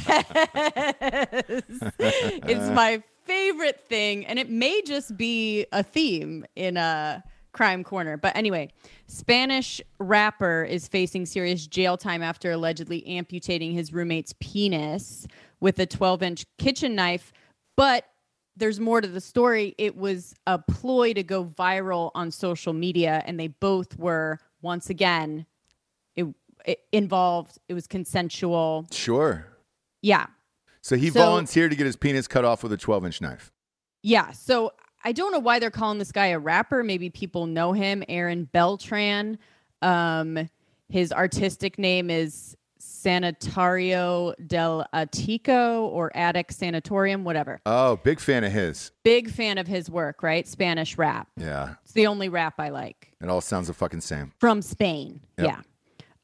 [1.69, 4.25] it's my favorite thing.
[4.25, 7.23] And it may just be a theme in a
[7.53, 8.17] crime corner.
[8.17, 8.69] But anyway,
[9.07, 15.27] Spanish rapper is facing serious jail time after allegedly amputating his roommate's penis
[15.59, 17.31] with a 12 inch kitchen knife.
[17.75, 18.05] But
[18.59, 19.73] there's more to the story.
[19.77, 24.89] It was a ploy to go viral on social media, and they both were once
[24.89, 25.45] again
[26.15, 26.27] it,
[26.65, 27.57] it involved.
[27.67, 28.85] It was consensual.
[28.91, 29.47] sure.
[30.01, 30.27] Yeah,
[30.81, 33.51] So he So- volunteered to get his penis cut off with a 12 inch knife.
[34.03, 34.31] yeah.
[34.31, 34.71] So
[35.03, 36.83] I don't know why they're calling this guy a rapper.
[36.83, 39.39] Maybe people know him, Aaron Beltran.
[39.81, 40.49] Um,
[40.89, 42.57] his artistic name is
[43.03, 47.61] Sanitario del Atico or Attic Sanatorium, whatever.
[47.65, 48.91] Oh, big fan of his.
[49.03, 50.47] Big fan of his work, right?
[50.47, 51.27] Spanish rap.
[51.37, 51.75] Yeah.
[51.83, 53.13] It's the only rap I like.
[53.21, 54.33] It all sounds the fucking same.
[54.39, 55.21] from Spain.
[55.37, 55.47] Yep.
[55.47, 55.61] Yeah.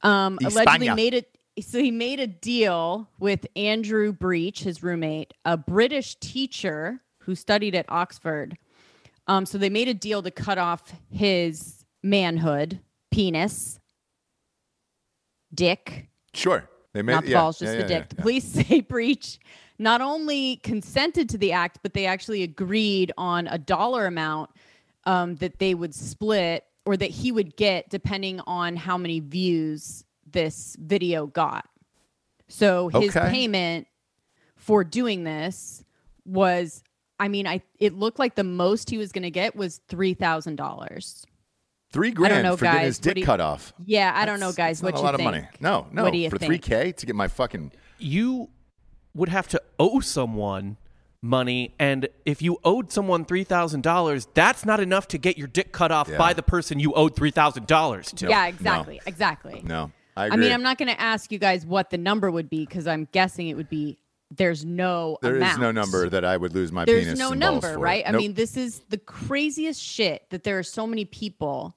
[0.04, 1.30] Um, allegedly made it.
[1.62, 7.76] So he made a deal with Andrew Breach, his roommate, a British teacher who studied
[7.76, 8.58] at Oxford.
[9.28, 13.80] Um, so they made a deal to cut off his manhood, penis,
[15.54, 16.70] dick, Sure.
[16.94, 18.10] They made not the yeah, balls, just yeah, the yeah, dick.
[18.10, 19.40] The police say Breach
[19.78, 24.50] not only consented to the act, but they actually agreed on a dollar amount
[25.06, 30.04] um, that they would split or that he would get depending on how many views
[30.32, 31.68] this video got.
[32.48, 33.30] So his Okay.
[33.32, 33.88] payment
[34.56, 35.84] for doing this
[36.26, 36.84] was,
[37.20, 40.14] I mean, I it looked like the most he was going to get was three
[40.14, 41.26] thousand dollars.
[41.96, 42.86] Three grand know, for getting guys.
[42.88, 43.74] his dick you- cut off.
[43.86, 44.82] Yeah, I don't know, guys.
[44.82, 45.28] that's What not a lot think?
[45.30, 45.48] of money.
[45.60, 46.04] No, no.
[46.04, 48.50] What do you for three K to get my fucking You
[49.14, 50.78] would have to owe someone
[51.22, 55.48] money, and if you owed someone three thousand dollars, that's not enough to get your
[55.48, 56.18] dick cut off Yeah.
[56.18, 58.28] by the person you owed three thousand dollars to.
[58.28, 58.48] Yeah, no.
[58.50, 59.62] exactly, exactly.
[59.66, 59.92] No.
[60.18, 62.66] I I mean, I'm not going to ask you guys what the number would be
[62.66, 63.98] because I'm guessing it would be.
[64.32, 65.18] There's no.
[65.22, 65.62] There is amount.
[65.62, 67.20] no number that I would lose my There's penis.
[67.20, 67.80] no and balls number, for.
[67.80, 68.04] right?
[68.06, 68.22] I Nope.
[68.22, 71.76] mean, this is the craziest shit that there are so many people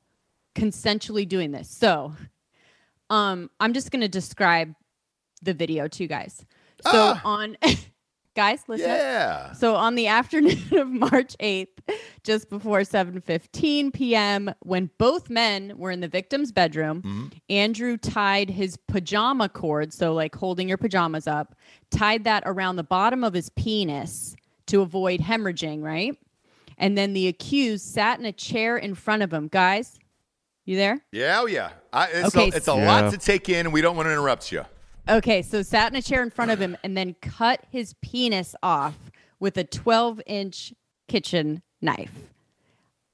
[0.59, 1.69] consensually doing this.
[1.71, 2.13] So,
[3.11, 4.75] um, I'm just going to describe
[5.43, 6.45] the video to you guys.
[6.83, 7.23] So Ah!
[7.25, 7.57] on,
[8.37, 8.91] guys, listen.
[8.91, 8.97] up.
[8.97, 9.53] yeah.
[9.53, 11.69] So on the afternoon of March 8th,
[12.25, 17.27] just before 7:15 p.m., when both men were in the victim's bedroom, Mm-hmm.
[17.49, 21.55] Andrew tied his pajama cord, so like holding your pajamas up,
[21.91, 24.37] tied that around the bottom of his penis
[24.67, 26.15] to avoid hemorrhaging, right?
[26.77, 29.49] And then the accused sat in a chair in front of him.
[29.49, 29.99] Guys,
[30.69, 31.01] You there?
[31.13, 31.71] Yeah, oh yeah.
[31.95, 33.11] I, it's Okay, a, it's a so- lot Yeah.
[33.13, 33.65] to take in.
[33.65, 34.67] and We don't want to interrupt you.
[35.09, 38.55] Okay, so sat in a chair in front of him and then cut his penis
[38.63, 38.95] off
[39.41, 40.75] with a 12 inch
[41.09, 42.13] kitchen knife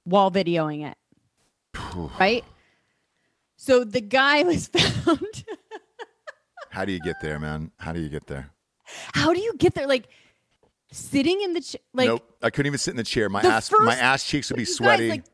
[0.03, 0.97] while videoing it.
[2.19, 2.45] right?
[3.57, 5.45] So the guy was found.
[6.71, 7.71] How do you get there, man?
[7.79, 8.51] How do you get there?
[9.15, 9.87] How do you get there?
[9.87, 10.09] Like
[10.91, 11.81] sitting in the chair.
[11.93, 13.29] like nope, I couldn't even sit in the chair.
[13.29, 15.09] My the ass, my ass cheeks would be you guys, sweaty.
[15.09, 15.25] like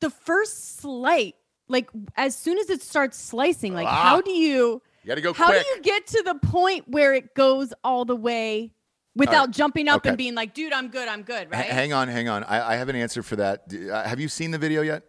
[0.00, 1.34] the first slight,
[1.68, 4.02] like as soon as it starts slicing, like Ah.
[4.02, 5.62] how do you you got to go how quick.
[5.62, 8.72] do you get to the point where it goes all the way
[9.16, 10.08] without jumping up Okay.
[10.10, 11.64] and being like, dude, I'm good, I'm good, H- right?
[11.66, 12.42] hang on, hang on.
[12.44, 13.64] I, I have an answer for that.
[13.72, 15.02] Uh, have you seen the video yet?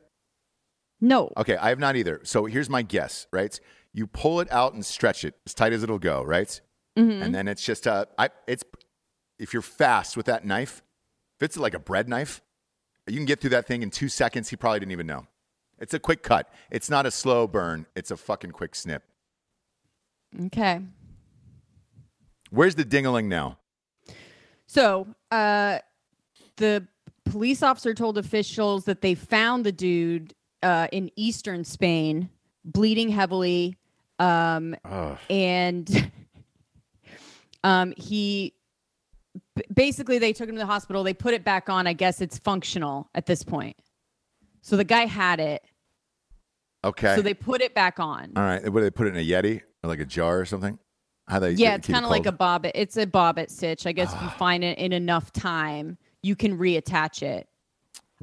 [1.02, 1.32] no.
[1.38, 2.22] Okay, I have not either.
[2.24, 3.60] So here's my guess, right?
[3.94, 6.60] You pull it out and stretch it as tight as it'll go, right?
[6.98, 7.22] Mm-hmm.
[7.24, 8.64] And then it's just uh, I it's
[9.40, 10.82] if you're fast with that knife,
[11.40, 12.42] if it's like a bread knife,
[13.08, 14.50] you can get through that thing in two seconds.
[14.50, 15.28] He probably didn't even know.
[15.80, 16.52] It's a quick cut.
[16.72, 17.86] It's not a slow burn.
[17.96, 19.04] It's a fucking quick snip.
[20.46, 20.82] Okay.
[22.50, 23.58] Where's the dingaling now?
[24.68, 25.80] So, uh,
[26.58, 26.88] the
[27.26, 30.34] police officer told officials that they found the dude
[30.64, 32.30] uh, in eastern Spain,
[32.64, 33.78] bleeding heavily,
[34.20, 35.18] um, Ugh.
[35.30, 36.12] and
[37.64, 38.54] um, he
[39.74, 41.04] basically they took him to the hospital.
[41.04, 41.88] They put it back on.
[41.88, 43.76] I guess it's functional at this point.
[44.66, 45.64] So the guy had it.
[46.84, 47.16] Okay.
[47.16, 48.32] So they put it back on.
[48.36, 48.64] All right.
[48.64, 50.80] What do they put it in a Yeti or like a jar or something?
[51.28, 51.52] How they?
[51.52, 52.72] yeah, it's kind of like a Bobbitt.
[52.74, 53.86] It's a Bobbitt stitch.
[53.86, 57.48] I guess if you find it in enough time, you can reattach it.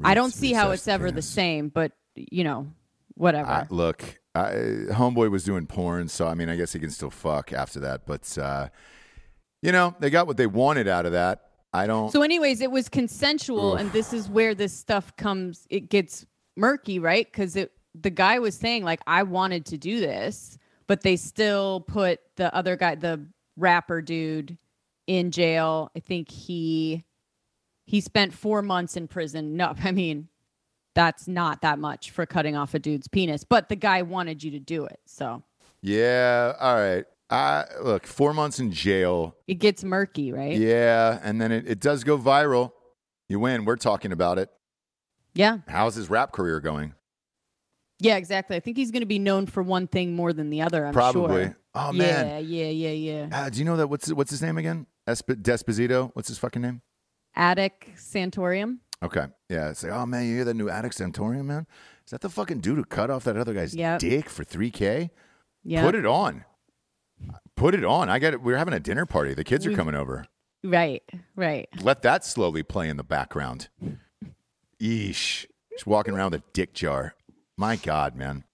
[0.02, 2.66] I don't see how it's ever the same, but you know,
[3.14, 3.48] whatever.
[3.48, 4.02] I, look,
[4.34, 4.50] I,
[4.90, 8.04] homeboy was doing porn, so I mean, I guess he can still fuck after that.
[8.04, 8.68] But uh,
[9.62, 11.50] you know, they got what they wanted out of that.
[11.72, 12.10] I don't.
[12.12, 15.66] so, anyways, it was consensual, and this is where this stuff comes.
[15.70, 16.26] It gets
[16.56, 17.26] murky, right?
[17.30, 21.80] Because it the guy was saying like, I wanted to do this, but they still
[21.80, 23.26] put the other guy, the
[23.56, 24.56] rapper dude,
[25.06, 25.90] in jail.
[25.96, 27.04] I think he
[27.86, 29.56] he spent four months in prison.
[29.56, 30.28] No, I mean.
[30.94, 34.50] That's not that much for cutting off a dude's penis, but the guy wanted you
[34.50, 35.00] to do it.
[35.06, 35.42] So
[35.80, 36.52] yeah.
[36.60, 37.04] All right.
[37.28, 39.34] I look, four months in jail.
[39.46, 40.54] it gets murky, right?
[40.54, 42.72] Yeah, and then it, it does go viral.
[43.28, 43.64] You win.
[43.64, 44.50] We're talking about it.
[45.34, 45.58] Yeah.
[45.68, 46.94] How's his rap career going?
[48.00, 48.56] Yeah, exactly.
[48.56, 50.84] I think he's going to be known for one thing more than the other.
[50.86, 51.44] I'm Probably.
[51.44, 51.56] sure.
[51.74, 52.44] Oh man.
[52.46, 53.28] Yeah, yeah, yeah, yeah.
[53.46, 53.86] Uh, do you know that?
[53.86, 54.86] What's what's his name again?
[55.08, 56.10] Esp- Desposito.
[56.14, 56.82] What's his fucking name?
[57.34, 58.78] Attic Santorium.
[59.02, 59.26] Okay.
[59.48, 59.70] Yeah.
[59.70, 61.66] It's like, oh man, you hear that new Attic Santorium, man?
[62.04, 64.00] Is that the fucking dude who cut off that other guy's Yep.
[64.00, 65.10] dick for 3K?
[65.64, 65.82] Yeah.
[65.82, 66.44] Put it on.
[67.56, 68.08] Put it on.
[68.08, 68.42] I got it.
[68.42, 69.32] We're having a dinner party.
[69.34, 70.26] The kids are coming over.
[70.64, 71.02] Right,
[71.36, 71.68] right.
[71.80, 73.68] Let that slowly play in the background.
[74.82, 75.46] Eesh.
[75.70, 77.14] Just walking around with a dick jar.
[77.56, 78.44] My God, man.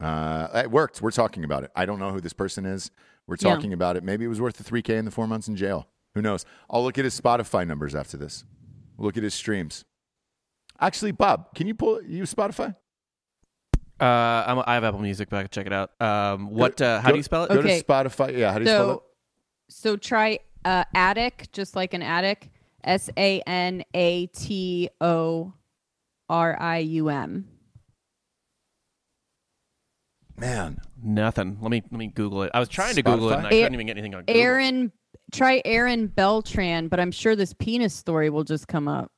[0.00, 1.00] Uh, it worked.
[1.00, 1.70] We're talking about it.
[1.76, 2.90] I don't know who this person is.
[3.26, 3.54] We're Yeah.
[3.54, 4.02] talking about it.
[4.02, 5.86] Maybe it was worth the 3K and the four months in jail.
[6.14, 6.44] Who knows?
[6.68, 8.44] I'll look at his Spotify numbers after this.
[8.96, 9.84] We'll look at his streams.
[10.80, 12.74] Actually, Bob, can you pull you Spotify?
[14.00, 14.04] Uh,
[14.46, 15.90] I'm, I have Apple Music, but I can check it out.
[16.00, 16.80] Um, what?
[16.80, 17.48] Uh, how Go- do you spell it?
[17.50, 17.80] Go Okay.
[17.80, 18.36] to Spotify.
[18.36, 18.94] Yeah, how do you spell it?
[19.68, 22.50] So, so try uh, attic, just like an attic.
[22.82, 25.52] S A N A T O
[26.30, 27.46] R I U M.
[30.38, 31.58] Man, Nothing.
[31.60, 32.50] Let me let me Google it.
[32.52, 34.40] I was trying to Google it, and I couldn't even get anything on Google.
[34.40, 34.92] Aaron,
[35.32, 39.10] try Aaron Beltran, but I'm sure this penis story will just come up.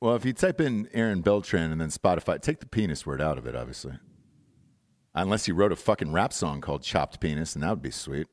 [0.00, 3.38] Well, if you type in Aaron Beltran and then Spotify, take the penis word out
[3.38, 3.94] of it, obviously.
[5.14, 8.28] Unless he wrote a fucking rap song called Chopped Penis, and that would be sweet.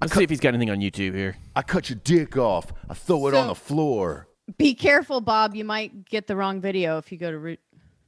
[0.00, 1.36] Let's see if he's got anything on YouTube here.
[1.56, 2.72] I cut your dick off.
[2.88, 4.27] I throw it on the floor.
[4.56, 5.54] Be careful, Bob.
[5.54, 7.60] You might get the wrong video if you go to root.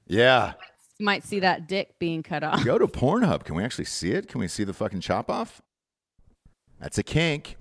[0.07, 0.55] Yeah.
[0.99, 2.65] You might see that dick being cut off.
[2.65, 3.45] Go to Pornhub.
[3.45, 4.29] Can we actually see it?
[4.29, 5.63] Can we see the fucking chop off?
[6.81, 7.57] That's a kink.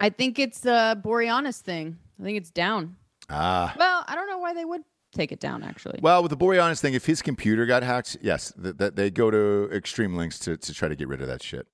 [0.00, 1.98] I think it's a Boreanaz thing.
[2.20, 2.96] I think it's down.
[3.30, 3.74] Ah.
[3.78, 4.82] Well, I don't know why they would
[5.12, 5.98] take it down, actually.
[6.02, 9.30] Well, with the Boreanaz thing, if his computer got hacked, yes, that th- they go
[9.30, 11.66] to extreme lengths to, to try to get rid of that shit.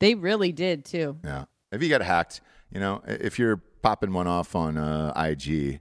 [0.00, 1.18] They really did, too.
[1.24, 1.44] Yeah.
[1.70, 2.40] If you got hacked,
[2.72, 5.80] you know, if you're popping one off on uh, IG,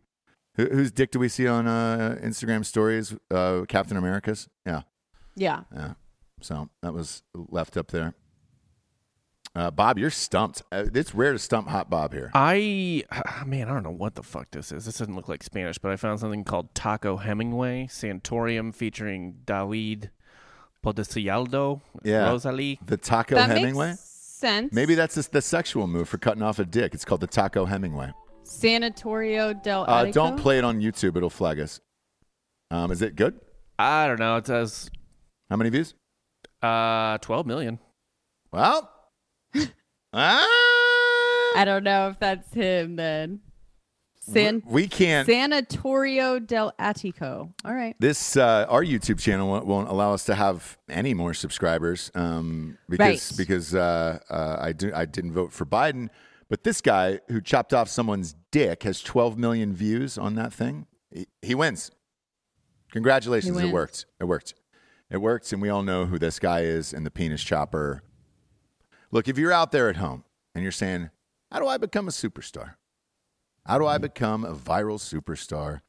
[0.56, 3.14] who, whose dick do we see on uh, Instagram stories?
[3.30, 4.48] Uh, Captain America's?
[4.66, 4.84] Yeah.
[5.36, 5.64] Yeah.
[5.76, 5.94] Yeah.
[6.40, 8.14] So that was left up there.
[9.54, 10.62] Uh, Bob, you're stumped.
[10.72, 12.32] Uh, it's rare to stump Hot Bob here.
[12.34, 13.04] I
[13.46, 14.86] man, I don't know what the fuck this is.
[14.86, 20.12] This doesn't look like Spanish, but I found something called Taco Hemingway Santorium featuring David
[20.82, 22.30] Podsiadło, Yeah.
[22.30, 22.80] Rosalie.
[22.86, 23.90] The Taco that Hemingway?
[23.90, 24.07] makes
[24.38, 24.72] sense.
[24.74, 26.94] Maybe that's the, the sexual move for cutting off a dick.
[26.94, 28.12] It's called the Taco Hemingway.
[28.44, 30.14] Sanatorio del Uh, Attico?
[30.14, 31.18] don't play it on YouTube.
[31.18, 31.82] It'll flag us.
[32.72, 33.40] Um, is it good?
[33.80, 34.38] I don't know.
[34.38, 34.90] It says
[35.50, 35.94] How many views?
[36.62, 37.80] uh, 12 million.
[38.52, 38.90] Well,
[40.14, 40.46] ah,
[41.56, 43.40] I don't know if that's him then.
[44.34, 45.28] San we can't.
[45.28, 47.54] Sanatorio del Attico.
[47.66, 47.96] All right.
[48.00, 52.78] This uh, our YouTube channel won't, won't allow us to have any more subscribers um,
[52.90, 53.38] because Right.
[53.38, 56.10] because uh, uh, I do I didn't vote for Biden,
[56.50, 60.88] but this guy who chopped off someone's dick has 12 million views on that thing.
[61.12, 61.92] He, he wins.
[62.92, 63.56] Congratulations!
[63.58, 63.74] He It wins.
[63.74, 64.06] worked.
[64.20, 64.54] It worked.
[65.10, 68.04] It worked, and we all know who this guy is and the penis chopper.
[69.12, 70.24] Look, if you're out there at home
[70.54, 71.10] and you're saying,
[71.52, 72.76] "How do I become a superstar?
[73.68, 75.82] How do I become a viral superstar?"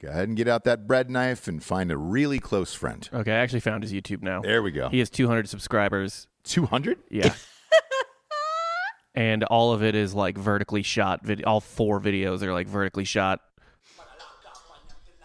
[0.00, 3.08] Go ahead and get out that bread knife and find a really close friend.
[3.12, 4.42] Okay, I actually found his YouTube now.
[4.42, 4.90] There we go.
[4.90, 6.26] He has 200 subscribers.
[6.44, 6.98] 200?
[7.10, 7.32] Yeah.
[9.14, 11.24] and all of it is like vertically shot.
[11.24, 13.40] Vid- all four videos are like vertically shot.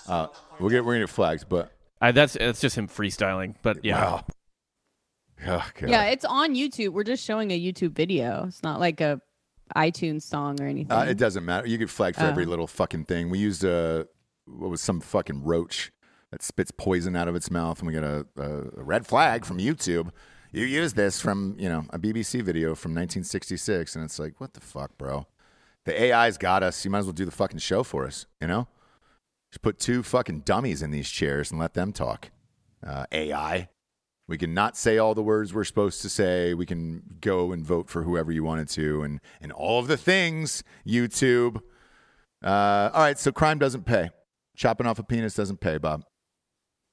[0.08, 0.28] Uh,
[0.60, 3.56] we'll get, we're going to get flagged, but I, that's it's just him freestyling.
[3.62, 4.26] But yeah, wow.
[5.48, 6.90] Oh, Yeah, it's on YouTube.
[6.90, 8.46] We're just showing a YouTube video.
[8.48, 9.22] It's not like a
[9.76, 10.92] iTunes song or anything.
[10.92, 11.68] Uh, it doesn't matter.
[11.68, 12.50] You get flagged for every Oh.
[12.50, 13.30] little fucking thing.
[13.30, 14.08] We used a,
[14.46, 15.92] what was some fucking roach
[16.32, 19.46] that spits poison out of its mouth, and we got a, a, a red flag
[19.46, 20.10] from YouTube.
[20.52, 24.54] You used this from, you know, a BBC video from 1966, and it's like, what
[24.54, 25.28] the fuck, bro?
[25.86, 26.84] The AI's got us.
[26.86, 28.68] You might as well do the fucking show for us, you know?
[29.52, 32.32] Just put two fucking dummies in these chairs and let them talk.
[32.86, 33.70] Uh, AI.
[34.32, 36.54] We can not say all the words we're supposed to say.
[36.54, 39.98] We can go and vote for whoever you wanted to, and and all of the
[39.98, 40.64] things.
[40.88, 41.58] YouTube.
[42.42, 44.10] Uh, all right, so crime doesn't pay.
[44.56, 46.06] Chopping off a penis doesn't pay, Bob.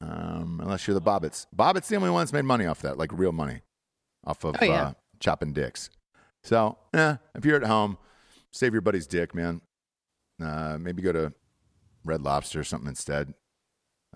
[0.01, 1.47] Um, unless you're the Bobbitts.
[1.56, 3.62] Bobbitts the only one that's made money off that, like real money,
[4.24, 4.82] off of Oh, yeah.
[4.82, 5.90] uh, chopping dicks.
[6.43, 7.98] So, yeah, if you're at home,
[8.51, 9.60] save your buddy's dick, man.
[10.43, 11.32] Uh, maybe go to
[12.05, 13.32] Red Lobster or something instead.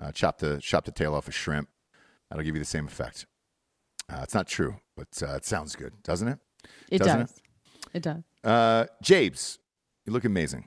[0.01, 1.69] Uh, chop the chop the tail off a shrimp.
[2.33, 3.27] That'll give you the same effect.
[4.11, 6.39] Uh, it's not true, but uh, it sounds good, doesn't it?
[6.91, 7.43] it doesn't does.
[7.93, 8.03] It?
[8.03, 8.23] does.
[8.43, 9.59] Uh, Jabes,
[10.07, 10.67] you look amazing.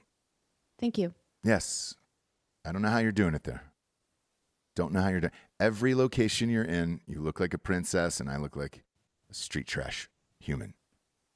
[0.79, 1.15] Thank you.
[1.43, 1.95] Yes.
[2.63, 3.63] I don't know how you're doing it there.
[4.75, 5.31] Don't know how you're doing.
[5.59, 8.83] Every location you're in, you look like a princess, and I look like
[9.31, 10.07] a street trash
[10.39, 10.75] human.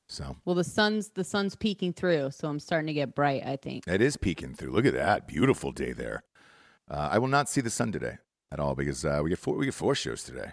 [0.08, 3.44] So Well, the sun's the sun's peeking through, so I'm starting to get bright.
[3.48, 3.88] I think.
[3.88, 4.74] it is peeking through.
[4.74, 6.22] Look at that beautiful day there.
[6.88, 8.20] Uh, I will not see the sun today
[8.52, 10.52] at all because uh, we get four we get four shows today,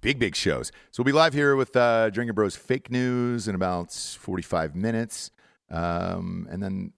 [0.00, 0.72] big big shows.
[0.90, 5.30] So we'll be live here with uh, Drinking Bros fake news in about 45 minutes,
[5.70, 6.92] um, and then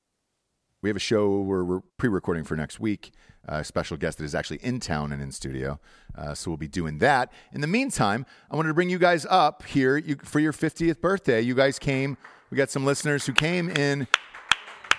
[0.83, 3.13] we have a show where we're pre-recording for next week.
[3.51, 5.81] A special guest that is actually in town and in studio,
[6.15, 7.33] uh, so we'll be doing that.
[7.53, 11.01] In the meantime, I wanted to bring you guys up here you, for your 50th
[11.01, 11.41] birthday.
[11.41, 12.19] You guys came.
[12.51, 14.07] We got some listeners who came in.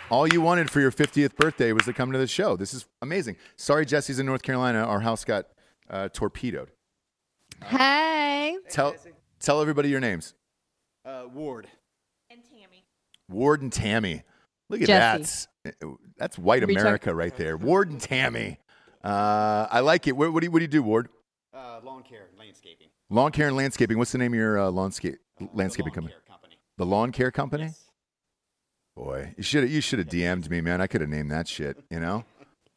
[0.09, 2.55] All you wanted for your 50th birthday was to come to the show.
[2.55, 3.35] This is amazing.
[3.57, 4.79] Sorry, Jesse's in North Carolina.
[4.79, 5.45] Our house got
[5.89, 6.71] uh, torpedoed.
[7.63, 8.57] Hey.
[8.69, 8.95] Tell
[9.39, 10.33] tell everybody your names.
[11.05, 11.67] Uh, Ward.
[12.31, 12.85] And Tammy.
[13.29, 14.23] Ward and Tammy.
[14.69, 15.47] Look at Jesse.
[15.63, 15.75] that.
[16.17, 16.77] That's white Reach.
[16.77, 17.55] America right there.
[17.57, 18.59] Ward and Tammy.
[19.03, 20.17] Uh, I like it.
[20.17, 21.09] What, what, do you, what do you do, Ward?
[21.53, 22.87] Uh, lawn care, landscaping.
[23.09, 23.97] Lawn care and landscaping.
[23.97, 25.19] What's the name of your uh, landscape
[25.53, 26.13] landscaping the lawn company?
[26.13, 26.57] care company.
[26.77, 27.63] The lawn care company.
[27.63, 27.88] Yes.
[28.99, 30.81] Boy, you should you should have DM'd me, man.
[30.81, 31.77] I could have named that shit.
[31.89, 32.25] You know,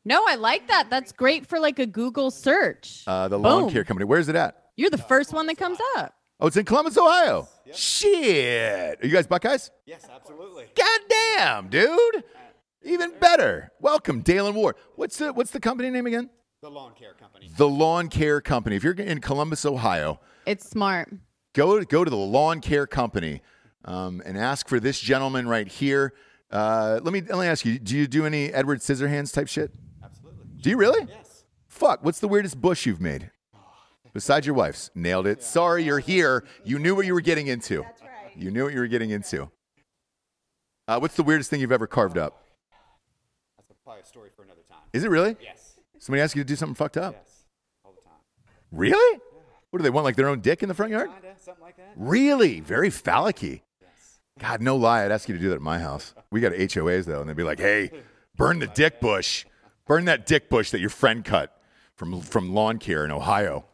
[0.04, 0.88] No, I like that.
[0.88, 3.02] That's great for like a Google search.
[3.08, 4.04] uh, the lawn care company.
[4.04, 4.68] Where's it at?
[4.76, 6.14] You're the first one that comes up.
[6.38, 7.48] Oh, it's in Columbus, Ohio.
[7.74, 9.02] Shit.
[9.02, 9.70] Are you guys Buckeyes?
[9.84, 10.66] Yes, absolutely.
[10.76, 12.24] God damn, dude.
[12.84, 13.70] Even better.
[13.80, 14.76] Welcome, Dalen Ward.
[14.96, 16.30] What's the what's the company name again?
[16.62, 17.50] The lawn care company.
[17.56, 18.76] The Lawn Care Company.
[18.76, 21.12] If you're in Columbus, Ohio, It's smart.
[21.54, 23.42] go go to the Lawn Care Company
[23.84, 26.12] um, and ask for this gentleman right here.
[26.50, 29.72] Uh, let me let me ask you: Do you do any Edward Scissorhands type shit?
[30.04, 30.44] Absolutely.
[30.60, 31.06] Do you really?
[31.08, 31.44] Yes.
[31.68, 32.04] Fuck.
[32.04, 33.30] What's the weirdest bush you've made?
[34.12, 34.90] Besides your wife's.
[34.94, 35.42] Nailed it.
[35.42, 36.44] Sorry, you're here.
[36.64, 37.82] You knew what you were getting into.
[37.82, 38.36] That's right.
[38.36, 39.50] You knew what you were getting into.
[40.86, 42.44] Uh, what's the weirdest thing you've ever carved up?
[43.68, 44.80] That's probably a story for another time.
[44.92, 45.36] Is it really?
[45.40, 45.76] Yes.
[45.98, 47.14] Somebody asked you to do something fucked up?
[47.14, 47.44] Yes.
[47.84, 48.18] All the time.
[48.70, 49.20] Really?
[49.70, 50.04] What do they want?
[50.04, 51.08] Like their own dick in the front yard?
[51.10, 51.94] Kinda, something like that.
[51.96, 52.60] Really?
[52.60, 53.38] Very phallic
[54.38, 55.04] God, no lie.
[55.04, 56.14] I'd ask you to do that at my house.
[56.30, 57.90] We got HOAs though, and they'd be like, "Hey,
[58.36, 59.44] burn the dick bush,
[59.86, 61.60] burn that dick bush that your friend cut
[61.94, 63.66] from from lawn care in Ohio."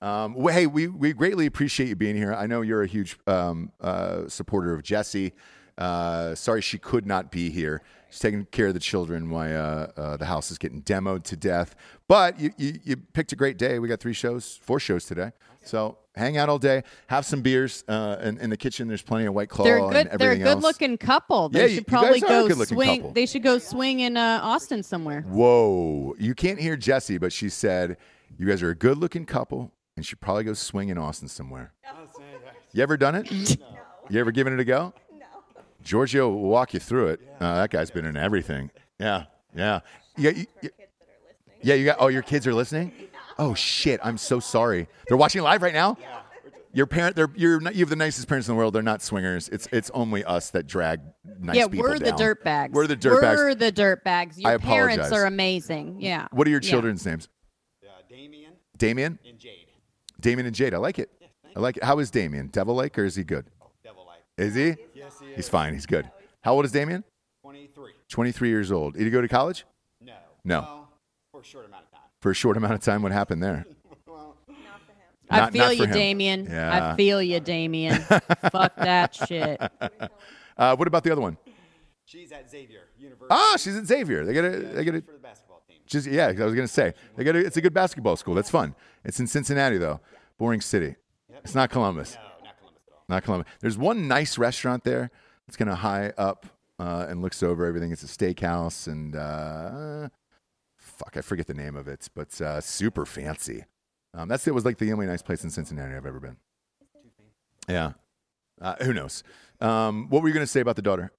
[0.00, 2.32] Um, well, hey, we we greatly appreciate you being here.
[2.32, 5.32] I know you're a huge um, uh, supporter of Jesse.
[5.76, 7.82] Uh, sorry she could not be here.
[8.10, 9.54] She's taking care of the children while
[9.96, 11.76] uh, uh, the house is getting demoed to death.
[12.08, 13.78] But you, you you picked a great day.
[13.78, 15.32] We got three shows, four shows today.
[15.64, 17.84] So hang out all day, have some beers.
[17.86, 20.06] Uh, in, in the kitchen, there's plenty of White Claw They're a and good.
[20.06, 20.62] They're a everything good else.
[20.62, 21.48] looking couple.
[21.50, 22.96] They Yeah, you- should you probably guys are a go good-looking swing.
[23.00, 23.12] couple.
[23.12, 25.22] They should go swing in uh, Austin somewhere.
[25.22, 26.14] Whoa.
[26.18, 27.96] You can't hear Jesse, but she said,
[28.38, 31.72] You guys are a good looking couple and should probably go swing in Austin somewhere.
[32.72, 33.30] You ever done it?
[33.60, 33.66] No.
[34.10, 34.94] You ever given it a go?
[35.12, 35.26] No.
[35.82, 37.20] Giorgio will walk you through it.
[37.38, 38.70] Uh, that guy's been in everything.
[38.98, 39.24] Yeah,
[39.54, 39.80] yeah.
[40.16, 40.70] You, you, you-
[41.60, 41.96] yeah, you got.
[42.00, 42.92] Oh, your kids are listening.
[43.38, 44.00] Oh shit!
[44.02, 44.88] I'm so sorry.
[45.06, 45.96] They're watching live right now.
[46.00, 46.20] Yeah.
[46.74, 48.74] Your parent, they're you're not, you have the nicest parents in the world.
[48.74, 49.48] They're not swingers.
[49.48, 51.00] It's it's only us that drag
[51.40, 52.18] nice yeah, people we're the down.
[52.18, 52.74] dirt bags.
[52.74, 53.38] We're the dirt bags.
[53.40, 54.38] We're the dirt bags.
[54.38, 55.18] Your I parents apologize.
[55.18, 56.00] are amazing.
[56.00, 56.28] Yeah.
[56.30, 56.68] What are your Yeah.
[56.70, 57.28] children's names?
[57.82, 59.66] Uh, Damien Damien, and Jade.
[60.20, 60.74] Damien, and Jade.
[60.74, 61.10] I like it.
[61.56, 61.84] I like it.
[61.84, 62.48] How is Damien?
[62.48, 63.46] Devil like or is he good?
[63.82, 64.20] Devil Light.
[64.36, 64.76] Is he?
[64.94, 65.36] Yes, he is.
[65.36, 65.72] He's fine.
[65.72, 66.08] He's good.
[66.42, 67.02] How old is Damien?
[67.42, 67.92] 23.
[68.10, 68.94] 23 years old.
[68.94, 69.64] Did he go to college?
[70.00, 70.14] No.
[70.44, 70.60] No.
[70.60, 70.88] Well,
[71.32, 71.87] for a short amount of time.
[72.20, 73.02] For a short amount of time.
[73.02, 73.64] What happened there?
[75.30, 75.92] I feel you, him.
[75.92, 76.48] Damien.
[76.50, 76.92] Yeah.
[76.92, 78.00] I feel you, Damien.
[78.50, 79.60] Fuck that shit.
[80.56, 81.36] Uh, what about the other one?
[82.04, 84.24] She's at Xavier University Ah, she's at Xavier.
[84.24, 85.76] They got a, they got a, for the basketball team.
[85.86, 86.28] just yeah.
[86.28, 88.34] I was gonna say they got a, it's a good basketball school.
[88.34, 88.74] That's fun.
[89.04, 90.00] It's in Cincinnati though.
[90.38, 90.96] Boring city.
[91.44, 92.14] It's not Columbus.
[92.14, 93.04] No, not Columbus at all.
[93.08, 93.52] Not Columbus.
[93.60, 95.10] There's one nice restaurant there.
[95.46, 96.46] It's kind of high up
[96.78, 97.92] uh, and looks over everything.
[97.92, 100.08] It's a steakhouse and uh,
[100.98, 103.64] fuck, I forget the name of it, but uh, super fancy.
[104.14, 104.54] Um, that's it.
[104.54, 106.36] Was like the only nice place in Cincinnati I've ever been.
[107.68, 107.92] Yeah.
[108.60, 109.22] Uh, who knows?
[109.60, 111.12] Um, what were you going to say about the daughter?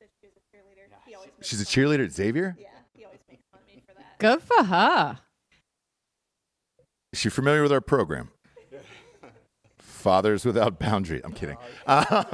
[0.00, 2.56] She's a cheerleader She's a at Xavier.
[2.58, 4.18] Yeah, he always makes fun of me for that.
[4.18, 5.18] Good for her.
[7.12, 8.30] Is she familiar with our program?
[9.78, 11.20] Fathers Without Boundary.
[11.22, 11.56] I'm kidding.
[11.86, 12.24] Um,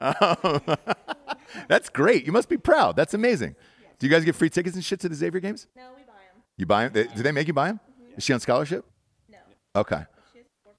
[1.68, 2.24] that's great.
[2.24, 2.96] You must be proud.
[2.96, 3.56] That's amazing.
[3.98, 5.66] Do you guys get free tickets and shit to the Xavier games?
[5.76, 6.42] No, we buy them.
[6.56, 6.92] You buy them?
[6.92, 7.80] They, do they make you buy them?
[8.16, 8.84] Is she on scholarship?
[9.28, 9.38] No.
[9.76, 10.04] Okay.
[10.32, 10.74] She's 4.0.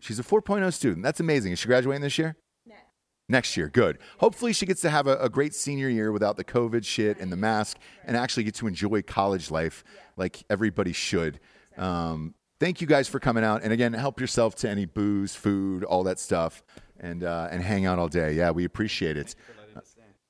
[0.00, 1.02] She's a 4.0 student.
[1.02, 1.52] That's amazing.
[1.52, 2.36] Is she graduating this year?
[2.66, 2.82] Next.
[3.28, 3.68] Next year.
[3.68, 3.98] Good.
[4.18, 7.32] Hopefully, she gets to have a, a great senior year without the COVID shit and
[7.32, 9.82] the mask and actually get to enjoy college life
[10.16, 11.40] like everybody should.
[11.78, 13.62] Um, thank you guys for coming out.
[13.62, 16.62] And again, help yourself to any booze, food, all that stuff,
[17.00, 18.34] and, uh, and hang out all day.
[18.34, 19.34] Yeah, we appreciate it.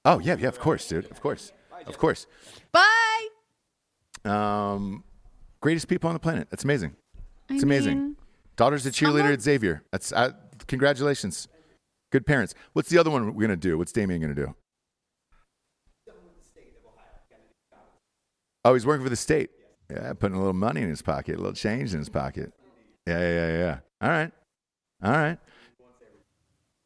[0.05, 1.11] Oh, yeah, yeah, of course, dude.
[1.11, 1.53] Of course.
[1.87, 2.27] Of course.
[2.73, 3.29] Bye.
[4.25, 5.05] Um,
[5.61, 6.49] greatest people on the planet.
[6.51, 6.95] That's amazing.
[7.51, 7.99] I It's amazing.
[7.99, 8.17] mean,
[8.57, 9.83] Daughter's a cheerleader at Xavier.
[9.93, 10.33] That's uh,
[10.69, 11.49] congratulations.
[12.13, 12.55] Good parents.
[12.75, 13.79] What's the other one we're gonna do?
[13.79, 14.55] What's Damien gonna do?
[18.65, 19.51] Oh, he's working for the state.
[19.91, 22.53] Yeah, putting a little money in his pocket, a little change in his pocket.
[23.07, 23.59] Yeah, yeah, yeah.
[23.59, 23.79] yeah.
[24.01, 24.33] All right,
[25.03, 25.39] all right.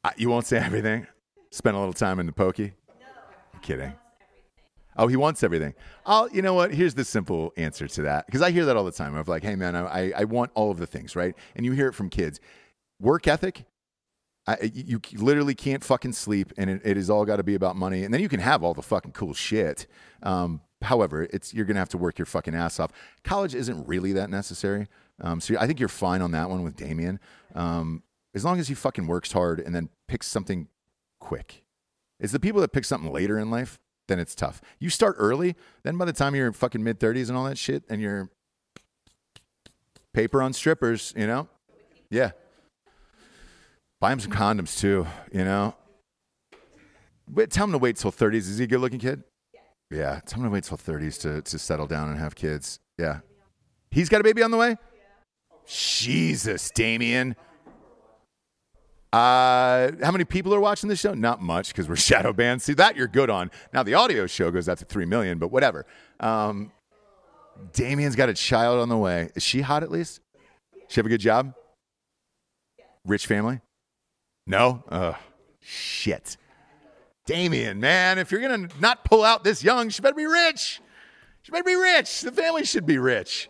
[0.03, 1.07] Uh, you won't say everything.
[1.51, 2.73] Spend a little time in the pokey.
[2.89, 2.95] No,
[3.55, 3.93] I'm kidding.
[4.97, 5.75] Oh, he wants everything.
[6.05, 6.73] I'll, you know what?
[6.73, 8.27] Here's the simple answer to that.
[8.27, 9.15] Because I hear that all the time.
[9.15, 11.35] Of like, hey, man, I, I want all of the things, right?
[11.55, 12.41] And you hear it from kids.
[13.01, 13.65] Work ethic.
[14.47, 17.57] I, you you literally can't fucking sleep, and it, it has all got to be
[17.57, 18.05] about money.
[18.05, 19.89] And then you can have all the fucking cool shit.
[20.23, 22.93] Um, however, it's you're gonna have to work your fucking ass off.
[23.25, 24.87] College isn't really that necessary.
[25.21, 27.19] Um, so I think you're fine on that one with Damien.
[27.55, 28.05] Um,
[28.35, 30.69] as long as he fucking works hard and then picks something
[31.19, 31.65] quick.
[32.21, 34.61] It's the people that pick something later in life, then it's tough.
[34.79, 37.59] You start early, then by the time you're in fucking mid 30s and all that
[37.59, 38.31] shit, and you're
[40.13, 41.49] paper on strippers, you know?
[42.11, 42.31] Yeah.
[44.01, 45.75] Buy him some condoms too, you know?
[47.31, 48.35] Wait, tell him to wait till 30s.
[48.35, 49.23] Is he a good looking kid?
[49.53, 49.61] Yeah.
[49.91, 50.21] yeah.
[50.27, 52.79] Tell him to wait till 30s to, to settle down and have kids.
[52.99, 53.21] Yeah.
[53.91, 54.77] He's got a baby on the way?
[55.67, 57.35] Jesus, Damien.
[59.17, 61.15] Uh, how many people are watching this show?
[61.15, 62.61] Not much because we're shadow banned.
[62.61, 63.51] See that you're good on.
[63.73, 65.87] Now the audio show goes out to three million, but whatever.
[66.21, 66.71] Um,
[67.73, 69.31] Damien's got a child on the way.
[69.35, 70.21] Is she hot at least?
[70.89, 71.55] She have a good job?
[73.07, 73.61] Rich family?
[74.47, 74.85] No?
[74.91, 75.17] Ugh.
[75.61, 76.37] Shit.
[77.25, 80.83] Damien, man, if you're gonna not pull out this young, she better be rich.
[81.41, 82.21] She better be rich.
[82.21, 83.49] The family should be rich.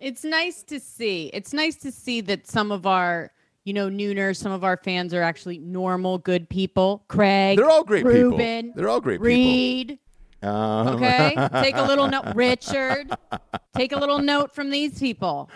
[0.00, 1.30] It's nice to see.
[1.32, 3.30] It's nice to see that some of our,
[3.64, 7.04] you know, nooners, some of our fans are actually normal, good people.
[7.08, 8.30] Craig, They're all great people.
[8.30, 9.26] Ruben, They're all great people.
[9.26, 9.98] Reed.
[10.42, 12.34] Um, Okay, take a little note.
[12.34, 13.10] Richard,
[13.74, 15.50] take a little note from these people.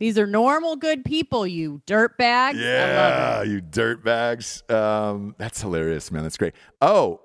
[0.00, 1.46] These are normal, good people.
[1.46, 2.58] You dirt bags.
[2.58, 4.64] Yeah, you dirt bags.
[4.68, 6.24] Um, that's hilarious, man.
[6.24, 6.54] That's great.
[6.80, 7.20] Oh,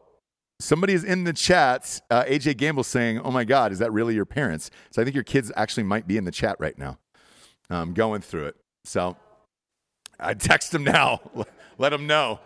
[0.59, 1.99] somebody is in the chat.
[2.11, 5.15] Uh, AJ Gamble saying, "Oh my God, is that really your parents?" So I think
[5.15, 6.99] your kids actually might be in the chat right now,
[7.71, 8.57] um, going through it.
[8.83, 9.17] So
[10.19, 11.21] I text him now.
[11.77, 12.39] Let him know.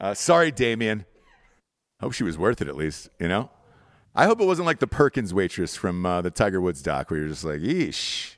[0.00, 1.04] Uh, sorry, Damien.
[2.00, 3.08] Hope she was worth it at least.
[3.18, 3.50] You know.
[4.14, 7.20] I hope it wasn't like the Perkins waitress from uh, the Tiger Woods doc, where
[7.20, 8.36] you're just like, "Yeesh."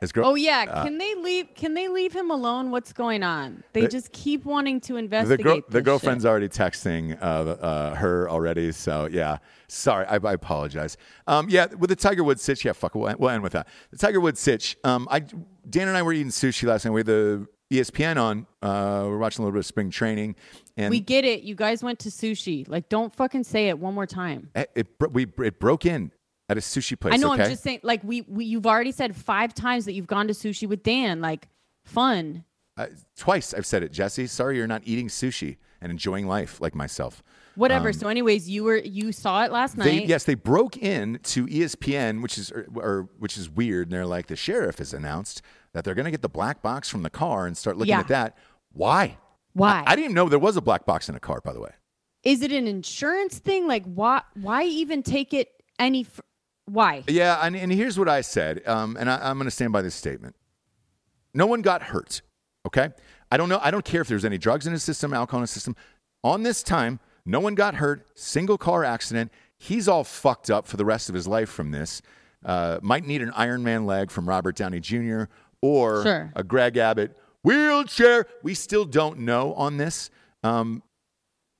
[0.00, 0.28] His girl.
[0.28, 1.54] Oh yeah, can they leave?
[1.54, 2.70] Can they leave him alone?
[2.70, 3.64] What's going on?
[3.72, 5.44] They The- just keep wanting to the investigate.
[5.44, 6.30] girl, the girlfriend's shit.
[6.30, 8.70] already texting uh, uh, her already.
[8.72, 10.96] So yeah, sorry, I, I apologize.
[11.26, 13.66] Um, yeah, with the Tiger Woods sitch, yeah, fuck, we'll, end- we'll end with that.
[13.90, 14.76] The Tiger Woods sitch.
[14.84, 16.92] Um, I Dan and I were eating sushi last night.
[16.92, 18.46] We had the ESPN on.
[18.62, 20.36] Uh, we we're watching a little bit of spring training,
[20.76, 21.42] and We get it.
[21.42, 22.66] You guys went to sushi.
[22.68, 24.50] Like, don't fucking say it one more time.
[24.54, 26.12] it, it we it broke in
[26.48, 27.14] at a sushi place.
[27.14, 27.32] I know.
[27.34, 27.44] okay?
[27.44, 27.80] I'm just saying.
[27.82, 31.20] Like, we, we you've already said five times that you've gone to sushi with Dan.
[31.20, 31.48] Like,
[31.84, 32.44] fun.
[32.76, 34.26] Uh, twice I've said it, Jesse.
[34.28, 37.22] Sorry, you're not eating sushi and enjoying life like myself.
[37.56, 37.92] Whatever.
[37.92, 40.08] so, anyways, you were you saw it last Um, They, night.
[40.08, 43.88] yes, they broke in to ESPN, which is or, or which is weird.
[43.88, 45.42] And they're like, the sheriff has announced
[45.72, 47.98] that they're going to get the black box from the car and start looking Yeah.
[48.00, 48.38] at that.
[48.72, 49.16] Why?
[49.54, 49.82] Why?
[49.84, 51.40] I, I didn't even know there was a black box in a car.
[51.44, 51.70] By the way,
[52.22, 53.66] Is it an insurance thing?
[53.66, 55.48] Like, why why even take it
[55.80, 56.02] any?
[56.02, 56.20] F-
[56.68, 57.04] why?
[57.08, 57.38] yeah.
[57.42, 59.94] And, and here's what I said, um, and I, I'm going to stand by this
[59.94, 60.34] statement.
[61.34, 62.22] No one got hurt.
[62.66, 62.90] Okay,
[63.30, 63.60] I don't know.
[63.62, 65.76] I don't care if there's any drugs in his system, alcohol in his system.
[66.24, 68.06] On this time, no one got hurt.
[68.18, 69.30] Single car accident.
[69.56, 72.02] He's all fucked up for the rest of his life from this.
[72.44, 75.24] Uh, might need an Iron Man leg from Robert Downey Jr.
[75.62, 76.32] or Sure.
[76.36, 78.26] a Greg Abbott wheelchair.
[78.42, 80.10] We still don't know on this.
[80.42, 80.82] Um,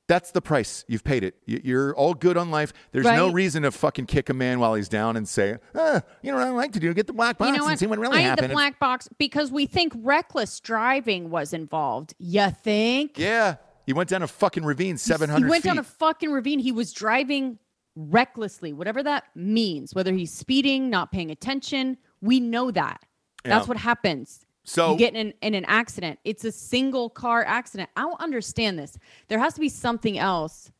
[0.09, 0.85] that's the price.
[0.89, 1.37] You've paid it.
[1.47, 2.73] You're all good on life.
[2.93, 6.33] There's no reason to fucking kick a man while he's down and say, ah, you
[6.33, 6.93] know what I like to do?
[6.95, 8.51] Get the black box You know and see what really I need happened.
[8.51, 12.15] the black box because we think reckless driving was involved.
[12.19, 13.19] You think?
[13.19, 13.57] yeah.
[13.87, 15.69] He went down a fucking ravine 700 He went feet.
[15.71, 16.59] down a fucking ravine.
[16.59, 17.59] He was driving
[17.97, 19.95] recklessly, whatever that means.
[19.95, 23.03] Whether he's speeding, not paying attention, we know that.
[23.45, 23.69] That's Yeah.
[23.69, 24.45] what happens.
[24.69, 26.19] So- you get in, in an accident.
[26.25, 27.89] It's a single car accident.
[27.97, 28.99] I don't understand this.
[29.29, 30.71] There has to be something else.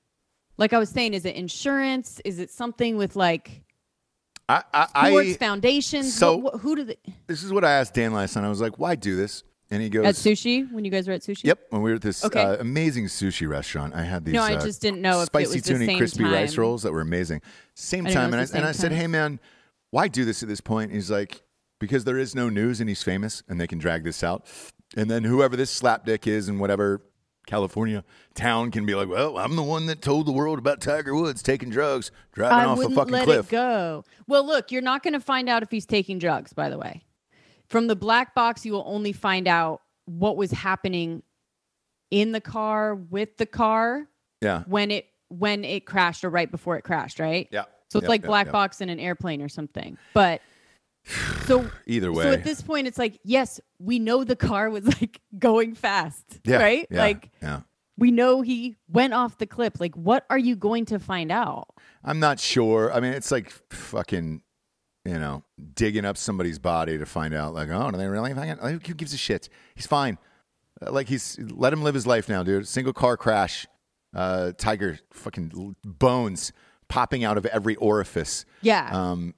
[0.59, 2.21] Like I was saying, is it insurance?
[2.25, 3.63] Is it something with like
[4.49, 6.15] I, I, sports I, foundations?
[6.15, 6.97] so- What- what- who do they
[7.27, 8.45] this is what I asked Dan last night.
[8.45, 9.45] I was like, why do this?
[9.71, 11.45] And he goes, at sushi when you guys were at sushi?
[11.45, 12.41] Yep, when we were at this Okay.
[12.43, 14.33] uh, amazing sushi restaurant, I had these.
[14.33, 17.03] No, I uh, just didn't know if it spicy tuna crispy rice rolls that were
[17.03, 17.43] amazing.
[17.75, 19.39] Same I time, and I, and I same said, "Hey, man,
[19.91, 21.43] why do this at this point?" He's like,
[21.79, 24.47] "Because there is no news, and he's famous, and they can drag this out,
[24.97, 27.03] and then whoever this slapdick is, in whatever
[27.47, 31.15] California town, can be like, well, I'm the one that told the world about Tiger
[31.15, 34.05] Woods taking drugs, driving I off a fucking let cliff." it go.
[34.27, 36.53] Well, look, you're not going to find out if he's taking drugs.
[36.53, 37.03] By the way,
[37.69, 41.23] from the black box, you will only find out what was happening
[42.11, 44.09] in the car with the car
[44.41, 47.19] Yeah, when it when it crashed or right before it crashed.
[47.21, 47.49] Right.
[47.51, 47.65] yeah.
[47.91, 48.53] So it's Yep, like yep, black yep.
[48.53, 49.97] box in an airplane or something.
[50.15, 50.43] But
[51.47, 54.87] so Either way, so at this point, it's like yes, we know the car was
[54.87, 56.41] like going fast.
[56.45, 56.87] yeah, Right.
[56.91, 57.61] yeah, Like yeah.
[57.97, 59.81] we know he went off the cliff.
[59.81, 61.69] Like what are you going to find out?
[62.05, 62.93] I'm not sure.
[62.93, 64.43] I mean, it's like fucking,
[65.05, 65.43] you know,
[65.75, 68.33] digging up somebody's body to find out, like, oh, do they really?
[68.35, 69.49] Fucking, like, who gives a shit?
[69.75, 70.19] He's fine.
[70.85, 72.69] Uh, Like he's let him live his life now, dude.
[72.69, 73.67] Single car crash,
[74.15, 76.53] uh, tiger, fucking bones
[76.89, 78.45] popping out of every orifice.
[78.63, 78.89] Yeah.
[78.93, 79.35] Um,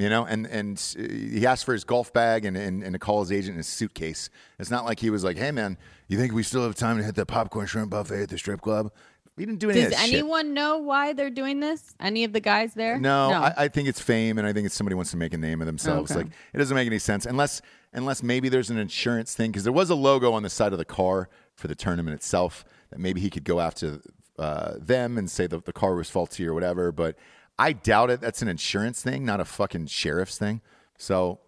[0.00, 2.98] you know, and and uh, he asked for his golf bag and, and and to
[2.98, 4.30] call his agent in his suitcase.
[4.58, 5.76] It's not like he was like, "Hey, man,
[6.08, 8.62] you think we still have time to hit the popcorn shrimp buffet at the strip
[8.62, 8.90] club?"
[9.36, 10.14] He didn't do any Does that shit.
[10.14, 11.94] anyone know why they're doing this?
[12.00, 12.98] Any of the guys there?
[12.98, 15.38] No, I, I think it's fame, and I think it's somebody wants to make a
[15.38, 16.10] name of themselves.
[16.10, 16.22] Okay.
[16.22, 17.60] Like it doesn't make any sense unless
[17.92, 20.78] unless maybe there's an insurance thing because there was a logo on the side of
[20.78, 24.00] the car for the tournament itself that maybe he could go after
[24.38, 26.90] uh, them and say that the car was faulty or whatever.
[26.90, 27.16] But
[27.60, 28.20] I doubt it.
[28.20, 30.60] That's an insurance thing, not a fucking sheriff's thing.
[30.98, 31.40] So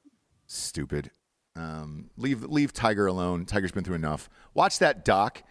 [0.47, 1.11] stupid.
[1.57, 3.45] Um, leave leave Tiger alone.
[3.47, 4.29] Tiger's been through enough.
[4.55, 5.43] Watch that doc,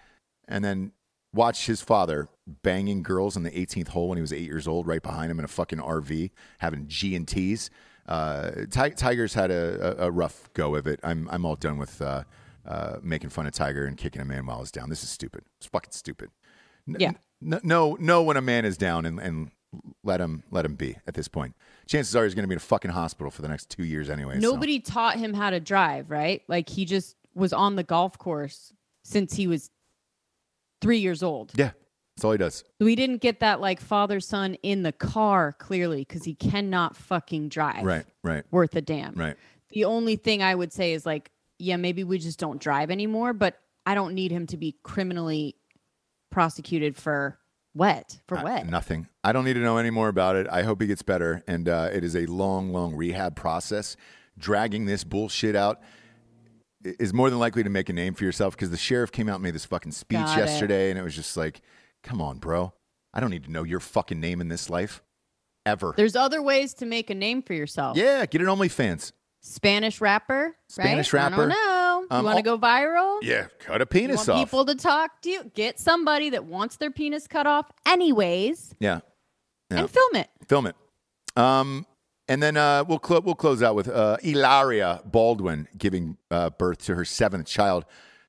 [0.47, 0.91] and then
[1.33, 2.27] watch his father
[2.63, 5.39] banging girls in the 18th hole when he was eight years old, right behind him
[5.39, 7.69] in a fucking RV, having G and T's.
[8.07, 10.99] Uh, Ti- Tiger's had a, a, a rough go of it.
[11.03, 12.23] I'm I'm all done with uh,
[12.65, 14.89] uh, making fun of Tiger and kicking a man while he's down.
[14.89, 15.43] This is stupid.
[15.57, 16.29] It's fucking stupid.
[16.87, 17.11] N- Yeah.
[17.43, 19.51] n- know when a man is down and, and
[20.03, 21.55] let him let him be at this point.
[21.87, 24.09] Chances are he's going to be in a fucking hospital for the next two years
[24.09, 24.35] anyway.
[24.35, 26.41] so- Nobody taught him how to drive, right?
[26.47, 28.73] Like he just was on the golf course
[29.03, 29.69] since he was
[30.81, 31.51] three years old.
[31.55, 31.71] Yeah,
[32.15, 32.63] that's all he does.
[32.79, 37.49] We didn't get that like father son in the car clearly because he cannot fucking
[37.49, 37.83] drive.
[37.83, 39.13] Right, right, Worth a damn.
[39.15, 39.37] right.
[39.69, 43.31] The only thing I would say is like, yeah, maybe we just don't drive anymore,
[43.31, 45.55] but I don't need him to be criminally
[46.29, 47.37] prosecuted for
[47.73, 48.67] wet for Uh, wet.
[48.67, 49.07] nothing.
[49.23, 50.47] I don't need to know any more about it.
[50.49, 51.43] I hope he gets better.
[51.47, 53.95] And uh, it is a long, long rehab process.
[54.37, 55.81] Dragging this bullshit out
[56.83, 59.35] is more than likely to make a name for yourself because the sheriff came out
[59.35, 60.41] and made this fucking speech Got it.
[60.41, 61.61] yesterday, and it was just like,
[62.03, 62.73] come on, bro.
[63.13, 65.03] I don't need to know your fucking name in this life
[65.65, 65.93] ever.
[65.95, 67.97] There's other ways to make a name for yourself.
[67.97, 69.11] yeah, get an OnlyFans.
[69.41, 71.23] Spanish rapper, Spanish right?
[71.25, 71.47] I rapper.
[72.09, 72.11] Don't.
[72.11, 73.19] You Um, want to go viral?
[73.21, 74.45] Yeah, cut a penis want off.
[74.45, 75.43] people to talk to you?
[75.53, 78.99] Get somebody that wants their penis cut off, anyways, yeah,
[79.69, 79.79] Yeah.
[79.79, 80.29] and film it.
[80.47, 80.75] film it.
[81.35, 81.85] Um,
[82.27, 86.79] and then uh, we'll clo- we'll close out with uh, Hilaria Baldwin giving uh, birth
[86.85, 87.85] to her seventh child.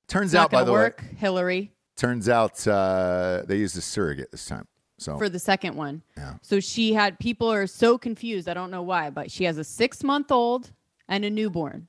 [0.08, 4.44] Turns out, by the work, way, Hillary, turns out uh, they used a surrogate this
[4.46, 4.66] time.
[4.98, 6.02] So for the second one.
[6.16, 6.34] Yeah.
[6.42, 8.48] So she had people are so confused.
[8.48, 10.70] I don't know why, but she has a six month old
[11.08, 11.88] and a newborn.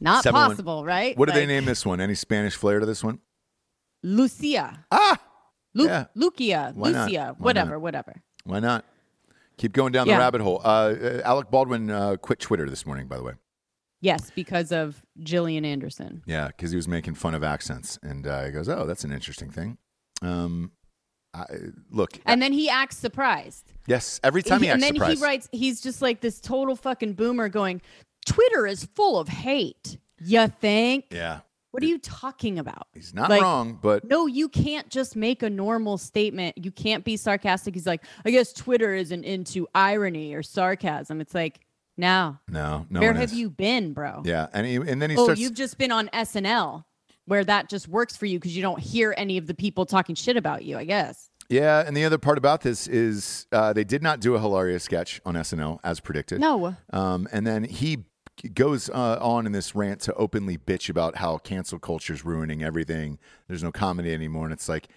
[0.00, 1.16] Not Seven one- possible, right?
[1.16, 2.00] what do they name this one?
[2.00, 3.18] Any Spanish flair to this one?
[4.02, 4.84] Lucia.
[4.90, 5.18] Ah,
[5.74, 6.06] Lu- Yeah.
[6.14, 6.72] Lucia.
[6.74, 6.90] Why?
[6.90, 7.34] Lucia.
[7.38, 7.80] Whatever, not?
[7.80, 8.22] whatever.
[8.44, 8.84] why not?
[9.58, 10.60] Keep going down the rabbit hole.
[10.64, 13.32] Uh, uh, Alec Baldwin uh, quit Twitter this morning, by the way.
[14.00, 16.22] Yes, because of Gillian Anderson.
[16.26, 19.10] Yeah, because he was making fun of accents, and uh, he goes, "Oh, that's an
[19.10, 19.76] interesting thing."
[20.22, 20.70] Um,
[21.34, 21.44] I,
[21.90, 23.72] look, And then he acts surprised.
[23.88, 25.18] yes, every time he, He- and then surprised.
[25.18, 27.82] he writes, he's just like this total fucking boomer going,
[28.26, 29.98] Twitter is full of hate.
[30.20, 31.06] You think?
[31.10, 31.40] yeah,
[31.70, 32.88] What are you talking about?
[32.92, 36.58] he's not Like, wrong, but No, you can't just make a normal statement.
[36.58, 37.74] You can't be sarcastic.
[37.74, 41.20] He's like, I guess Twitter isn't into irony or sarcasm.
[41.20, 41.60] It's like,
[41.96, 42.38] no.
[42.48, 43.34] no, no Where have is.
[43.34, 44.22] you been, bro?
[44.24, 45.40] Yeah, and he, and then he oh, starts.
[45.40, 46.84] you've just been on SNL
[47.26, 50.14] where that just works for you because you don't hear any of the people talking
[50.14, 51.27] shit about you, I guess.
[51.48, 54.84] Yeah, and the other part about this is uh, they did not do a hilarious
[54.84, 56.40] sketch on SNL as predicted.
[56.40, 56.76] No.
[56.92, 58.04] Um, and then he
[58.52, 62.62] goes uh, on in this rant to openly bitch about how cancel culture is ruining
[62.62, 63.18] everything.
[63.48, 64.88] There's no comedy anymore, and it's like,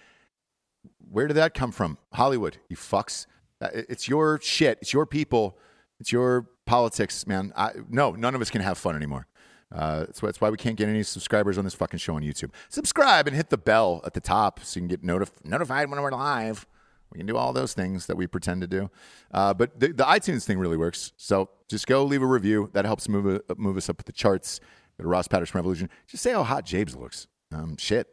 [1.10, 1.96] where did that come from?
[2.12, 3.26] Hollywood, you fucks.
[3.60, 4.78] Uh, It's your shit.
[4.82, 5.58] It's your people.
[6.00, 7.52] It's your politics, man.
[7.56, 9.26] I, no, none of us can have fun anymore.
[9.74, 12.50] Uh, that's, why, we can't get any subscribers on this fucking show on YouTube.
[12.68, 16.00] Subscribe and hit the bell at the top so you can get notif- notified when
[16.02, 16.66] we're live.
[17.12, 18.90] We can do all those things that we pretend to do.
[19.32, 21.12] Uh, but the, the iTunes thing really works.
[21.16, 22.70] So just go leave a review.
[22.72, 24.60] That helps move, it- move us up the charts.
[24.98, 25.88] Go to Ross Patterson Revolution.
[26.06, 27.26] Just say how hot Jabes looks.
[27.50, 28.08] Um, shit.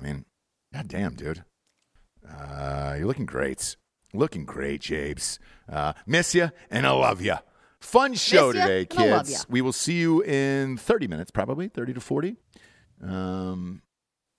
[0.00, 0.24] I mean,
[0.72, 1.44] goddamn, dude.
[2.28, 3.76] Uh, you're looking great.
[4.14, 5.38] Looking great, Jabes.
[5.68, 7.36] Uh, miss you and I love you.
[7.82, 9.44] Fun show Miss today, kids.
[9.48, 12.36] We will see you in 30 minutes, probably 30 to 40.
[13.02, 13.82] Um,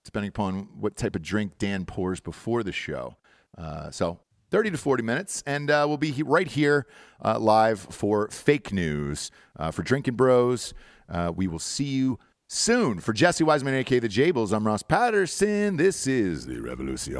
[0.04, 3.16] depending upon what type of drink Dan pours before the show.
[3.56, 4.18] Uh, so
[4.50, 6.86] 30 to 40 minutes, and uh, we'll be he- right here
[7.24, 10.72] uh, live for fake news uh, for Drinking Bros.
[11.08, 12.18] Uh, we will see you
[12.48, 12.98] soon.
[13.00, 15.76] For Jesse Wiseman, aka The Jables, I'm Ross Patterson.
[15.76, 17.14] This is The Revolution.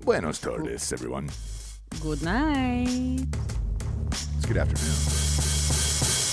[0.00, 1.28] Buenos tardes, everyone.
[2.00, 3.26] Good night.
[4.48, 4.94] Good afternoon.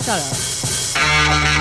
[0.06, 1.55] Shut up.